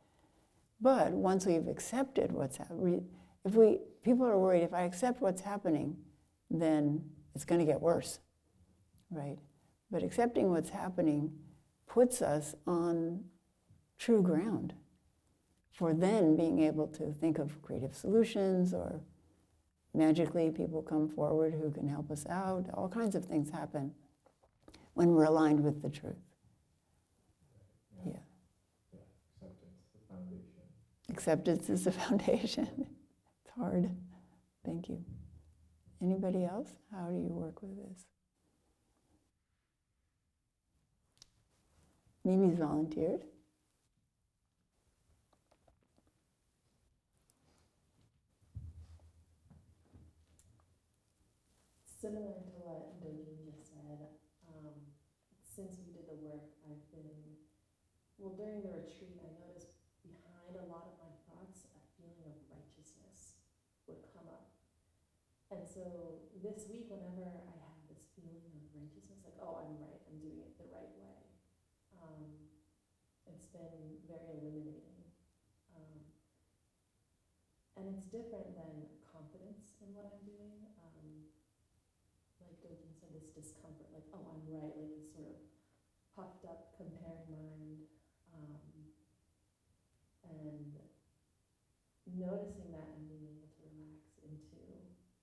But 0.81 1.13
once 1.13 1.47
we've 1.47 1.67
accepted 1.67 2.33
what's 2.33 2.57
happening, 2.57 3.07
if 3.45 3.55
we, 3.55 3.81
people 4.03 4.27
are 4.27 4.39
worried, 4.39 4.63
if 4.63 4.75
I 4.75 4.83
accept 4.83 5.21
what's 5.21 5.41
happening, 5.41 5.97
then 6.51 7.05
it's 7.35 7.45
going 7.45 7.61
to 7.61 7.65
get 7.65 7.81
worse, 7.81 8.21
right? 9.11 9.39
But 9.91 10.03
accepting 10.03 10.51
what's 10.51 10.71
happening 10.71 11.33
puts 11.87 12.23
us 12.23 12.55
on 12.67 13.25
true 13.99 14.23
ground 14.23 14.75
for 15.73 15.95
then 15.95 16.37
being 16.37 16.61
able 16.61 16.87
to 16.89 17.13
think 17.21 17.39
of 17.39 17.61
creative 17.63 17.95
solutions 17.95 18.75
or 18.75 19.01
magically 19.95 20.51
people 20.51 20.83
come 20.83 21.09
forward 21.09 21.55
who 21.55 21.71
can 21.71 21.89
help 21.89 22.11
us 22.11 22.27
out. 22.29 22.67
All 22.75 22.89
kinds 22.89 23.15
of 23.15 23.25
things 23.25 23.51
happen 23.51 23.93
when 24.95 25.11
we're 25.13 25.25
aligned 25.25 25.63
with 25.63 25.83
the 25.83 25.89
truth. 25.89 26.17
Yeah. 28.07 28.13
Yeah, 28.93 29.01
acceptance, 29.51 29.85
is 29.95 29.95
the 29.95 30.15
foundation. 30.15 30.65
Acceptance 31.11 31.71
is 31.71 31.85
the 31.85 31.93
foundation. 31.93 32.87
it's 33.45 33.55
hard. 33.57 33.91
Thank 34.65 34.89
you. 34.89 35.05
Anybody 36.03 36.45
else? 36.45 36.69
How 36.93 37.07
do 37.09 37.17
you 37.17 37.33
work 37.33 37.63
with 37.63 37.77
this? 37.77 38.05
Mimi's 42.25 42.59
volunteered. 42.59 43.23
Similar 52.09 52.41
to 52.41 52.57
what 52.65 52.97
Dojin 53.05 53.37
just 53.45 53.69
said, 53.69 54.01
um, 54.49 54.73
since 55.45 55.77
we 55.77 55.93
did 55.93 56.09
the 56.09 56.17
work, 56.25 56.57
I've 56.65 56.81
been, 56.89 57.37
well, 58.17 58.33
during 58.33 58.65
the 58.65 58.73
retreat, 58.73 59.21
I 59.21 59.29
noticed 59.37 59.77
behind 60.01 60.57
a 60.57 60.65
lot 60.73 60.89
of 60.89 60.97
my 61.05 61.13
thoughts, 61.29 61.69
a 61.69 61.77
feeling 62.01 62.33
of 62.33 62.41
righteousness 62.49 63.45
would 63.85 64.01
come 64.17 64.25
up. 64.25 64.57
And 65.53 65.69
so 65.69 66.25
this 66.41 66.65
week, 66.73 66.89
whenever 66.89 67.29
I 67.29 67.45
have 67.45 67.77
this 67.93 68.09
feeling 68.17 68.57
of 68.57 68.65
righteousness, 68.73 69.21
like, 69.21 69.37
oh, 69.45 69.69
I'm 69.69 69.77
right, 69.77 70.01
I'm 70.09 70.17
doing 70.17 70.41
it 70.41 70.57
the 70.57 70.73
right 70.73 70.97
way, 70.97 71.21
um, 71.93 72.25
it's 73.29 73.53
been 73.53 74.01
very 74.09 74.33
illuminating. 74.33 75.13
Um, 75.77 76.09
and 77.77 77.93
it's 77.93 78.09
different 78.09 78.57
than 78.57 78.97
confidence 79.05 79.77
in 79.85 79.93
what 79.93 80.09
I'm 80.09 80.25
doing. 80.25 80.73
Um, 80.81 81.29
like 82.49 82.55
Dojin 82.63 82.95
said, 82.95 83.11
this 83.13 83.29
discomfort, 83.35 83.91
like, 83.91 84.07
oh, 84.15 84.25
I'm 84.31 84.47
right, 84.47 84.73
like 84.79 84.95
this 84.95 85.11
sort 85.11 85.27
of 85.27 85.39
puffed 86.15 86.47
up, 86.47 86.75
comparing 86.79 87.27
mind, 87.29 87.83
um, 88.35 88.63
and 90.27 90.71
noticing 92.15 92.71
that 92.73 92.89
and 92.95 93.05
being 93.11 93.27
able 93.27 93.51
to 93.51 93.63
relax 93.69 94.17
into, 94.23 94.59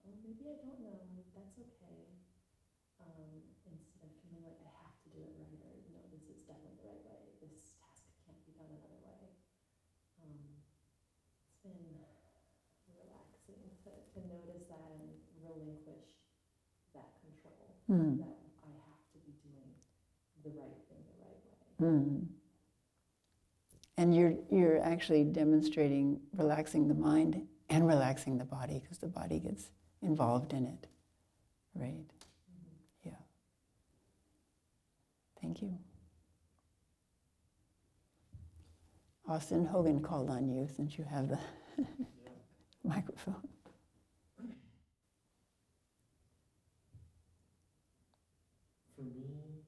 oh, 0.05 0.15
maybe 0.21 0.43
I 0.47 0.59
don't 0.59 0.83
know, 0.83 1.01
that's 1.33 1.55
okay. 1.55 2.03
Um, 2.99 3.41
instead 3.67 4.05
of 4.05 4.11
feeling 4.21 4.43
like 4.43 4.59
I 4.59 4.71
have 4.83 4.95
to 5.03 5.07
do 5.11 5.23
it 5.23 5.33
right, 5.39 5.59
or 5.65 5.75
no, 5.91 6.03
this 6.11 6.27
is 6.27 6.43
definitely 6.45 6.77
the 6.83 6.87
right 6.87 7.03
way, 7.03 7.21
this 7.41 7.75
task 7.79 8.05
can't 8.23 8.39
be 8.43 8.53
done 8.59 8.71
another 8.75 9.01
way. 9.07 9.23
Um, 10.19 10.39
it's 11.47 11.59
been 11.63 11.83
relaxing 12.91 13.65
to, 13.87 13.91
to 13.91 14.19
notice 14.29 14.67
that 14.67 14.87
and 14.99 15.09
relinquish 15.43 16.15
that 16.95 17.11
Hmm. 17.87 18.17
that 18.17 18.27
I 18.63 18.71
have 18.87 19.05
to 19.13 19.19
be 19.25 19.33
doing 19.43 19.71
the 20.43 20.49
right 20.49 20.77
thing 20.89 21.03
the 21.07 21.17
right 21.23 21.39
way. 21.79 21.99
Hmm. 21.99 22.19
And 23.97 24.15
you're, 24.15 24.33
you're 24.51 24.83
actually 24.83 25.23
demonstrating 25.23 26.19
relaxing 26.35 26.87
the 26.87 26.95
mind 26.95 27.47
and 27.69 27.87
relaxing 27.87 28.37
the 28.37 28.45
body 28.45 28.79
because 28.79 28.97
the 28.97 29.07
body 29.07 29.39
gets 29.39 29.69
involved 30.01 30.53
in 30.53 30.65
it, 30.65 30.87
right? 31.75 32.05
Yeah. 33.03 33.11
Thank 35.41 35.61
you. 35.61 35.77
Austin 39.27 39.65
Hogen 39.65 40.03
called 40.03 40.29
on 40.29 40.47
you 40.47 40.67
since 40.75 40.97
you 40.97 41.03
have 41.03 41.29
the 41.29 41.39
microphone. 42.83 43.47
For 48.95 49.01
me, 49.01 49.63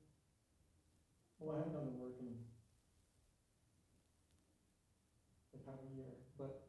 well, 1.48 1.56
I 1.56 1.60
haven't 1.60 1.74
done 1.74 1.86
the 1.86 1.98
work 2.04 2.12
in 2.20 2.28
half 5.66 5.80
a 5.80 5.96
year, 5.96 6.12
but 6.38 6.64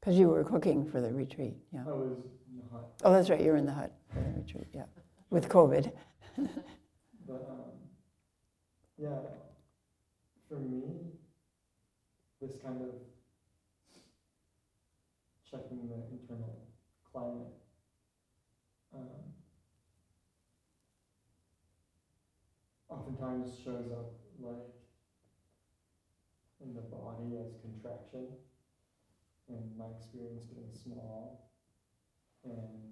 Because 0.00 0.18
you 0.18 0.28
were 0.28 0.42
cooking 0.42 0.90
for 0.90 1.00
the 1.00 1.12
retreat, 1.12 1.56
yeah. 1.72 1.82
I 1.86 1.92
was 1.92 2.16
not. 2.72 2.90
Oh, 3.04 3.12
that's 3.12 3.30
right, 3.30 3.40
you 3.40 3.50
were 3.52 3.56
in 3.56 3.66
the 3.66 3.72
hut 3.72 3.92
for 4.12 4.20
the 4.20 4.40
retreat, 4.40 4.66
yeah, 4.74 4.84
with 5.30 5.48
COVID. 5.48 5.92
But 7.26 7.46
um, 7.50 7.72
yeah, 8.96 9.18
for 10.48 10.56
me, 10.58 10.82
this 12.40 12.52
kind 12.64 12.80
of 12.80 12.88
checking 15.50 15.88
the 15.88 15.96
internal 16.10 16.56
climate 17.12 17.52
um, 18.94 19.06
oftentimes 23.08 23.56
shows 23.62 23.90
up 23.90 24.06
like 24.38 24.64
in 26.60 26.74
the 26.74 26.80
body 26.80 27.34
as 27.36 27.54
contraction, 27.60 28.34
and 29.48 29.76
my 29.76 29.86
experience 29.86 30.42
getting 30.46 30.68
small, 30.70 31.32
and 32.44 32.90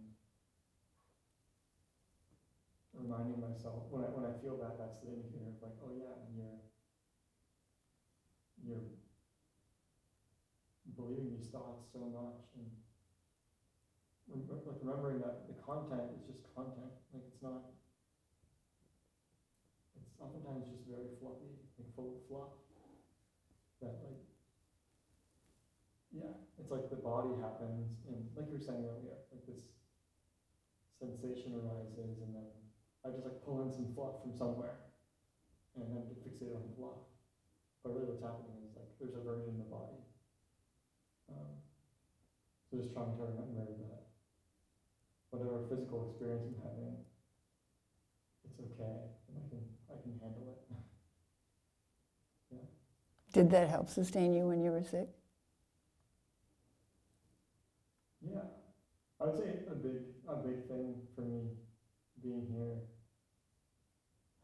reminding 2.93 3.39
myself 3.39 3.85
when 3.89 4.03
I 4.03 4.07
when 4.07 4.25
I 4.25 4.31
feel 4.41 4.57
that 4.57 4.77
that's 4.79 4.97
the 4.99 5.09
indicator 5.11 5.47
of 5.47 5.53
like, 5.61 5.73
oh 5.83 5.91
yeah, 5.91 6.13
and 6.25 6.35
you're 6.35 6.57
you're 8.63 8.85
believing 10.95 11.31
these 11.31 11.47
thoughts 11.47 11.85
so 11.93 12.07
much 12.07 12.37
and 12.55 12.67
like 14.49 14.61
remembering 14.81 15.19
that 15.19 15.35
the 15.47 15.53
content 15.53 16.07
is 16.13 16.21
just 16.25 16.39
content. 16.55 16.91
Like 17.13 17.23
it's 17.29 17.43
not 17.43 17.61
oftentimes 20.27 20.67
just 20.67 20.83
very 20.83 21.07
fluffy, 21.19 21.55
like 21.79 21.87
full 21.95 22.11
of 22.11 22.19
fluff. 22.27 22.51
That 23.81 23.95
like 24.03 24.19
yeah, 26.11 26.35
it's 26.59 26.71
like 26.71 26.89
the 26.89 26.97
body 26.97 27.35
happens 27.35 28.03
and 28.09 28.27
like 28.35 28.47
you 28.51 28.57
were 28.57 28.61
saying 28.61 28.83
earlier, 28.83 29.15
like 29.31 29.45
this 29.47 29.71
sensation 30.99 31.53
arises 31.55 32.19
and 32.21 32.35
then 32.35 32.49
I 33.05 33.11
just 33.11 33.25
like 33.25 33.39
pull 33.45 33.61
in 33.61 33.71
some 33.71 33.87
fluff 33.95 34.15
from 34.21 34.33
somewhere 34.33 34.77
and 35.77 35.93
then 35.93 36.07
get 36.07 36.19
fixated 36.25 36.55
on 36.55 36.63
the 36.63 36.71
fluff. 36.75 36.99
But 37.85 37.93
really 37.93 38.07
what's 38.07 38.21
happening 38.21 38.57
is 38.65 38.75
like 38.75 38.87
there's 38.99 39.15
aversion 39.15 39.53
in 39.53 39.59
the 39.59 39.65
body. 39.65 40.01
Um, 41.29 41.53
so 42.71 42.77
just 42.77 42.91
trying 42.91 43.11
to 43.15 43.23
remember 43.23 43.75
that 43.79 44.01
whatever 45.31 45.61
physical 45.69 46.03
experience 46.03 46.47
I'm 46.47 46.57
having, 46.63 46.97
it's 48.45 48.59
okay 48.59 49.05
and 49.29 49.37
I 49.37 49.43
can 49.49 49.61
I 49.93 49.97
can 50.03 50.15
handle 50.21 50.49
it. 50.51 50.57
Did 53.37 53.51
that 53.51 53.69
help 53.69 53.91
sustain 53.91 54.33
you 54.33 54.49
when 54.49 54.63
you 54.63 54.73
were 54.73 54.83
sick? 54.83 55.11
Yeah. 58.21 58.41
I 59.21 59.27
would 59.27 59.37
say 59.39 59.65
a 59.71 59.75
big 59.75 60.03
a 60.29 60.37
big 60.37 60.69
thing 60.69 60.95
for 61.15 61.23
me 61.23 61.51
being 62.23 62.47
here 62.51 62.81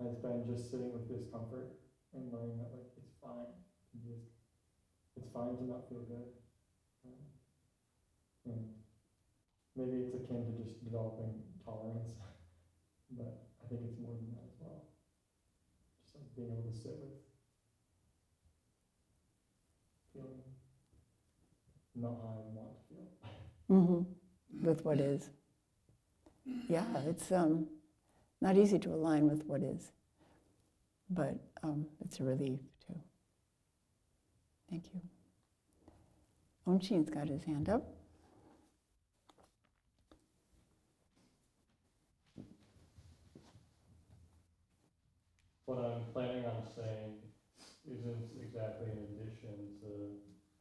has 0.00 0.16
been 0.16 0.44
just 0.46 0.70
sitting 0.70 0.92
with 0.92 1.08
discomfort 1.08 1.78
and 2.14 2.30
knowing 2.30 2.56
that 2.58 2.70
like 2.76 2.92
it's 2.98 3.14
fine 3.22 3.48
to 3.92 3.96
just 4.04 4.28
it's 5.16 5.30
fine 5.32 5.56
to 5.56 5.64
not 5.64 5.88
feel 5.88 6.04
good. 6.08 6.28
Um, 7.06 7.20
and 8.46 8.64
maybe 9.76 10.02
it's 10.02 10.14
akin 10.14 10.44
to 10.46 10.52
just 10.64 10.82
developing 10.84 11.42
tolerance, 11.64 12.08
but 13.18 13.48
I 13.62 13.68
think 13.68 13.82
it's 13.84 13.98
more 14.00 14.14
than 14.14 14.30
that 14.34 14.44
as 14.48 14.56
well. 14.60 14.84
Just 16.02 16.14
like 16.14 16.34
being 16.36 16.50
able 16.52 16.70
to 16.70 16.76
sit 16.76 16.98
with 17.00 17.18
feeling 20.12 20.42
not 22.02 22.18
how 22.20 22.34
I 22.36 22.50
want 22.52 22.68
to 22.74 22.94
feel. 22.94 23.76
Mm-hmm. 23.76 24.66
With 24.66 24.84
what 24.84 25.00
is. 25.00 25.30
Yeah, 26.68 26.84
it's 27.06 27.30
um, 27.30 27.68
not 28.40 28.56
easy 28.56 28.78
to 28.80 28.88
align 28.90 29.28
with 29.28 29.46
what 29.46 29.62
is, 29.62 29.92
but 31.08 31.36
um, 31.62 31.86
it's 32.04 32.18
a 32.18 32.24
relief 32.24 32.58
too. 32.84 33.00
Thank 34.68 34.86
you. 34.92 35.00
Onshin's 36.66 37.08
got 37.08 37.28
his 37.28 37.44
hand 37.44 37.68
up. 37.68 37.84
What 45.66 45.78
I'm 45.78 46.12
planning 46.12 46.44
on 46.44 46.62
saying 46.74 47.14
isn't 47.86 48.30
exactly 48.40 48.90
in 48.90 48.98
addition 48.98 49.78
to 49.82 49.88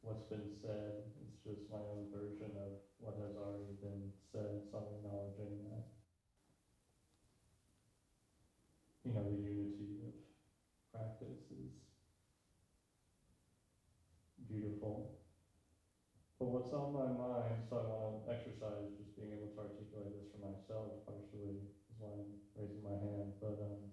what's 0.02 0.22
been 0.24 0.50
said. 0.62 1.01
Just 1.44 1.68
my 1.68 1.76
own 1.78 2.06
version 2.10 2.56
of 2.56 2.72
what 2.98 3.14
has 3.16 3.36
already 3.36 3.72
been 3.80 4.08
said, 4.32 4.58
so 4.70 4.78
I'm 4.78 4.88
acknowledging 4.88 5.58
that. 5.62 5.82
You 9.04 9.12
know, 9.12 9.22
the 9.22 9.34
unity 9.34 10.00
of 10.04 10.12
practice 10.92 11.50
is 11.50 11.70
beautiful. 14.46 15.06
But 16.38 16.46
what's 16.46 16.72
on 16.72 16.92
my 16.92 17.08
mind, 17.08 17.62
so 17.68 17.76
I 17.76 17.80
want 17.82 18.22
to 18.24 18.30
exercise 18.30 18.90
just 18.96 19.14
being 19.14 19.30
able 19.30 19.48
to 19.48 19.60
articulate 19.60 20.12
this 20.14 20.26
for 20.30 20.38
myself 20.38 20.92
partially, 21.06 21.56
is 21.90 21.96
why 21.98 22.08
I'm 22.10 22.34
raising 22.54 22.82
my 22.82 22.96
hand, 22.96 23.32
but, 23.40 23.56
um, 23.58 23.88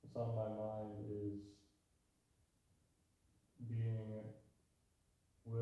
what's 0.00 0.16
on 0.16 0.34
my 0.34 0.48
mind 0.48 0.98
is 1.00 1.34
being 3.66 4.24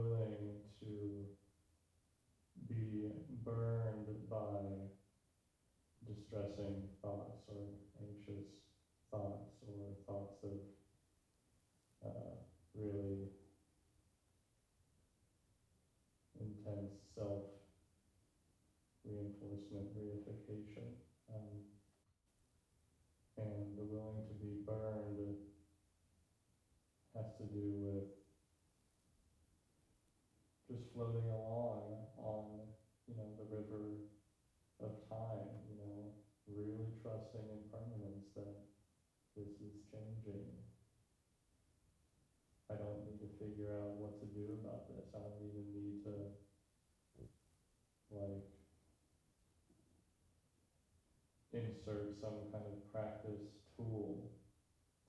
willing 0.03 0.61
to 0.81 1.27
be 2.69 3.11
burned 3.45 4.09
by 4.31 4.89
distressing 6.07 6.89
thoughts 7.03 7.43
or 7.49 7.65
anxious 8.01 8.47
thoughts 9.11 9.51
or 9.67 9.95
thoughts 10.07 10.43
of 10.43 10.59
uh, 12.05 12.35
really 12.75 13.29
intense 16.41 16.93
self 17.15 17.43
reinforcement, 19.05 19.93
reification. 19.97 20.89
Um, 21.29 21.61
and 23.37 23.77
the 23.77 23.85
willing 23.85 24.25
to 24.29 24.35
be 24.41 24.65
burned 24.67 25.37
has 27.15 27.27
to 27.39 27.45
do 27.45 27.63
with 27.79 28.11
just 30.71 30.91
floating 30.95 31.29
along 31.29 32.09
on, 32.19 32.45
you 33.07 33.15
know, 33.15 33.29
the 33.37 33.47
river 33.55 34.09
of 34.81 34.91
time, 35.11 35.53
you 35.69 35.77
know, 35.79 36.11
really 36.49 36.97
trusting 37.03 37.45
in 37.45 37.61
permanence 37.71 38.27
that 38.35 38.65
this 39.37 39.53
is 39.61 39.75
changing. 39.93 40.49
I 42.71 42.75
don't 42.75 43.05
need 43.05 43.21
to 43.21 43.29
figure 43.39 43.71
out 43.77 44.01
what 44.01 44.19
to 44.19 44.27
do 44.27 44.59
about 44.63 44.89
this. 44.89 45.07
I 45.15 45.21
don't 45.21 45.43
even 45.45 45.69
need 45.71 46.03
to, 46.09 46.15
like, 48.11 48.49
insert 51.55 52.19
some 52.21 52.51
kind 52.51 52.67
of 52.67 52.93
practice 52.93 53.47
tool 53.77 54.33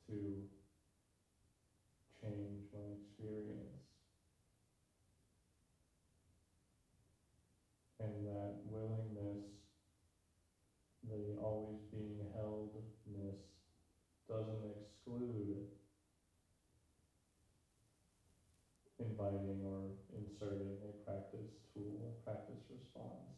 to 0.08 0.14
change 2.22 2.66
my 2.74 2.86
experience. 3.02 3.82
And 8.00 8.28
that 8.28 8.62
willingness, 8.70 9.50
the 11.10 11.42
always 11.42 11.82
being 11.92 12.22
heldness, 12.36 13.42
doesn't 14.30 14.64
exclude 14.78 15.66
or 19.34 19.94
inserting 20.10 20.82
a 20.82 20.92
practice 21.04 21.62
tool, 21.74 22.10
a 22.10 22.24
practice 22.24 22.60
response. 22.70 23.34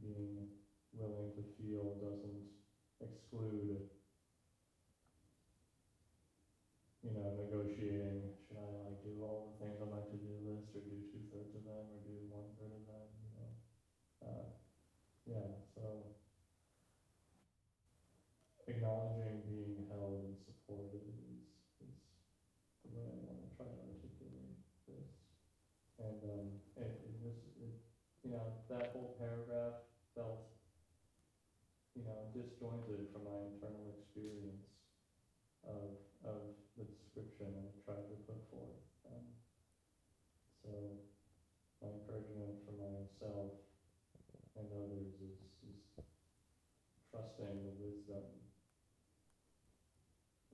Being 0.00 0.46
willing 0.92 1.30
to 1.34 1.42
feel 1.56 1.94
doesn't 1.94 2.44
exclude, 3.00 3.80
that 28.70 28.94
whole 28.94 29.18
paragraph 29.18 29.82
felt, 30.14 30.46
you 31.98 32.06
know, 32.06 32.30
disjointed 32.30 33.10
from 33.10 33.26
my 33.26 33.38
internal 33.50 33.98
experience 33.98 34.62
of, 35.66 35.98
of 36.22 36.54
the 36.78 36.86
description 36.86 37.50
I 37.50 37.66
tried 37.82 38.06
to 38.06 38.16
put 38.30 38.38
forth. 38.46 38.78
Um, 39.10 39.26
so, 40.62 40.70
my 41.82 41.90
encouragement 41.98 42.62
for 42.62 42.78
myself 42.78 43.58
and 44.54 44.70
others 44.70 45.18
is, 45.18 45.42
is 45.66 45.82
trusting 47.10 47.58
the 47.66 47.74
wisdom 47.74 48.22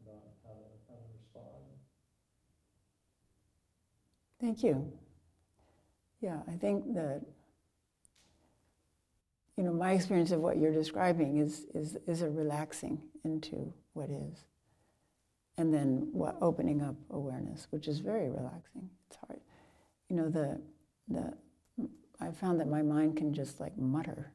about 0.00 0.40
how 0.40 0.56
to, 0.56 0.72
how 0.88 0.96
to 0.96 1.06
respond. 1.12 1.68
Thank 4.40 4.62
you. 4.64 4.88
Yeah, 6.20 6.40
I 6.48 6.56
think 6.56 6.94
that, 6.94 7.22
you 9.56 9.64
know, 9.64 9.72
my 9.72 9.92
experience 9.92 10.32
of 10.32 10.40
what 10.40 10.58
you're 10.58 10.72
describing 10.72 11.38
is, 11.38 11.64
is, 11.74 11.96
is 12.06 12.22
a 12.22 12.28
relaxing 12.28 13.00
into 13.24 13.72
what 13.94 14.10
is. 14.10 14.44
And 15.58 15.72
then 15.72 16.08
what, 16.12 16.36
opening 16.42 16.82
up 16.82 16.96
awareness, 17.10 17.66
which 17.70 17.88
is 17.88 18.00
very 18.00 18.28
relaxing. 18.28 18.90
It's 19.08 19.16
hard. 19.26 19.40
You 20.10 20.16
know, 20.16 20.28
the, 20.28 20.60
the, 21.08 21.32
I 22.20 22.30
found 22.30 22.60
that 22.60 22.68
my 22.68 22.82
mind 22.82 23.16
can 23.16 23.32
just 23.32 23.58
like 23.58 23.76
mutter. 23.78 24.32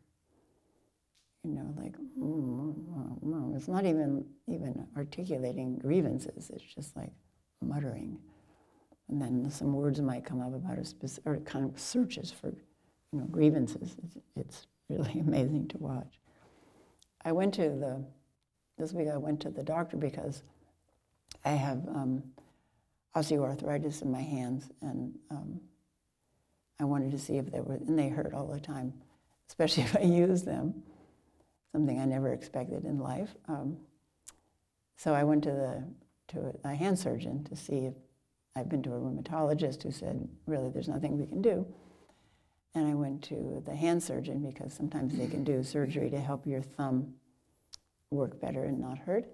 You 1.43 1.51
know, 1.51 1.73
like, 1.75 1.95
mm, 2.19 3.55
it's 3.55 3.67
not 3.67 3.85
even, 3.85 4.25
even 4.47 4.87
articulating 4.95 5.77
grievances, 5.77 6.51
it's 6.53 6.63
just 6.63 6.95
like 6.95 7.11
muttering. 7.61 8.17
And 9.09 9.21
then 9.21 9.49
some 9.49 9.73
words 9.73 9.99
might 10.01 10.23
come 10.23 10.41
up 10.41 10.53
about 10.53 10.77
a 10.77 10.85
specific, 10.85 11.25
or 11.25 11.37
kind 11.37 11.65
of 11.65 11.79
searches 11.79 12.31
for, 12.31 12.49
you 13.11 13.19
know, 13.19 13.25
grievances. 13.25 13.95
It's, 14.03 14.17
it's 14.35 14.67
really 14.91 15.19
amazing 15.27 15.67
to 15.69 15.77
watch. 15.77 16.19
I 17.23 17.31
went 17.31 17.53
to 17.55 17.69
the, 17.69 18.03
this 18.77 18.93
week 18.93 19.07
I 19.07 19.17
went 19.17 19.41
to 19.41 19.49
the 19.49 19.63
doctor 19.63 19.97
because 19.97 20.43
I 21.45 21.51
have 21.51 21.87
um, 21.87 22.23
osteoarthritis 23.15 24.01
in 24.01 24.11
my 24.11 24.21
hands 24.21 24.69
and 24.81 25.17
um, 25.29 25.59
I 26.79 26.85
wanted 26.85 27.11
to 27.11 27.19
see 27.19 27.37
if 27.37 27.51
they 27.51 27.61
were, 27.61 27.75
and 27.75 27.97
they 27.97 28.09
hurt 28.09 28.33
all 28.33 28.47
the 28.47 28.59
time, 28.59 28.93
especially 29.49 29.83
if 29.83 29.95
I 29.95 30.01
use 30.01 30.43
them, 30.43 30.81
something 31.71 31.99
I 31.99 32.05
never 32.05 32.33
expected 32.33 32.85
in 32.85 32.99
life. 32.99 33.35
Um, 33.47 33.77
so 34.97 35.13
I 35.13 35.23
went 35.23 35.43
to 35.43 35.51
the 35.51 35.83
to 36.29 36.55
a 36.63 36.73
hand 36.73 36.97
surgeon 36.97 37.43
to 37.43 37.55
see 37.55 37.87
if 37.87 37.93
I've 38.55 38.69
been 38.69 38.83
to 38.83 38.93
a 38.93 38.99
rheumatologist 38.99 39.83
who 39.83 39.91
said, 39.91 40.27
really, 40.45 40.69
there's 40.69 40.87
nothing 40.87 41.17
we 41.17 41.25
can 41.25 41.41
do. 41.41 41.65
And 42.73 42.87
I 42.87 42.93
went 42.93 43.21
to 43.23 43.61
the 43.65 43.75
hand 43.75 44.01
surgeon 44.01 44.41
because 44.49 44.73
sometimes 44.73 45.17
they 45.17 45.27
can 45.27 45.43
do 45.43 45.61
surgery 45.63 46.09
to 46.09 46.19
help 46.19 46.47
your 46.47 46.61
thumb 46.61 47.15
work 48.11 48.39
better 48.39 48.63
and 48.63 48.79
not 48.79 48.97
hurt. 48.99 49.25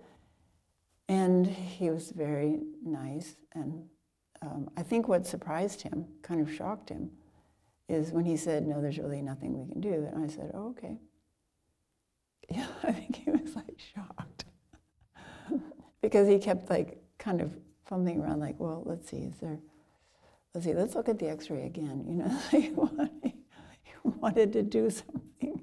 And 1.09 1.47
he 1.47 1.89
was 1.89 2.11
very 2.11 2.59
nice. 2.83 3.35
And 3.53 3.85
um, 4.41 4.69
I 4.75 4.83
think 4.83 5.07
what 5.07 5.25
surprised 5.25 5.81
him, 5.81 6.05
kind 6.21 6.41
of 6.41 6.51
shocked 6.51 6.89
him, 6.89 7.11
is 7.87 8.11
when 8.11 8.25
he 8.25 8.35
said, 8.35 8.67
no, 8.67 8.81
there's 8.81 8.97
really 8.97 9.21
nothing 9.21 9.57
we 9.57 9.71
can 9.71 9.81
do. 9.81 10.07
And 10.11 10.23
I 10.23 10.27
said, 10.27 10.51
oh, 10.53 10.69
okay. 10.69 10.97
Yeah, 12.49 12.67
I 12.81 12.93
think 12.93 13.17
he 13.17 13.29
was 13.29 13.57
like 13.57 13.77
shocked. 13.93 14.45
because 16.01 16.29
he 16.29 16.39
kept 16.39 16.69
like 16.69 17.03
kind 17.17 17.41
of 17.41 17.53
fumbling 17.85 18.21
around 18.21 18.39
like, 18.39 18.55
well, 18.57 18.83
let's 18.85 19.09
see, 19.09 19.17
is 19.17 19.35
there, 19.41 19.59
let's 20.57 20.65
see, 20.65 20.73
let's 20.73 20.95
look 20.95 21.07
at 21.07 21.19
the 21.19 21.29
x-ray 21.29 21.67
again. 21.67 22.03
You 22.07 22.15
know, 22.15 22.39
he 22.51 22.69
wanted, 24.03 24.53
to 24.53 24.63
do 24.63 24.89
something 24.89 25.61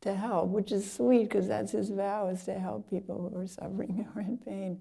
to 0.00 0.14
help, 0.14 0.48
which 0.48 0.72
is 0.72 0.90
sweet 0.90 1.24
because 1.24 1.48
that's 1.48 1.72
his 1.72 1.90
vow 1.90 2.28
is 2.28 2.44
to 2.44 2.54
help 2.54 2.88
people 2.88 3.30
who 3.30 3.38
are 3.38 3.46
suffering 3.46 4.08
or 4.16 4.22
in 4.22 4.38
pain. 4.38 4.80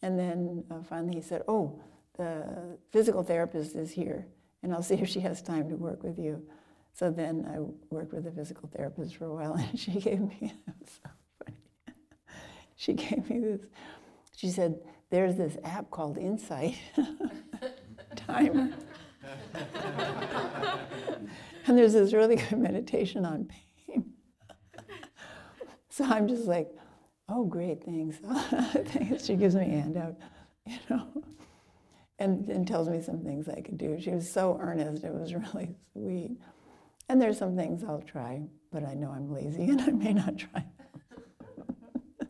And 0.00 0.18
then 0.18 0.64
uh, 0.70 0.82
finally 0.88 1.16
he 1.16 1.20
said, 1.20 1.42
oh, 1.48 1.78
the 2.16 2.78
physical 2.92 3.22
therapist 3.22 3.76
is 3.76 3.90
here 3.90 4.26
and 4.62 4.72
I'll 4.72 4.82
see 4.82 4.94
if 4.94 5.08
she 5.08 5.20
has 5.20 5.42
time 5.42 5.68
to 5.68 5.76
work 5.76 6.02
with 6.02 6.18
you. 6.18 6.42
So 6.94 7.10
then 7.10 7.46
I 7.52 7.58
worked 7.94 8.14
with 8.14 8.26
a 8.26 8.32
physical 8.32 8.70
therapist 8.74 9.16
for 9.16 9.26
a 9.26 9.34
while, 9.34 9.54
and 9.70 9.78
she 9.78 9.92
gave 9.92 10.20
me, 10.20 10.54
so 10.84 11.10
funny. 11.44 11.58
she 12.76 12.92
gave 12.94 13.28
me 13.28 13.38
this, 13.40 13.60
she 14.34 14.48
said, 14.48 14.78
there's 15.12 15.36
this 15.36 15.58
app 15.62 15.90
called 15.90 16.16
Insight 16.16 16.74
And 21.66 21.78
there's 21.78 21.92
this 21.92 22.12
really 22.12 22.36
good 22.36 22.58
meditation 22.58 23.24
on 23.24 23.48
pain. 23.86 24.12
so 25.90 26.04
I'm 26.04 26.26
just 26.26 26.46
like, 26.46 26.70
oh, 27.28 27.44
great, 27.44 27.84
thanks. 27.84 28.16
thanks. 28.90 29.24
She 29.24 29.36
gives 29.36 29.54
me 29.54 29.62
a 29.62 29.68
handout, 29.68 30.16
you 30.66 30.78
know, 30.90 31.06
and, 32.18 32.48
and 32.48 32.66
tells 32.66 32.88
me 32.88 33.00
some 33.00 33.22
things 33.22 33.48
I 33.48 33.60
could 33.60 33.78
do. 33.78 33.96
She 34.00 34.10
was 34.10 34.30
so 34.30 34.58
earnest, 34.60 35.04
it 35.04 35.14
was 35.14 35.34
really 35.34 35.74
sweet. 35.92 36.36
And 37.08 37.20
there's 37.20 37.38
some 37.38 37.56
things 37.56 37.84
I'll 37.84 38.02
try, 38.02 38.42
but 38.72 38.84
I 38.84 38.94
know 38.94 39.10
I'm 39.10 39.32
lazy 39.32 39.64
and 39.64 39.80
I 39.80 39.90
may 39.90 40.12
not 40.12 40.38
try 40.38 40.64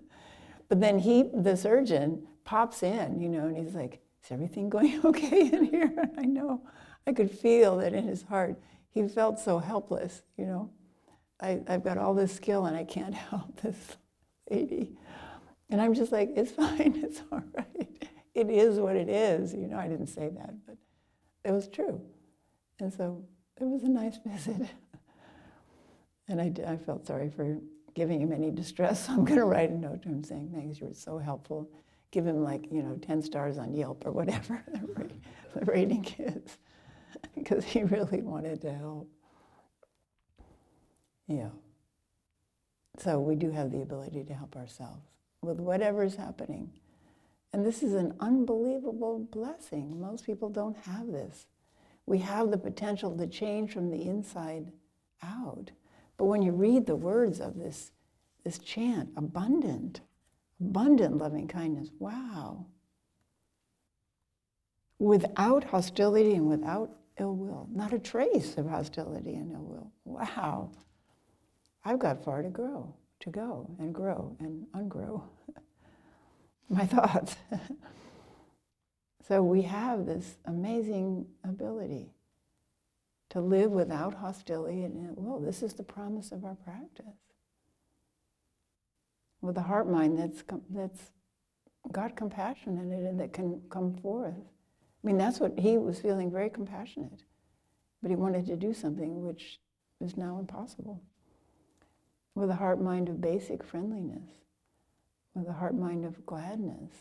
but 0.68 0.80
then 0.80 0.98
he, 0.98 1.30
the 1.34 1.57
surgeon, 1.57 2.26
pops 2.44 2.82
in, 2.82 3.20
you 3.20 3.28
know, 3.28 3.46
and 3.46 3.57
he's 3.57 3.74
like, 3.74 4.00
Is 4.24 4.30
everything 4.30 4.68
going 4.68 5.00
okay 5.04 5.50
in 5.52 5.64
here? 5.64 6.10
I 6.16 6.22
know, 6.22 6.62
I 7.06 7.12
could 7.12 7.30
feel 7.30 7.78
that 7.78 7.92
in 7.92 8.06
his 8.06 8.22
heart. 8.22 8.56
He 8.90 9.06
felt 9.08 9.38
so 9.38 9.58
helpless, 9.58 10.22
you 10.36 10.46
know. 10.46 10.70
I, 11.40 11.60
I've 11.66 11.82
got 11.82 11.98
all 11.98 12.14
this 12.14 12.32
skill 12.32 12.66
and 12.66 12.76
I 12.76 12.84
can't 12.84 13.14
help 13.30 13.60
this 13.60 13.96
lady. 14.50 14.96
And 15.70 15.80
I'm 15.80 15.94
just 15.94 16.12
like, 16.12 16.30
It's 16.36 16.52
fine, 16.62 17.00
it's 17.02 17.22
all 17.32 17.42
right. 17.56 18.08
It 18.34 18.50
is 18.50 18.78
what 18.78 18.96
it 18.96 19.08
is. 19.08 19.52
You 19.52 19.66
know, 19.66 19.78
I 19.78 19.88
didn't 19.88 20.06
say 20.06 20.28
that, 20.28 20.54
but 20.66 20.76
it 21.44 21.52
was 21.52 21.68
true. 21.68 22.00
And 22.80 22.92
so 22.92 23.24
it 23.60 23.64
was 23.64 23.82
a 23.82 23.88
nice 23.88 24.18
visit. 24.24 24.68
and 26.28 26.40
I, 26.40 26.52
I 26.66 26.76
felt 26.76 27.06
sorry 27.06 27.30
for 27.30 27.58
giving 27.94 28.20
him 28.20 28.32
any 28.32 28.50
distress, 28.50 29.06
so 29.06 29.12
I'm 29.12 29.24
going 29.24 29.38
to 29.38 29.44
write 29.44 29.70
a 29.70 29.76
note 29.76 30.02
to 30.02 30.08
him 30.08 30.24
saying, 30.24 30.50
thanks, 30.54 30.80
you 30.80 30.86
were 30.86 30.94
so 30.94 31.18
helpful. 31.18 31.68
Give 32.12 32.24
him 32.26 32.44
like, 32.44 32.70
you 32.70 32.82
know, 32.82 32.96
10 33.02 33.22
stars 33.22 33.58
on 33.58 33.74
Yelp 33.74 34.06
or 34.06 34.12
whatever 34.12 34.62
the, 35.54 35.64
rating 35.64 36.06
is, 36.18 36.58
because 37.34 37.64
he 37.64 37.82
really 37.82 38.22
wanted 38.22 38.60
to 38.62 38.72
help. 38.72 39.08
Yeah. 41.26 41.48
So 42.98 43.18
we 43.18 43.34
do 43.34 43.50
have 43.50 43.72
the 43.72 43.82
ability 43.82 44.22
to 44.24 44.34
help 44.34 44.54
ourselves 44.54 45.02
with 45.40 45.58
whatever 45.58 46.04
is 46.04 46.14
happening. 46.14 46.70
And 47.52 47.66
this 47.66 47.82
is 47.82 47.94
an 47.94 48.14
unbelievable 48.20 49.18
blessing. 49.18 50.00
Most 50.00 50.24
people 50.24 50.48
don't 50.48 50.76
have 50.76 51.08
this 51.08 51.46
we 52.06 52.18
have 52.18 52.50
the 52.50 52.58
potential 52.58 53.16
to 53.16 53.26
change 53.26 53.72
from 53.72 53.90
the 53.90 54.02
inside 54.02 54.72
out. 55.22 55.70
But 56.16 56.26
when 56.26 56.42
you 56.42 56.52
read 56.52 56.86
the 56.86 56.96
words 56.96 57.40
of 57.40 57.58
this, 57.58 57.92
this 58.44 58.58
chant, 58.58 59.10
abundant, 59.16 60.00
abundant 60.62 61.18
loving 61.18 61.48
kindness, 61.48 61.90
wow. 61.98 62.66
Without 64.98 65.64
hostility 65.64 66.34
and 66.34 66.48
without 66.48 66.90
ill 67.18 67.34
will, 67.34 67.68
not 67.72 67.92
a 67.92 67.98
trace 67.98 68.56
of 68.56 68.68
hostility 68.68 69.34
and 69.34 69.52
ill 69.52 69.64
will. 69.64 69.92
Wow. 70.04 70.70
I've 71.84 71.98
got 71.98 72.24
far 72.24 72.42
to 72.42 72.48
grow, 72.48 72.94
to 73.20 73.30
go 73.30 73.68
and 73.80 73.92
grow 73.92 74.36
and 74.38 74.66
ungrow 74.74 75.22
my 76.68 76.86
thoughts. 76.86 77.36
So 79.28 79.42
we 79.42 79.62
have 79.62 80.04
this 80.04 80.36
amazing 80.46 81.26
ability 81.44 82.10
to 83.30 83.40
live 83.40 83.70
without 83.70 84.14
hostility 84.14 84.82
and 84.82 85.14
well, 85.16 85.38
this 85.38 85.62
is 85.62 85.74
the 85.74 85.84
promise 85.84 86.32
of 86.32 86.44
our 86.44 86.56
practice. 86.56 87.06
With 89.43 89.59
a 89.59 89.62
heart 89.62 89.90
mind 89.90 90.18
that's 90.18 90.43
that's 90.70 91.11
got 91.90 92.16
compassion 92.16 92.78
in 92.78 92.93
it 92.93 93.05
and 93.05 93.20
that 93.20 93.32
can 93.32 93.61
come 93.68 93.95
forth. 93.95 94.34
I 94.34 95.07
mean, 95.07 95.18
that's 95.18 95.40
what 95.40 95.59
he 95.59 95.78
was 95.78 95.99
feeling 95.99 96.30
very 96.30 96.49
compassionate, 96.49 97.24
but 98.01 98.11
he 98.11 98.16
wanted 98.16 98.47
to 98.47 98.57
do 98.57 98.72
something 98.72 99.22
which 99.24 99.61
is 100.01 100.16
now 100.16 100.38
impossible. 100.38 101.03
With 102.34 102.51
a 102.51 102.55
heart 102.55 102.80
mind 102.80 103.09
of 103.09 103.20
basic 103.20 103.64
friendliness, 103.64 104.30
with 105.34 105.49
a 105.49 105.53
heart 105.53 105.74
mind 105.74 106.05
of 106.05 106.24
gladness 106.24 106.93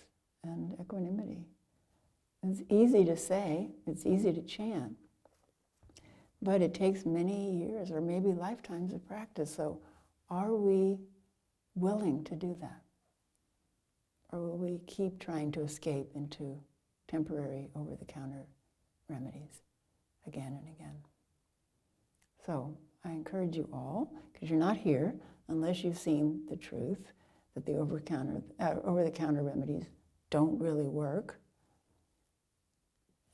and 0.43 0.75
equanimity. 0.79 1.45
It's 2.43 2.63
easy 2.69 3.05
to 3.05 3.15
say, 3.15 3.69
it's 3.85 4.05
easy 4.05 4.33
to 4.33 4.41
chant, 4.41 4.95
but 6.41 6.61
it 6.61 6.73
takes 6.73 7.05
many 7.05 7.51
years 7.51 7.91
or 7.91 8.01
maybe 8.01 8.31
lifetimes 8.33 8.93
of 8.93 9.07
practice. 9.07 9.53
So, 9.53 9.79
are 10.29 10.55
we 10.55 10.97
willing 11.75 12.23
to 12.25 12.35
do 12.35 12.55
that? 12.61 12.81
Or 14.31 14.39
will 14.39 14.57
we 14.57 14.79
keep 14.87 15.19
trying 15.19 15.51
to 15.53 15.61
escape 15.61 16.11
into 16.15 16.59
temporary 17.07 17.69
over 17.75 17.95
the 17.95 18.05
counter 18.05 18.45
remedies 19.09 19.61
again 20.25 20.57
and 20.59 20.67
again? 20.75 20.95
So, 22.45 22.77
I 23.03 23.11
encourage 23.11 23.55
you 23.55 23.67
all, 23.73 24.13
because 24.31 24.49
you're 24.49 24.59
not 24.59 24.77
here 24.77 25.15
unless 25.47 25.83
you've 25.83 25.97
seen 25.97 26.45
the 26.49 26.55
truth 26.55 27.11
that 27.55 27.65
the 27.65 27.77
over-counter, 27.77 28.41
uh, 28.59 28.75
over-the-counter 28.83 29.43
remedies 29.43 29.85
don't 30.29 30.59
really 30.59 30.87
work 30.87 31.39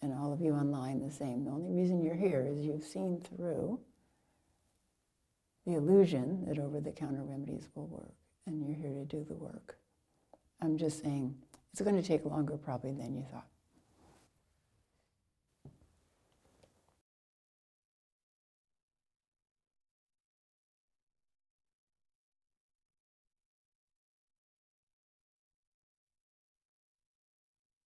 and 0.02 0.14
all 0.14 0.32
of 0.32 0.42
you 0.42 0.54
online 0.54 1.02
the 1.02 1.12
same. 1.12 1.44
The 1.44 1.52
only 1.52 1.72
reason 1.72 2.02
you're 2.02 2.16
here 2.16 2.46
is 2.48 2.66
you've 2.66 2.84
seen 2.84 3.20
through 3.20 3.80
the 5.66 5.74
illusion 5.74 6.46
that 6.46 6.60
over 6.60 6.80
the 6.80 6.92
counter 6.92 7.24
remedies 7.24 7.68
will 7.76 7.88
work, 7.88 8.14
and 8.48 8.66
you're 8.66 8.76
here 8.76 8.94
to 8.94 9.06
do 9.06 9.24
the 9.24 9.36
work. 9.36 9.78
I'm 10.62 10.78
just 10.78 11.04
saying 11.04 11.36
it's 11.72 11.82
going 11.82 12.02
to 12.02 12.08
take 12.08 12.26
longer 12.26 12.58
probably 12.58 12.94
than 12.94 13.16
you 13.16 13.26
thought. 13.32 13.46